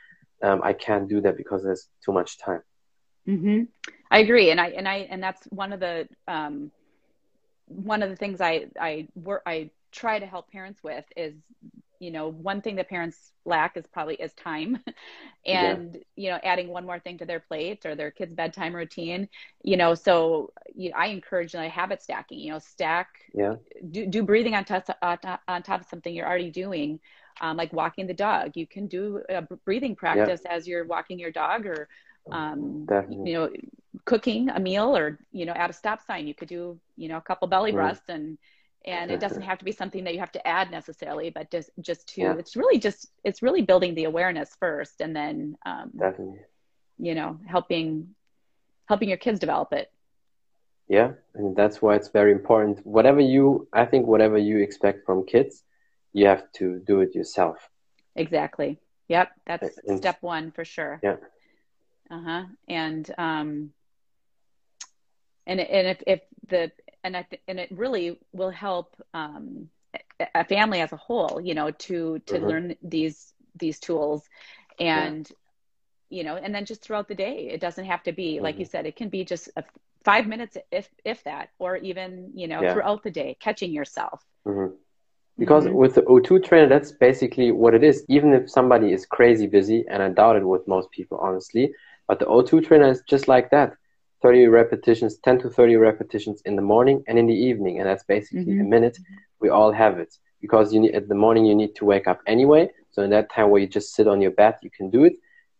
um, 0.42 0.60
I 0.64 0.72
can't 0.72 1.08
do 1.08 1.20
that 1.20 1.36
because 1.36 1.62
there's 1.62 1.86
too 2.04 2.12
much 2.12 2.38
time. 2.38 2.62
Mm-hmm. 3.28 3.62
I 4.10 4.18
agree, 4.18 4.50
and 4.50 4.60
I 4.60 4.68
and 4.68 4.88
I 4.88 4.96
and 5.10 5.22
that's 5.22 5.44
one 5.46 5.72
of 5.72 5.80
the 5.80 6.08
um, 6.26 6.70
one 7.66 8.02
of 8.02 8.10
the 8.10 8.16
things 8.16 8.40
I 8.40 8.66
I 8.78 9.08
work 9.14 9.42
I 9.46 9.70
try 9.92 10.18
to 10.18 10.26
help 10.26 10.50
parents 10.50 10.82
with 10.82 11.04
is 11.16 11.34
you 12.00 12.10
know 12.10 12.28
one 12.28 12.60
thing 12.62 12.76
that 12.76 12.88
parents 12.88 13.32
lack 13.44 13.76
is 13.76 13.86
probably 13.92 14.14
is 14.14 14.32
time 14.32 14.82
and 15.46 15.94
yeah. 15.94 16.00
you 16.16 16.30
know 16.30 16.38
adding 16.42 16.68
one 16.68 16.84
more 16.84 16.98
thing 16.98 17.18
to 17.18 17.26
their 17.26 17.40
plate 17.40 17.84
or 17.84 17.94
their 17.94 18.10
kids 18.10 18.34
bedtime 18.34 18.74
routine 18.74 19.28
you 19.62 19.76
know 19.76 19.94
so 19.94 20.50
you, 20.74 20.90
i 20.96 21.06
encourage 21.06 21.54
like 21.54 21.70
habit 21.70 22.02
stacking 22.02 22.38
you 22.38 22.52
know 22.52 22.58
stack 22.58 23.08
yeah 23.34 23.54
do, 23.90 24.06
do 24.06 24.22
breathing 24.22 24.54
on 24.54 24.64
top, 24.64 24.84
on 25.46 25.62
top 25.62 25.80
of 25.82 25.86
something 25.88 26.14
you're 26.14 26.26
already 26.26 26.50
doing 26.50 26.98
um, 27.42 27.56
like 27.56 27.72
walking 27.72 28.06
the 28.06 28.14
dog 28.14 28.52
you 28.54 28.66
can 28.66 28.86
do 28.86 29.22
a 29.28 29.42
breathing 29.64 29.94
practice 29.94 30.40
yeah. 30.44 30.52
as 30.52 30.66
you're 30.66 30.86
walking 30.86 31.18
your 31.18 31.30
dog 31.30 31.66
or 31.66 31.88
um, 32.30 32.86
you 33.10 33.32
know, 33.32 33.50
cooking 34.04 34.50
a 34.50 34.60
meal 34.60 34.96
or, 34.96 35.18
you 35.32 35.46
know, 35.46 35.52
at 35.52 35.70
a 35.70 35.72
stop 35.72 36.04
sign, 36.06 36.26
you 36.26 36.34
could 36.34 36.48
do, 36.48 36.78
you 36.96 37.08
know, 37.08 37.16
a 37.16 37.20
couple 37.20 37.48
belly 37.48 37.72
breaths 37.72 38.08
and, 38.08 38.38
and 38.84 39.10
it 39.10 39.20
doesn't 39.20 39.42
have 39.42 39.58
to 39.58 39.64
be 39.64 39.72
something 39.72 40.04
that 40.04 40.14
you 40.14 40.20
have 40.20 40.32
to 40.32 40.46
add 40.46 40.70
necessarily, 40.70 41.30
but 41.30 41.50
just, 41.50 41.70
just 41.80 42.08
to, 42.14 42.22
yeah. 42.22 42.34
it's 42.38 42.56
really 42.56 42.78
just, 42.78 43.08
it's 43.24 43.42
really 43.42 43.62
building 43.62 43.94
the 43.94 44.04
awareness 44.04 44.56
first 44.58 45.00
and 45.00 45.14
then, 45.14 45.56
um, 45.66 45.90
Definitely. 45.98 46.40
you 46.98 47.14
know, 47.14 47.38
helping, 47.46 48.14
helping 48.88 49.08
your 49.08 49.18
kids 49.18 49.38
develop 49.38 49.72
it. 49.72 49.90
Yeah. 50.88 51.12
And 51.34 51.54
that's 51.54 51.82
why 51.82 51.94
it's 51.94 52.08
very 52.08 52.32
important. 52.32 52.84
Whatever 52.84 53.20
you, 53.20 53.68
I 53.72 53.84
think 53.86 54.06
whatever 54.06 54.38
you 54.38 54.58
expect 54.58 55.04
from 55.04 55.26
kids, 55.26 55.62
you 56.12 56.26
have 56.26 56.50
to 56.52 56.80
do 56.80 57.00
it 57.00 57.14
yourself. 57.14 57.68
Exactly. 58.16 58.78
Yep. 59.08 59.30
That's 59.46 59.78
and, 59.86 59.98
step 59.98 60.18
one 60.20 60.52
for 60.52 60.64
sure. 60.64 61.00
Yeah 61.02 61.16
uh-huh 62.10 62.44
and 62.68 63.10
um 63.18 63.70
and 65.46 65.60
and 65.60 65.88
if 65.88 66.02
if 66.06 66.20
the 66.48 66.72
and 67.02 67.16
I 67.16 67.22
th- 67.22 67.42
and 67.48 67.58
it 67.58 67.70
really 67.70 68.18
will 68.32 68.50
help 68.50 68.94
um 69.14 69.68
a 70.34 70.44
family 70.44 70.80
as 70.80 70.92
a 70.92 70.96
whole 70.96 71.40
you 71.42 71.54
know 71.54 71.70
to 71.70 72.18
to 72.26 72.34
mm-hmm. 72.34 72.46
learn 72.46 72.76
these 72.82 73.32
these 73.56 73.78
tools 73.80 74.22
and 74.78 75.28
yeah. 76.10 76.18
you 76.18 76.24
know 76.24 76.36
and 76.36 76.54
then 76.54 76.64
just 76.64 76.82
throughout 76.82 77.08
the 77.08 77.14
day 77.14 77.48
it 77.50 77.60
doesn't 77.60 77.86
have 77.86 78.02
to 78.02 78.12
be 78.12 78.34
mm-hmm. 78.34 78.44
like 78.44 78.58
you 78.58 78.64
said 78.64 78.86
it 78.86 78.96
can 78.96 79.08
be 79.08 79.24
just 79.24 79.48
a, 79.56 79.64
five 80.04 80.26
minutes 80.26 80.56
if 80.70 80.88
if 81.04 81.24
that 81.24 81.50
or 81.58 81.76
even 81.76 82.30
you 82.34 82.46
know 82.46 82.62
yeah. 82.62 82.72
throughout 82.72 83.02
the 83.02 83.10
day 83.10 83.36
catching 83.40 83.72
yourself 83.72 84.24
mm-hmm. 84.46 84.74
because 85.38 85.64
mm-hmm. 85.64 85.74
with 85.74 85.94
the 85.94 86.02
o2 86.02 86.44
trainer 86.44 86.68
that's 86.68 86.92
basically 86.92 87.50
what 87.50 87.74
it 87.74 87.82
is 87.82 88.04
even 88.08 88.32
if 88.32 88.50
somebody 88.50 88.92
is 88.92 89.06
crazy 89.06 89.46
busy 89.46 89.84
and 89.90 90.02
i 90.02 90.08
doubt 90.08 90.36
it 90.36 90.44
with 90.44 90.66
most 90.68 90.90
people 90.90 91.18
honestly 91.18 91.72
but 92.10 92.18
the 92.18 92.24
O2 92.24 92.66
trainer 92.66 92.88
is 92.88 93.02
just 93.02 93.28
like 93.28 93.50
that 93.50 93.76
30 94.20 94.48
repetitions, 94.48 95.18
10 95.18 95.42
to 95.42 95.48
30 95.48 95.76
repetitions 95.76 96.42
in 96.44 96.56
the 96.56 96.60
morning 96.62 97.04
and 97.06 97.16
in 97.16 97.28
the 97.28 97.40
evening. 97.48 97.78
And 97.78 97.88
that's 97.88 98.02
basically 98.02 98.54
mm-hmm. 98.54 98.62
a 98.62 98.68
minute. 98.68 98.98
We 99.40 99.48
all 99.48 99.70
have 99.70 100.00
it 100.00 100.18
because 100.40 100.74
you 100.74 100.80
need, 100.80 100.96
at 100.96 101.08
the 101.08 101.14
morning 101.14 101.44
you 101.44 101.54
need 101.54 101.76
to 101.76 101.84
wake 101.84 102.08
up 102.08 102.20
anyway. 102.26 102.68
So 102.90 103.04
in 103.04 103.10
that 103.10 103.30
time 103.32 103.50
where 103.50 103.60
you 103.60 103.68
just 103.68 103.94
sit 103.94 104.08
on 104.08 104.20
your 104.20 104.32
bed, 104.32 104.56
you 104.60 104.70
can 104.70 104.90
do 104.90 105.04
it. 105.04 105.12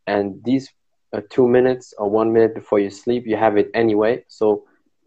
And 0.08 0.42
these 0.42 0.68
uh, 1.12 1.20
two 1.30 1.46
minutes 1.46 1.94
or 1.96 2.10
one 2.10 2.32
minute 2.32 2.56
before 2.56 2.80
you 2.80 2.90
sleep, 2.90 3.28
you 3.28 3.36
have 3.36 3.56
it 3.56 3.70
anyway. 3.72 4.24
So 4.26 4.64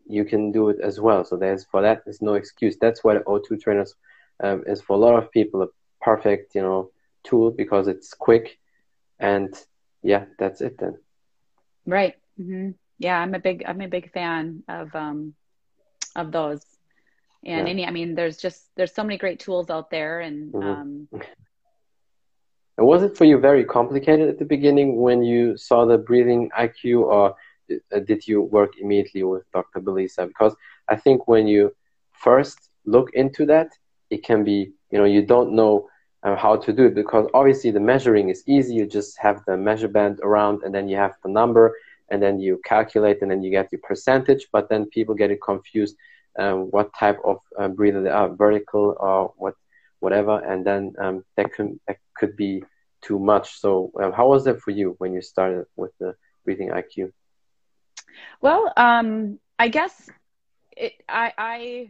you 0.08 0.24
can 0.24 0.54
do 0.54 0.70
it 0.70 0.78
as 0.82 1.02
well. 1.02 1.26
So 1.26 1.36
there's 1.36 1.66
for 1.66 1.82
that, 1.82 2.06
there's 2.06 2.22
no 2.22 2.36
excuse. 2.36 2.78
That's 2.80 3.04
why 3.04 3.16
the 3.16 3.20
O2 3.20 3.62
trainers 3.62 3.96
um, 4.42 4.64
is 4.66 4.80
for 4.80 4.94
a 4.94 5.00
lot 5.06 5.22
of 5.22 5.30
people 5.30 5.62
a 5.62 5.68
perfect, 6.00 6.56
you 6.56 6.62
know, 6.62 6.92
tool 7.26 7.52
because 7.52 7.90
it's 7.90 8.14
quick. 8.14 8.60
And 9.20 9.54
yeah, 10.02 10.24
that's 10.40 10.62
it 10.62 10.78
then. 10.78 11.00
Right. 11.86 12.16
Mm-hmm. 12.40 12.72
Yeah, 13.00 13.20
I'm 13.20 13.34
a 13.34 13.40
big 13.40 13.64
I'm 13.68 13.82
a 13.82 13.88
big 13.88 14.12
fan 14.12 14.64
of 14.68 14.96
um 14.96 15.34
of 16.16 16.32
those. 16.32 16.66
And 17.46 17.68
yeah. 17.68 17.72
any 17.72 17.86
I 17.86 17.92
mean 17.92 18.16
there's 18.16 18.38
just 18.38 18.70
there's 18.76 18.94
so 18.94 19.04
many 19.04 19.18
great 19.18 19.40
tools 19.40 19.70
out 19.70 19.90
there 19.90 20.22
and 20.22 20.54
mm-hmm. 20.54 20.68
um 20.68 21.08
and 22.78 22.88
was 22.88 23.04
it 23.04 23.18
for 23.18 23.26
you 23.26 23.38
very 23.38 23.64
complicated 23.64 24.30
at 24.30 24.40
the 24.40 24.46
beginning 24.46 24.96
when 24.96 25.24
you 25.24 25.58
saw 25.58 25.86
the 25.86 25.98
breathing 25.98 26.50
IQ 26.58 27.02
or 27.02 27.36
uh, 27.72 28.00
did 28.00 28.28
you 28.28 28.42
work 28.42 28.74
immediately 28.80 29.24
with 29.24 29.50
Dr. 29.52 29.80
Belisa? 29.80 30.28
Because 30.28 30.56
I 30.90 30.96
think 30.96 31.28
when 31.28 31.48
you 31.48 31.76
first 32.12 32.70
look 32.86 33.14
into 33.14 33.46
that, 33.46 33.70
it 34.10 34.24
can 34.24 34.44
be, 34.44 34.72
you 34.92 34.98
know, 34.98 35.06
you 35.06 35.24
don't 35.26 35.54
know 35.54 35.88
uh, 36.24 36.36
how 36.36 36.56
to 36.56 36.72
do 36.72 36.86
it 36.86 36.96
because 36.96 37.28
obviously 37.34 37.72
the 37.72 37.80
measuring 37.80 38.30
is 38.30 38.44
easy. 38.48 38.76
You 38.76 38.86
just 38.86 39.18
have 39.20 39.44
the 39.46 39.58
measure 39.58 39.88
band 39.88 40.20
around 40.24 40.64
and 40.64 40.74
then 40.74 40.88
you 40.88 40.96
have 40.98 41.16
the 41.24 41.30
number 41.30 41.76
and 42.10 42.22
then 42.22 42.40
you 42.40 42.62
calculate 42.66 43.22
and 43.22 43.30
then 43.30 43.44
you 43.44 43.52
get 43.52 43.72
your 43.72 43.82
percentage. 43.82 44.48
But 44.52 44.70
then 44.70 44.86
people 44.86 45.16
get 45.16 45.32
it 45.32 45.42
confused 45.42 45.96
um, 46.40 46.72
what 46.72 46.94
type 46.98 47.20
of 47.24 47.40
uh, 47.60 47.68
breather 47.68 48.02
they 48.02 48.10
are, 48.10 48.30
vertical 48.30 48.96
or 49.00 49.34
what, 49.38 49.56
whatever, 50.00 50.40
and 50.40 50.66
then 50.66 50.94
um, 51.00 51.24
that 51.38 51.54
could 51.54 51.80
that 51.88 51.98
could 52.16 52.36
be 52.36 52.64
too 53.02 53.20
much. 53.20 53.60
So 53.60 53.92
um, 54.02 54.12
how 54.12 54.30
was 54.30 54.46
that 54.46 54.62
for 54.62 54.72
you 54.72 54.96
when 54.98 55.14
you 55.14 55.22
started 55.22 55.66
with 55.76 55.92
the 56.00 56.16
breathing 56.46 56.70
IQ? 56.70 57.12
Well, 58.42 58.72
um, 58.76 59.40
I 59.60 59.68
guess 59.68 60.10
it, 60.76 60.94
I, 61.08 61.34
I 61.38 61.90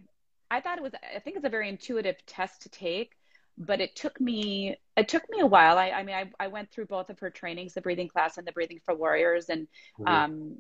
I 0.52 0.62
thought 0.62 0.78
it 0.78 0.84
was 0.84 0.94
I 1.16 1.20
think 1.20 1.38
it's 1.38 1.46
a 1.46 1.50
very 1.50 1.70
intuitive 1.70 2.18
test 2.26 2.64
to 2.64 2.70
take 2.70 3.12
but 3.58 3.82
it 3.82 3.96
took 3.96 4.20
me 4.20 4.78
it 4.96 5.08
took 5.08 5.24
me 5.30 5.40
a 5.40 5.46
while. 5.46 5.78
I, 5.78 5.90
I 5.90 6.04
mean, 6.04 6.16
I, 6.16 6.30
I 6.40 6.48
went 6.48 6.72
through 6.72 6.86
both 6.86 7.10
of 7.10 7.20
her 7.20 7.30
trainings, 7.30 7.74
the 7.74 7.82
breathing 7.82 8.08
class 8.08 8.38
and 8.38 8.48
the 8.48 8.52
breathing 8.52 8.80
for 8.86 8.94
warriors, 8.96 9.50
and 9.50 9.68
mm-hmm. 10.00 10.08
um, 10.08 10.58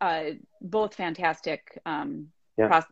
uh, 0.00 0.30
both 0.60 0.94
fantastic 0.94 1.78
um, 1.84 2.28
yeah. 2.56 2.82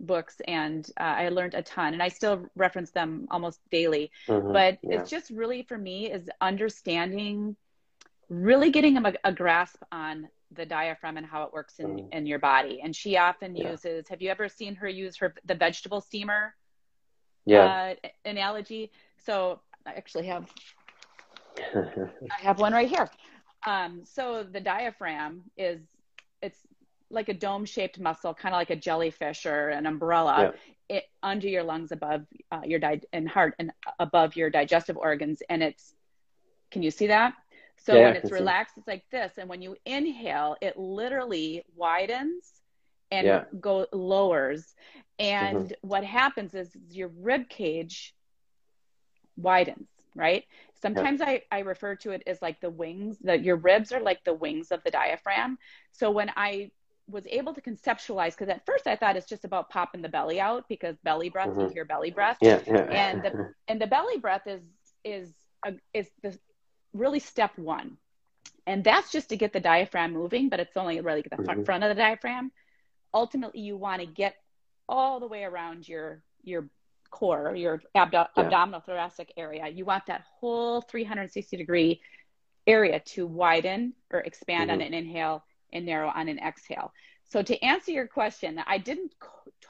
books 0.00 0.36
and 0.46 0.90
uh, 0.98 1.04
I 1.04 1.28
learned 1.28 1.54
a 1.54 1.62
ton 1.62 1.92
and 1.92 2.02
I 2.02 2.08
still 2.08 2.46
reference 2.56 2.90
them 2.90 3.28
almost 3.30 3.60
daily. 3.70 4.10
Mm-hmm. 4.28 4.52
But 4.52 4.78
yeah. 4.82 5.00
it's 5.00 5.10
just 5.10 5.30
really 5.30 5.62
for 5.62 5.78
me 5.78 6.10
is 6.10 6.28
understanding, 6.40 7.56
really 8.28 8.70
getting 8.70 8.96
a, 8.96 9.14
a, 9.24 9.32
grasp 9.32 9.82
on 9.92 10.28
the 10.52 10.66
diaphragm 10.66 11.16
and 11.16 11.26
how 11.26 11.44
it 11.44 11.52
works 11.52 11.78
in, 11.78 11.96
mm. 11.96 12.08
in 12.12 12.26
your 12.26 12.38
body. 12.38 12.80
And 12.82 12.94
she 12.94 13.16
often 13.16 13.54
yeah. 13.54 13.70
uses, 13.70 14.08
have 14.08 14.20
you 14.20 14.30
ever 14.30 14.48
seen 14.48 14.74
her 14.76 14.88
use 14.88 15.16
her, 15.18 15.34
the 15.44 15.54
vegetable 15.54 16.00
steamer 16.00 16.54
yeah. 17.44 17.94
Uh, 18.04 18.08
analogy? 18.24 18.90
So 19.24 19.60
I 19.86 19.92
actually 19.92 20.26
have, 20.26 20.50
I 21.74 22.40
have 22.40 22.58
one 22.58 22.72
right 22.72 22.88
here. 22.88 23.08
Um, 23.66 24.02
so 24.04 24.42
the 24.42 24.60
diaphragm 24.60 25.42
is, 25.56 25.80
it's 26.40 26.58
like 27.10 27.28
a 27.28 27.34
dome 27.34 27.64
shaped 27.64 28.00
muscle, 28.00 28.34
kind 28.34 28.54
of 28.54 28.58
like 28.58 28.70
a 28.70 28.76
jellyfish 28.76 29.46
or 29.46 29.68
an 29.68 29.86
umbrella, 29.86 30.54
yeah. 30.88 30.96
it, 30.96 31.04
under 31.22 31.46
your 31.46 31.62
lungs, 31.62 31.92
above 31.92 32.26
uh, 32.50 32.62
your 32.64 32.78
di- 32.78 33.02
and 33.12 33.28
heart, 33.28 33.54
and 33.58 33.72
above 33.98 34.34
your 34.34 34.50
digestive 34.50 34.96
organs. 34.96 35.42
And 35.48 35.62
it's, 35.62 35.94
can 36.70 36.82
you 36.82 36.90
see 36.90 37.08
that? 37.08 37.34
So 37.76 37.94
yeah, 37.94 38.04
when 38.04 38.16
it's 38.16 38.30
relaxed, 38.30 38.76
see. 38.76 38.80
it's 38.80 38.88
like 38.88 39.04
this. 39.10 39.32
And 39.38 39.48
when 39.48 39.60
you 39.60 39.76
inhale, 39.84 40.56
it 40.60 40.78
literally 40.78 41.64
widens 41.76 42.50
and 43.10 43.26
yeah. 43.26 43.44
go 43.60 43.86
lowers. 43.92 44.74
And 45.22 45.66
mm-hmm. 45.66 45.88
what 45.88 46.04
happens 46.04 46.52
is 46.54 46.76
your 46.90 47.08
rib 47.20 47.48
cage 47.48 48.14
widens, 49.36 49.88
right? 50.16 50.44
Sometimes 50.80 51.20
yeah. 51.20 51.28
I, 51.28 51.42
I 51.52 51.58
refer 51.60 51.94
to 51.96 52.10
it 52.10 52.24
as 52.26 52.42
like 52.42 52.60
the 52.60 52.70
wings, 52.70 53.18
that 53.22 53.42
your 53.44 53.56
ribs 53.56 53.92
are 53.92 54.00
like 54.00 54.24
the 54.24 54.34
wings 54.34 54.72
of 54.72 54.82
the 54.82 54.90
diaphragm. 54.90 55.58
So 55.92 56.10
when 56.10 56.32
I 56.34 56.72
was 57.08 57.24
able 57.28 57.54
to 57.54 57.60
conceptualize 57.60 58.30
because 58.30 58.48
at 58.48 58.64
first 58.66 58.86
I 58.86 58.96
thought 58.96 59.16
it's 59.16 59.28
just 59.28 59.44
about 59.44 59.70
popping 59.70 60.02
the 60.02 60.08
belly 60.08 60.40
out 60.40 60.68
because 60.68 60.96
belly 61.04 61.28
breath 61.28 61.48
mm-hmm. 61.48 61.60
you 61.60 61.68
hear 61.68 61.84
belly 61.84 62.10
breath 62.10 62.38
yeah, 62.40 62.60
yeah. 62.66 62.82
and 62.82 63.22
the 63.22 63.54
and 63.68 63.80
the 63.80 63.88
belly 63.88 64.18
breath 64.18 64.46
is 64.46 64.62
is 65.04 65.32
a, 65.66 65.72
is 65.92 66.08
the 66.22 66.38
really 66.92 67.18
step 67.18 67.50
one 67.58 67.96
and 68.68 68.84
that's 68.84 69.10
just 69.10 69.30
to 69.30 69.36
get 69.36 69.52
the 69.52 69.60
diaphragm 69.60 70.12
moving 70.12 70.48
but 70.48 70.60
it's 70.60 70.76
only 70.76 71.00
really 71.00 71.22
the 71.22 71.30
mm-hmm. 71.30 71.64
front 71.64 71.82
of 71.82 71.88
the 71.88 72.00
diaphragm 72.00 72.52
ultimately 73.12 73.60
you 73.60 73.76
want 73.76 74.00
to 74.00 74.06
get 74.06 74.36
all 74.92 75.20
the 75.20 75.26
way 75.26 75.44
around 75.44 75.88
your 75.88 76.22
your 76.42 76.68
core 77.10 77.54
your 77.54 77.82
abdo- 77.94 78.28
yeah. 78.36 78.42
abdominal 78.42 78.80
thoracic 78.80 79.32
area 79.36 79.68
you 79.68 79.84
want 79.84 80.04
that 80.06 80.22
whole 80.40 80.80
360 80.80 81.56
degree 81.56 82.00
area 82.66 83.00
to 83.00 83.26
widen 83.26 83.92
or 84.10 84.20
expand 84.20 84.70
mm-hmm. 84.70 84.80
on 84.80 84.86
an 84.86 84.94
inhale 84.94 85.44
and 85.72 85.86
narrow 85.86 86.10
on 86.14 86.28
an 86.28 86.38
exhale. 86.38 86.92
So 87.24 87.42
to 87.42 87.64
answer 87.64 87.90
your 87.90 88.06
question, 88.06 88.60
I 88.66 88.78
didn't 88.78 89.12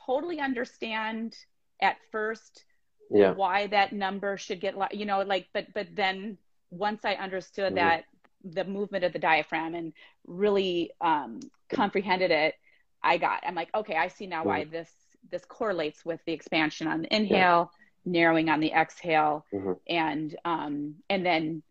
totally 0.06 0.40
understand 0.40 1.36
at 1.80 1.96
first 2.10 2.64
yeah. 3.10 3.32
why 3.32 3.68
that 3.68 3.92
number 3.92 4.36
should 4.36 4.60
get 4.60 4.74
you 4.92 5.04
know 5.04 5.22
like 5.22 5.48
but 5.52 5.66
but 5.74 5.88
then 5.94 6.38
once 6.70 7.04
I 7.04 7.14
understood 7.14 7.74
mm-hmm. 7.74 7.76
that 7.76 8.04
the 8.44 8.64
movement 8.64 9.04
of 9.04 9.12
the 9.12 9.18
diaphragm 9.18 9.74
and 9.74 9.92
really 10.26 10.90
um, 11.00 11.40
comprehended 11.68 12.30
it, 12.30 12.54
I 13.02 13.18
got 13.18 13.42
I'm 13.46 13.54
like 13.54 13.68
okay 13.74 13.96
I 13.96 14.08
see 14.08 14.26
now 14.26 14.40
mm-hmm. 14.40 14.48
why 14.48 14.64
this 14.64 14.90
this 15.30 15.44
correlates 15.44 16.04
with 16.04 16.20
the 16.26 16.32
expansion 16.32 16.86
on 16.86 17.02
the 17.02 17.14
inhale, 17.14 17.70
yeah. 18.04 18.12
narrowing 18.12 18.48
on 18.48 18.60
the 18.60 18.72
exhale, 18.72 19.46
mm-hmm. 19.52 19.72
and 19.86 20.36
um, 20.44 20.96
and 21.08 21.24
then 21.24 21.62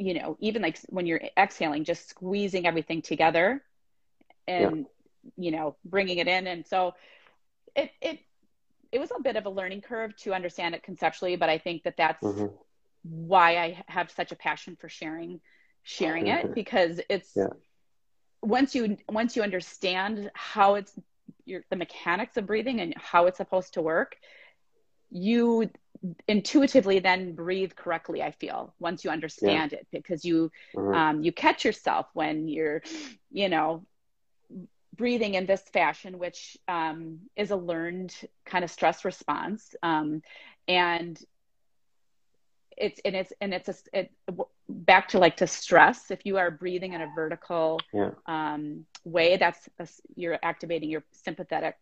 you 0.00 0.14
know, 0.14 0.36
even 0.40 0.62
like 0.62 0.78
when 0.88 1.06
you're 1.06 1.20
exhaling, 1.36 1.84
just 1.84 2.08
squeezing 2.08 2.66
everything 2.66 3.02
together 3.02 3.62
and, 4.48 4.86
yeah. 5.26 5.30
you 5.36 5.50
know, 5.50 5.76
bringing 5.84 6.16
it 6.16 6.26
in. 6.26 6.46
And 6.46 6.66
so 6.66 6.94
it, 7.76 7.90
it, 8.00 8.18
it 8.90 8.98
was 8.98 9.12
a 9.14 9.20
bit 9.20 9.36
of 9.36 9.44
a 9.44 9.50
learning 9.50 9.82
curve 9.82 10.16
to 10.20 10.32
understand 10.32 10.74
it 10.74 10.82
conceptually, 10.82 11.36
but 11.36 11.50
I 11.50 11.58
think 11.58 11.82
that 11.82 11.98
that's 11.98 12.24
mm-hmm. 12.24 12.46
why 13.02 13.58
I 13.58 13.84
have 13.88 14.10
such 14.10 14.32
a 14.32 14.36
passion 14.36 14.74
for 14.80 14.88
sharing, 14.88 15.42
sharing 15.82 16.28
it 16.28 16.44
mm-hmm. 16.46 16.54
because 16.54 16.98
it's, 17.10 17.32
yeah. 17.36 17.48
once 18.40 18.74
you, 18.74 18.96
once 19.06 19.36
you 19.36 19.42
understand 19.42 20.30
how 20.32 20.76
it's 20.76 20.94
your, 21.50 21.64
the 21.68 21.76
mechanics 21.76 22.36
of 22.36 22.46
breathing 22.46 22.80
and 22.80 22.94
how 22.96 23.26
it's 23.26 23.36
supposed 23.36 23.74
to 23.74 23.82
work, 23.82 24.16
you 25.10 25.68
intuitively 26.28 26.98
then 26.98 27.34
breathe 27.34 27.72
correctly 27.76 28.22
i 28.22 28.30
feel 28.30 28.72
once 28.78 29.04
you 29.04 29.10
understand 29.10 29.72
yeah. 29.72 29.78
it 29.78 29.86
because 29.92 30.24
you 30.24 30.50
mm-hmm. 30.74 30.94
um, 30.94 31.22
you 31.22 31.30
catch 31.30 31.64
yourself 31.64 32.06
when 32.14 32.48
you're 32.48 32.82
you 33.30 33.48
know 33.48 33.84
breathing 34.96 35.34
in 35.34 35.44
this 35.44 35.62
fashion 35.72 36.18
which 36.18 36.56
um, 36.68 37.18
is 37.36 37.50
a 37.50 37.56
learned 37.56 38.14
kind 38.46 38.64
of 38.64 38.70
stress 38.70 39.04
response 39.04 39.74
um, 39.82 40.22
and 40.68 41.22
it's 42.80 43.00
and 43.04 43.14
it's 43.14 43.32
and 43.40 43.54
it's 43.54 43.68
a 43.68 43.74
it, 43.92 44.10
back 44.68 45.08
to 45.08 45.18
like 45.18 45.36
to 45.36 45.46
stress 45.46 46.10
if 46.10 46.24
you 46.24 46.38
are 46.38 46.50
breathing 46.50 46.94
in 46.94 47.02
a 47.02 47.08
vertical 47.14 47.78
yeah. 47.92 48.10
um, 48.26 48.84
way 49.04 49.36
that's 49.36 49.68
a, 49.78 49.86
you're 50.16 50.38
activating 50.42 50.90
your 50.90 51.04
sympathetic 51.12 51.76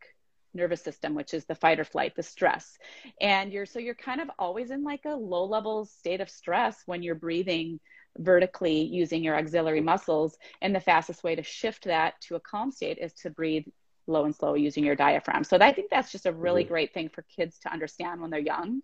nervous 0.54 0.82
system 0.82 1.14
which 1.14 1.34
is 1.34 1.44
the 1.44 1.54
fight 1.54 1.78
or 1.78 1.84
flight 1.84 2.14
the 2.16 2.22
stress 2.22 2.78
and 3.20 3.52
you're 3.52 3.66
so 3.66 3.78
you're 3.78 3.94
kind 3.94 4.20
of 4.20 4.28
always 4.38 4.70
in 4.70 4.82
like 4.82 5.04
a 5.06 5.14
low 5.14 5.44
level 5.44 5.84
state 5.84 6.20
of 6.20 6.28
stress 6.28 6.82
when 6.86 7.02
you're 7.02 7.14
breathing 7.14 7.78
vertically 8.18 8.82
using 8.82 9.22
your 9.22 9.36
auxiliary 9.36 9.80
muscles 9.80 10.36
and 10.62 10.74
the 10.74 10.80
fastest 10.80 11.22
way 11.22 11.36
to 11.36 11.42
shift 11.42 11.84
that 11.84 12.20
to 12.20 12.34
a 12.34 12.40
calm 12.40 12.72
state 12.72 12.98
is 12.98 13.12
to 13.12 13.30
breathe 13.30 13.64
low 14.08 14.24
and 14.24 14.34
slow 14.34 14.54
using 14.54 14.82
your 14.82 14.96
diaphragm 14.96 15.44
so 15.44 15.56
i 15.60 15.72
think 15.72 15.90
that's 15.90 16.10
just 16.10 16.26
a 16.26 16.32
really 16.32 16.64
mm-hmm. 16.64 16.72
great 16.72 16.94
thing 16.94 17.08
for 17.10 17.22
kids 17.36 17.58
to 17.58 17.70
understand 17.70 18.20
when 18.20 18.30
they're 18.30 18.40
young 18.40 18.82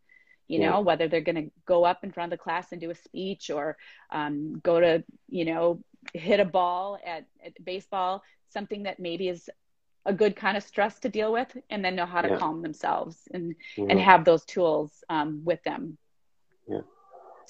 you 0.48 0.58
know 0.58 0.74
yeah. 0.74 0.78
whether 0.78 1.08
they're 1.08 1.20
going 1.20 1.44
to 1.46 1.50
go 1.66 1.84
up 1.84 2.04
in 2.04 2.12
front 2.12 2.32
of 2.32 2.38
the 2.38 2.42
class 2.42 2.72
and 2.72 2.80
do 2.80 2.90
a 2.90 2.94
speech 2.94 3.50
or 3.50 3.76
um, 4.10 4.60
go 4.62 4.80
to 4.80 5.04
you 5.28 5.44
know 5.44 5.80
hit 6.12 6.40
a 6.40 6.44
ball 6.44 6.98
at, 7.04 7.24
at 7.44 7.52
baseball 7.64 8.22
something 8.50 8.84
that 8.84 9.00
maybe 9.00 9.28
is 9.28 9.48
a 10.06 10.12
good 10.12 10.36
kind 10.36 10.56
of 10.56 10.62
stress 10.62 10.98
to 10.98 11.08
deal 11.08 11.32
with 11.32 11.56
and 11.70 11.84
then 11.84 11.96
know 11.96 12.06
how 12.06 12.20
to 12.20 12.28
yeah. 12.28 12.36
calm 12.36 12.62
themselves 12.62 13.16
and 13.32 13.54
and 13.76 13.98
have 13.98 14.24
those 14.24 14.44
tools 14.44 15.02
um, 15.08 15.40
with 15.44 15.62
them 15.64 15.96
yeah 16.68 16.80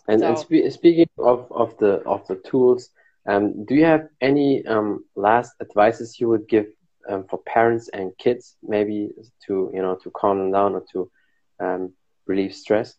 and, 0.08 0.20
so, 0.20 0.28
and 0.28 0.38
spe- 0.38 0.72
speaking 0.72 1.08
of, 1.18 1.50
of 1.50 1.76
the 1.78 1.94
of 2.06 2.26
the 2.28 2.36
tools 2.36 2.90
um, 3.26 3.64
do 3.64 3.74
you 3.74 3.84
have 3.84 4.08
any 4.20 4.64
um, 4.66 5.04
last 5.16 5.54
advices 5.60 6.20
you 6.20 6.28
would 6.28 6.46
give 6.46 6.66
um, 7.08 7.24
for 7.28 7.38
parents 7.38 7.88
and 7.92 8.16
kids 8.18 8.56
maybe 8.62 9.10
to 9.46 9.70
you 9.74 9.82
know 9.82 9.96
to 9.96 10.10
calm 10.10 10.38
them 10.38 10.52
down 10.52 10.74
or 10.74 10.84
to 10.92 11.10
um, 11.60 11.92
relieve 12.26 12.54
stress? 12.54 12.94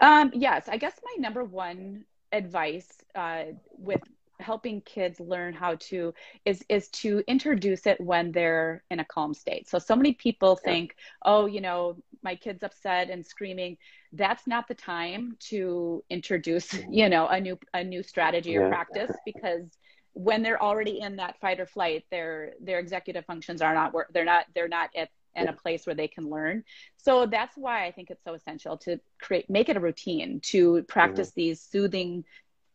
Um, 0.00 0.32
yes 0.34 0.68
i 0.68 0.76
guess 0.76 0.98
my 1.04 1.22
number 1.22 1.44
one 1.44 2.04
advice 2.32 2.88
uh, 3.14 3.44
with 3.78 4.00
helping 4.40 4.80
kids 4.80 5.20
learn 5.20 5.54
how 5.54 5.76
to 5.76 6.12
is 6.44 6.64
is 6.68 6.88
to 6.88 7.22
introduce 7.26 7.86
it 7.86 8.00
when 8.00 8.32
they're 8.32 8.82
in 8.90 9.00
a 9.00 9.04
calm 9.04 9.32
state. 9.32 9.68
So 9.68 9.78
so 9.78 9.94
many 9.94 10.12
people 10.12 10.56
think 10.56 10.96
oh 11.22 11.46
you 11.46 11.60
know 11.60 11.96
my 12.22 12.34
kid's 12.34 12.62
upset 12.62 13.10
and 13.10 13.24
screaming. 13.24 13.76
That's 14.12 14.46
not 14.46 14.68
the 14.68 14.74
time 14.74 15.36
to 15.50 16.04
introduce 16.10 16.68
mm-hmm. 16.68 16.92
you 16.92 17.08
know 17.08 17.26
a 17.28 17.40
new 17.40 17.58
a 17.72 17.84
new 17.84 18.02
strategy 18.02 18.56
or 18.56 18.68
practice 18.68 19.14
because 19.24 19.66
when 20.12 20.42
they're 20.42 20.62
already 20.62 21.00
in 21.00 21.16
that 21.16 21.40
fight 21.40 21.60
or 21.60 21.66
flight 21.66 22.04
their 22.10 22.52
their 22.60 22.78
executive 22.78 23.24
functions 23.24 23.60
are 23.60 23.74
not 23.74 23.92
work 23.92 24.08
they're 24.12 24.24
not 24.24 24.46
they're 24.54 24.68
not 24.68 24.88
at 24.96 25.08
in 25.36 25.48
a 25.48 25.52
place 25.52 25.86
where 25.86 25.94
they 25.94 26.08
can 26.08 26.28
learn. 26.28 26.64
So 26.96 27.26
that's 27.26 27.56
why 27.56 27.86
I 27.86 27.92
think 27.92 28.10
it's 28.10 28.24
so 28.24 28.34
essential 28.34 28.76
to 28.78 29.00
create 29.20 29.50
make 29.50 29.68
it 29.68 29.76
a 29.76 29.80
routine 29.80 30.40
to 30.44 30.82
practice 30.84 31.30
mm-hmm. 31.30 31.40
these 31.40 31.60
soothing 31.60 32.24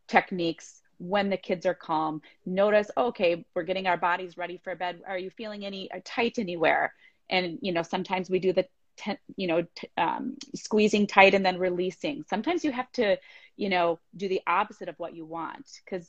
techniques 0.07 0.81
when 0.97 1.29
the 1.29 1.37
kids 1.37 1.65
are 1.65 1.73
calm. 1.73 2.21
Notice 2.45 2.91
okay 2.97 3.45
we're 3.55 3.63
getting 3.63 3.87
our 3.87 3.97
bodies 3.97 4.37
ready 4.37 4.59
for 4.63 4.75
bed. 4.75 5.01
Are 5.07 5.17
you 5.17 5.29
feeling 5.29 5.65
any 5.65 5.91
uh, 5.91 5.99
tight 6.03 6.37
anywhere? 6.37 6.93
And 7.29 7.59
you 7.61 7.71
know 7.71 7.83
sometimes 7.83 8.29
we 8.29 8.39
do 8.39 8.53
the 8.53 8.65
ten, 8.97 9.17
you 9.35 9.47
know 9.47 9.65
t- 9.75 9.89
um, 9.97 10.37
squeezing 10.55 11.07
tight 11.07 11.33
and 11.33 11.45
then 11.45 11.57
releasing. 11.57 12.23
Sometimes 12.29 12.63
you 12.63 12.71
have 12.71 12.91
to 12.93 13.17
you 13.55 13.69
know 13.69 13.99
do 14.15 14.27
the 14.27 14.41
opposite 14.47 14.89
of 14.89 14.95
what 14.97 15.15
you 15.15 15.25
want 15.25 15.69
because 15.85 16.07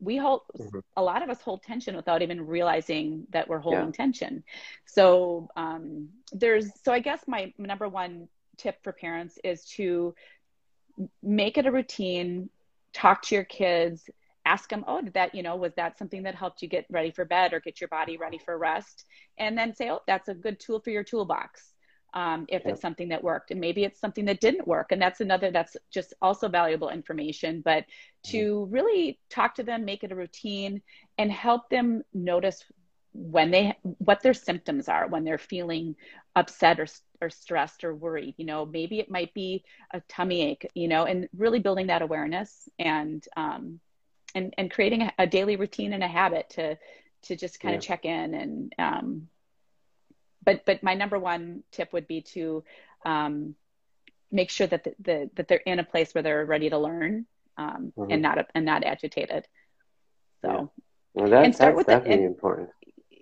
we 0.00 0.16
hold 0.16 0.42
mm-hmm. 0.58 0.78
a 0.96 1.02
lot 1.02 1.22
of 1.22 1.28
us 1.28 1.40
hold 1.40 1.62
tension 1.62 1.94
without 1.94 2.22
even 2.22 2.46
realizing 2.46 3.26
that 3.30 3.48
we're 3.48 3.58
holding 3.58 3.86
yeah. 3.86 3.92
tension 3.92 4.42
so 4.86 5.48
um, 5.56 6.08
there's 6.32 6.68
so 6.82 6.92
i 6.92 6.98
guess 6.98 7.20
my 7.26 7.52
number 7.58 7.88
one 7.88 8.28
tip 8.56 8.82
for 8.82 8.92
parents 8.92 9.38
is 9.44 9.64
to 9.64 10.14
make 11.22 11.56
it 11.56 11.66
a 11.66 11.72
routine 11.72 12.50
talk 12.92 13.22
to 13.22 13.34
your 13.34 13.44
kids 13.44 14.08
ask 14.44 14.70
them, 14.70 14.84
oh, 14.88 15.00
did 15.00 15.14
that, 15.14 15.34
you 15.34 15.42
know, 15.42 15.56
was 15.56 15.74
that 15.74 15.98
something 15.98 16.22
that 16.22 16.34
helped 16.34 16.62
you 16.62 16.68
get 16.68 16.86
ready 16.90 17.10
for 17.10 17.24
bed 17.24 17.52
or 17.52 17.60
get 17.60 17.80
your 17.80 17.88
body 17.88 18.16
ready 18.16 18.38
for 18.38 18.56
rest? 18.58 19.04
And 19.38 19.56
then 19.56 19.74
say, 19.74 19.90
oh, 19.90 20.00
that's 20.06 20.28
a 20.28 20.34
good 20.34 20.58
tool 20.58 20.80
for 20.80 20.90
your 20.90 21.04
toolbox. 21.04 21.69
Um, 22.12 22.46
if 22.48 22.66
it's 22.66 22.80
something 22.80 23.10
that 23.10 23.22
worked 23.22 23.52
and 23.52 23.60
maybe 23.60 23.84
it's 23.84 24.00
something 24.00 24.24
that 24.24 24.40
didn't 24.40 24.66
work 24.66 24.90
and 24.90 25.00
that's 25.00 25.20
another 25.20 25.52
that's 25.52 25.76
just 25.92 26.12
also 26.20 26.48
valuable 26.48 26.88
information 26.88 27.62
but 27.64 27.84
to 28.24 28.36
mm-hmm. 28.36 28.72
really 28.72 29.18
talk 29.28 29.54
to 29.54 29.62
them 29.62 29.84
make 29.84 30.02
it 30.02 30.10
a 30.10 30.16
routine 30.16 30.82
and 31.18 31.30
help 31.30 31.70
them 31.70 32.02
notice 32.12 32.64
when 33.12 33.50
they 33.50 33.76
what 33.82 34.22
their 34.22 34.34
symptoms 34.34 34.88
are 34.88 35.08
when 35.08 35.24
they're 35.24 35.38
feeling 35.38 35.96
upset 36.36 36.78
or, 36.78 36.86
or 37.20 37.28
stressed 37.28 37.82
or 37.82 37.94
worried 37.94 38.34
you 38.36 38.44
know 38.44 38.64
maybe 38.64 39.00
it 39.00 39.10
might 39.10 39.34
be 39.34 39.64
a 39.92 40.00
tummy 40.08 40.42
ache 40.42 40.68
you 40.74 40.86
know 40.86 41.04
and 41.04 41.28
really 41.36 41.58
building 41.58 41.88
that 41.88 42.02
awareness 42.02 42.68
and 42.78 43.26
um, 43.36 43.80
and 44.34 44.54
and 44.58 44.70
creating 44.70 45.02
a, 45.02 45.12
a, 45.18 45.26
daily 45.26 45.56
routine 45.56 45.92
and 45.92 46.04
a 46.04 46.08
habit 46.08 46.48
to 46.50 46.78
to 47.22 47.36
just 47.36 47.58
kind 47.58 47.72
yeah. 47.72 47.78
of 47.78 47.84
check 47.84 48.04
in 48.04 48.34
and 48.34 48.74
um, 48.78 49.28
but 50.44 50.64
but 50.64 50.82
my 50.82 50.94
number 50.94 51.18
one 51.18 51.62
tip 51.72 51.92
would 51.92 52.06
be 52.06 52.22
to 52.22 52.64
um, 53.04 53.54
make 54.30 54.50
sure 54.50 54.66
that 54.66 54.84
the, 54.84 54.94
the, 55.00 55.30
that 55.34 55.48
they're 55.48 55.58
in 55.58 55.78
a 55.78 55.84
place 55.84 56.14
where 56.14 56.22
they're 56.22 56.44
ready 56.44 56.70
to 56.70 56.78
learn 56.78 57.26
um, 57.56 57.92
mm-hmm. 57.96 58.10
and 58.10 58.22
not 58.22 58.46
and 58.54 58.64
not 58.64 58.84
agitated 58.84 59.46
so 60.42 60.48
yeah. 60.48 60.66
well, 61.14 61.30
that, 61.30 61.44
and 61.44 61.54
start 61.54 61.74
that's 61.74 61.78
with 61.78 61.86
definitely 61.86 62.16
the, 62.16 62.22
and, 62.22 62.34
important 62.34 62.68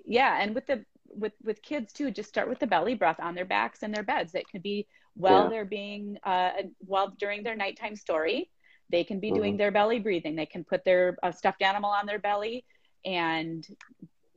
yeah 0.05 0.39
and 0.41 0.55
with 0.55 0.67
the 0.67 0.85
with 1.07 1.33
with 1.43 1.63
kids 1.63 1.93
too 1.93 2.11
just 2.11 2.29
start 2.29 2.49
with 2.49 2.59
the 2.59 2.67
belly 2.67 2.95
breath 2.95 3.19
on 3.21 3.35
their 3.35 3.45
backs 3.45 3.83
and 3.83 3.95
their 3.95 4.03
beds 4.03 4.35
it 4.35 4.49
could 4.51 4.63
be 4.63 4.87
while 5.15 5.45
yeah. 5.45 5.49
they're 5.49 5.65
being 5.65 6.19
uh 6.25 6.51
while 6.79 7.15
during 7.19 7.43
their 7.43 7.57
nighttime 7.57 7.97
story 7.97 8.51
they 8.91 9.05
can 9.05 9.21
be 9.21 9.29
mm-hmm. 9.29 9.37
doing 9.37 9.57
their 9.57 9.71
belly 9.71 9.99
breathing 9.99 10.37
they 10.37 10.47
can 10.47 10.65
put 10.65 10.85
their 10.85 11.17
uh, 11.23 11.33
stuffed 11.33 11.63
animal 11.63 11.91
on 11.91 12.07
their 12.07 12.19
belly 12.19 12.65
and 13.05 13.67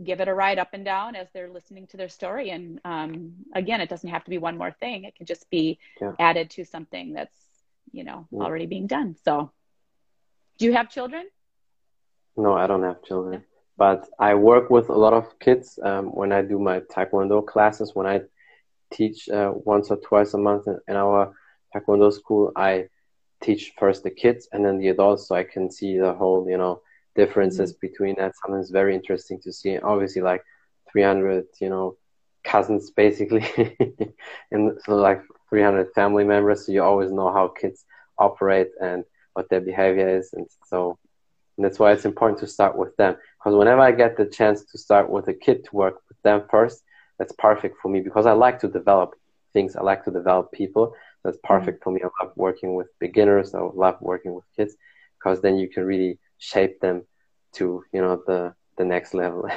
give 0.03 0.19
it 0.19 0.27
a 0.27 0.33
ride 0.33 0.59
up 0.59 0.69
and 0.73 0.85
down 0.85 1.15
as 1.15 1.27
they're 1.33 1.49
listening 1.49 1.87
to 1.87 1.97
their 1.97 2.09
story 2.09 2.49
and 2.49 2.79
um, 2.85 3.33
again 3.55 3.81
it 3.81 3.89
doesn't 3.89 4.09
have 4.09 4.23
to 4.23 4.29
be 4.29 4.37
one 4.37 4.57
more 4.57 4.71
thing 4.71 5.03
it 5.03 5.15
can 5.15 5.25
just 5.25 5.49
be 5.49 5.79
yeah. 6.01 6.13
added 6.19 6.49
to 6.49 6.65
something 6.65 7.13
that's 7.13 7.35
you 7.91 8.03
know 8.03 8.27
yeah. 8.31 8.41
already 8.41 8.65
being 8.65 8.87
done 8.87 9.15
so 9.23 9.51
do 10.57 10.65
you 10.65 10.73
have 10.73 10.89
children 10.89 11.25
no 12.37 12.53
i 12.53 12.67
don't 12.67 12.83
have 12.83 13.03
children 13.03 13.43
but 13.81 14.07
I 14.19 14.35
work 14.35 14.69
with 14.69 14.89
a 14.89 14.93
lot 14.93 15.13
of 15.13 15.39
kids 15.39 15.79
um, 15.83 16.05
when 16.13 16.31
I 16.31 16.43
do 16.43 16.59
my 16.59 16.81
Taekwondo 16.81 17.43
classes. 17.43 17.95
When 17.95 18.05
I 18.05 18.21
teach 18.93 19.27
uh, 19.27 19.53
once 19.55 19.89
or 19.89 19.97
twice 19.97 20.35
a 20.35 20.37
month 20.37 20.67
in, 20.67 20.95
our 20.95 21.33
Taekwondo 21.73 22.13
school, 22.13 22.51
I 22.55 22.89
teach 23.41 23.73
first 23.79 24.03
the 24.03 24.11
kids 24.11 24.47
and 24.51 24.63
then 24.63 24.77
the 24.77 24.89
adults, 24.89 25.27
so 25.27 25.33
I 25.33 25.43
can 25.43 25.71
see 25.71 25.97
the 25.97 26.13
whole, 26.13 26.47
you 26.47 26.59
know, 26.59 26.83
differences 27.15 27.73
mm-hmm. 27.73 27.87
between 27.87 28.15
that. 28.17 28.33
Something's 28.43 28.71
very 28.71 28.95
interesting 28.95 29.39
to 29.41 29.51
see. 29.51 29.77
Obviously, 29.77 30.21
like 30.21 30.43
300, 30.91 31.45
you 31.59 31.69
know, 31.69 31.97
cousins 32.43 32.89
basically, 32.91 33.45
and 34.51 34.77
so 34.85 34.95
like 34.95 35.21
300 35.49 35.93
family 35.93 36.23
members. 36.23 36.65
So 36.65 36.71
you 36.71 36.83
always 36.83 37.11
know 37.11 37.31
how 37.31 37.49
kids 37.49 37.85
operate 38.17 38.69
and 38.81 39.03
what 39.33 39.49
their 39.49 39.61
behavior 39.61 40.17
is, 40.17 40.33
and 40.33 40.47
so 40.67 40.97
and 41.57 41.65
that's 41.65 41.79
why 41.79 41.91
it's 41.91 42.05
important 42.05 42.39
to 42.39 42.47
start 42.47 42.77
with 42.77 42.95
them. 42.97 43.15
Because 43.37 43.55
whenever 43.55 43.81
I 43.81 43.91
get 43.91 44.17
the 44.17 44.25
chance 44.25 44.63
to 44.65 44.77
start 44.77 45.09
with 45.09 45.27
a 45.27 45.33
kid 45.33 45.63
to 45.65 45.75
work 45.75 46.01
with 46.07 46.21
them 46.23 46.43
first, 46.49 46.83
that's 47.17 47.33
perfect 47.33 47.77
for 47.81 47.89
me 47.89 48.01
because 48.01 48.25
I 48.25 48.31
like 48.31 48.59
to 48.61 48.67
develop 48.67 49.13
things. 49.53 49.75
I 49.75 49.83
like 49.83 50.03
to 50.05 50.11
develop 50.11 50.51
people. 50.51 50.95
That's 51.23 51.37
mm-hmm. 51.37 51.53
perfect 51.53 51.81
mm-hmm. 51.81 51.83
for 51.83 51.91
me. 51.91 52.01
I 52.03 52.23
love 52.23 52.33
working 52.35 52.73
with 52.73 52.87
beginners. 52.99 53.53
I 53.53 53.59
love 53.59 53.97
working 54.01 54.33
with 54.33 54.45
kids 54.55 54.75
because 55.19 55.41
then 55.41 55.57
you 55.57 55.69
can 55.69 55.83
really 55.83 56.17
shape 56.41 56.81
them 56.81 57.05
to, 57.53 57.83
you 57.93 58.01
know, 58.01 58.21
the, 58.27 58.53
the 58.77 58.85
next 58.85 59.13
level. 59.13 59.49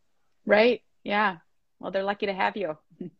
right. 0.46 0.82
Yeah. 1.04 1.38
Well, 1.80 1.92
they're 1.92 2.04
lucky 2.04 2.26
to 2.26 2.34
have 2.34 2.56
you. 2.56 2.76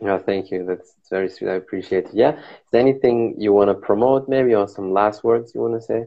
No, 0.00 0.18
thank 0.18 0.50
you. 0.50 0.66
That's 0.66 0.96
very 1.10 1.28
sweet. 1.28 1.50
I 1.50 1.54
appreciate 1.54 2.06
it. 2.06 2.14
Yeah. 2.14 2.32
Is 2.32 2.70
there 2.72 2.80
anything 2.80 3.36
you 3.38 3.52
want 3.52 3.70
to 3.70 3.74
promote 3.74 4.28
maybe 4.28 4.52
or 4.54 4.66
some 4.66 4.92
last 4.92 5.22
words 5.22 5.54
you 5.54 5.60
want 5.60 5.74
to 5.74 5.80
say? 5.80 6.06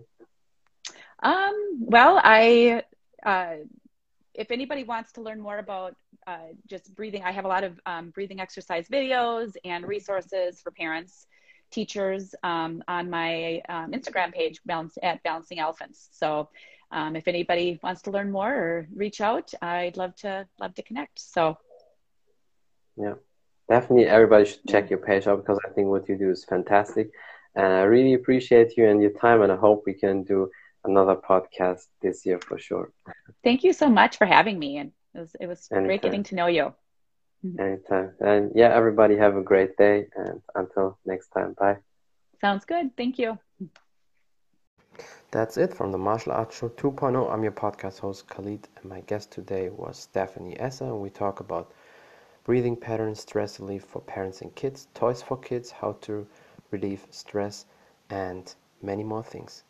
Um, 1.24 1.78
well, 1.80 2.20
I, 2.22 2.84
uh, 3.26 3.56
if 4.34 4.52
anybody 4.52 4.84
wants 4.84 5.14
to 5.14 5.22
learn 5.22 5.40
more 5.40 5.60
about 5.60 5.96
uh, 6.28 6.52
just 6.68 6.94
breathing, 6.94 7.24
I 7.24 7.32
have 7.32 7.46
a 7.46 7.48
lot 7.48 7.64
of 7.64 7.80
um, 7.86 8.10
breathing 8.10 8.42
exercise 8.42 8.90
videos 8.90 9.56
and 9.64 9.88
resources 9.88 10.62
for 10.62 10.72
parents, 10.72 11.26
teachers 11.78 12.24
um, 12.52 12.72
on 12.88 13.04
my 13.10 13.62
um, 13.76 13.88
Instagram 13.98 14.30
page 14.40 14.58
balance, 14.66 14.98
at 15.04 15.22
Balancing 15.24 15.60
Elephants. 15.60 16.00
So 16.12 16.50
um, 16.98 17.12
if 17.16 17.28
anybody 17.28 17.68
wants 17.84 18.02
to 18.04 18.12
learn 18.16 18.32
more 18.32 18.54
or 18.64 18.88
reach 19.04 19.20
out, 19.30 19.48
I'd 19.62 19.98
love 19.98 20.14
to 20.24 20.32
love 20.62 20.74
to 20.76 20.84
connect. 20.90 21.16
So 21.20 21.58
yeah, 23.04 23.16
definitely 23.74 24.06
everybody 24.18 24.46
should 24.46 24.66
check 24.74 24.90
your 24.90 25.00
page 25.10 25.28
out 25.28 25.40
because 25.42 25.60
I 25.68 25.70
think 25.74 25.88
what 25.88 26.08
you 26.10 26.18
do 26.18 26.30
is 26.36 26.46
fantastic. 26.46 27.08
And 27.56 27.72
I 27.82 27.84
really 27.96 28.16
appreciate 28.20 28.70
you 28.78 28.84
and 28.90 29.02
your 29.02 29.16
time, 29.26 29.42
and 29.44 29.52
I 29.52 29.60
hope 29.66 29.84
we 29.86 29.94
can 29.94 30.24
do 30.24 30.50
another 30.90 31.16
podcast 31.16 31.84
this 32.02 32.26
year 32.26 32.40
for 32.48 32.58
sure. 32.68 32.92
Thank 33.44 33.64
you 33.66 33.74
so 33.74 33.88
much 33.90 34.18
for 34.20 34.28
having 34.38 34.58
me, 34.66 34.78
and 34.82 34.92
it 35.16 35.20
was 35.24 35.32
it 35.44 35.48
was 35.48 35.68
Anytime. 35.72 35.88
great 35.88 36.02
getting 36.06 36.24
to 36.30 36.36
know 36.40 36.50
you. 36.58 36.66
Mm-hmm. 37.46 37.62
Anytime, 37.62 38.12
and 38.20 38.52
yeah, 38.56 38.74
everybody 38.74 39.16
have 39.18 39.36
a 39.36 39.42
great 39.42 39.78
day, 39.78 40.08
and 40.16 40.42
until 40.56 40.98
next 41.06 41.28
time, 41.30 41.54
bye. 41.60 41.78
Sounds 42.42 42.66
good. 42.66 42.96
Thank 42.98 43.20
you. 43.20 43.38
That's 45.32 45.58
it 45.58 45.74
from 45.74 45.92
the 45.92 45.98
Martial 45.98 46.32
Arts 46.32 46.58
Show 46.58 46.70
2.0. 46.70 47.32
I'm 47.32 47.44
your 47.44 47.52
podcast 47.52 48.00
host 48.00 48.28
Khalid, 48.30 48.68
and 48.78 48.86
my 48.86 49.02
guest 49.02 49.32
today 49.32 49.70
was 49.70 49.98
Stephanie 49.98 50.60
Essa, 50.60 50.86
and 50.86 51.02
we 51.02 51.10
talk 51.10 51.40
about 51.40 51.72
breathing 52.46 52.76
patterns, 52.76 53.20
stress 53.20 53.60
relief 53.60 53.84
for 53.84 54.02
parents 54.02 54.42
and 54.42 54.56
kids, 54.56 54.88
toys 54.94 55.22
for 55.22 55.38
kids, 55.38 55.72
how 55.72 55.98
to 56.02 56.26
relieve 56.72 57.06
stress, 57.12 57.66
and 58.10 58.56
many 58.82 59.04
more 59.04 59.24
things. 59.24 59.64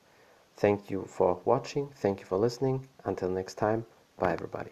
Thank 0.58 0.90
you 0.90 1.06
for 1.08 1.42
watching. 1.46 1.90
Thank 1.96 2.20
you 2.20 2.26
for 2.26 2.38
listening. 2.38 2.88
Until 3.04 3.30
next 3.30 3.56
time, 3.56 3.86
bye 4.18 4.34
everybody. 4.34 4.72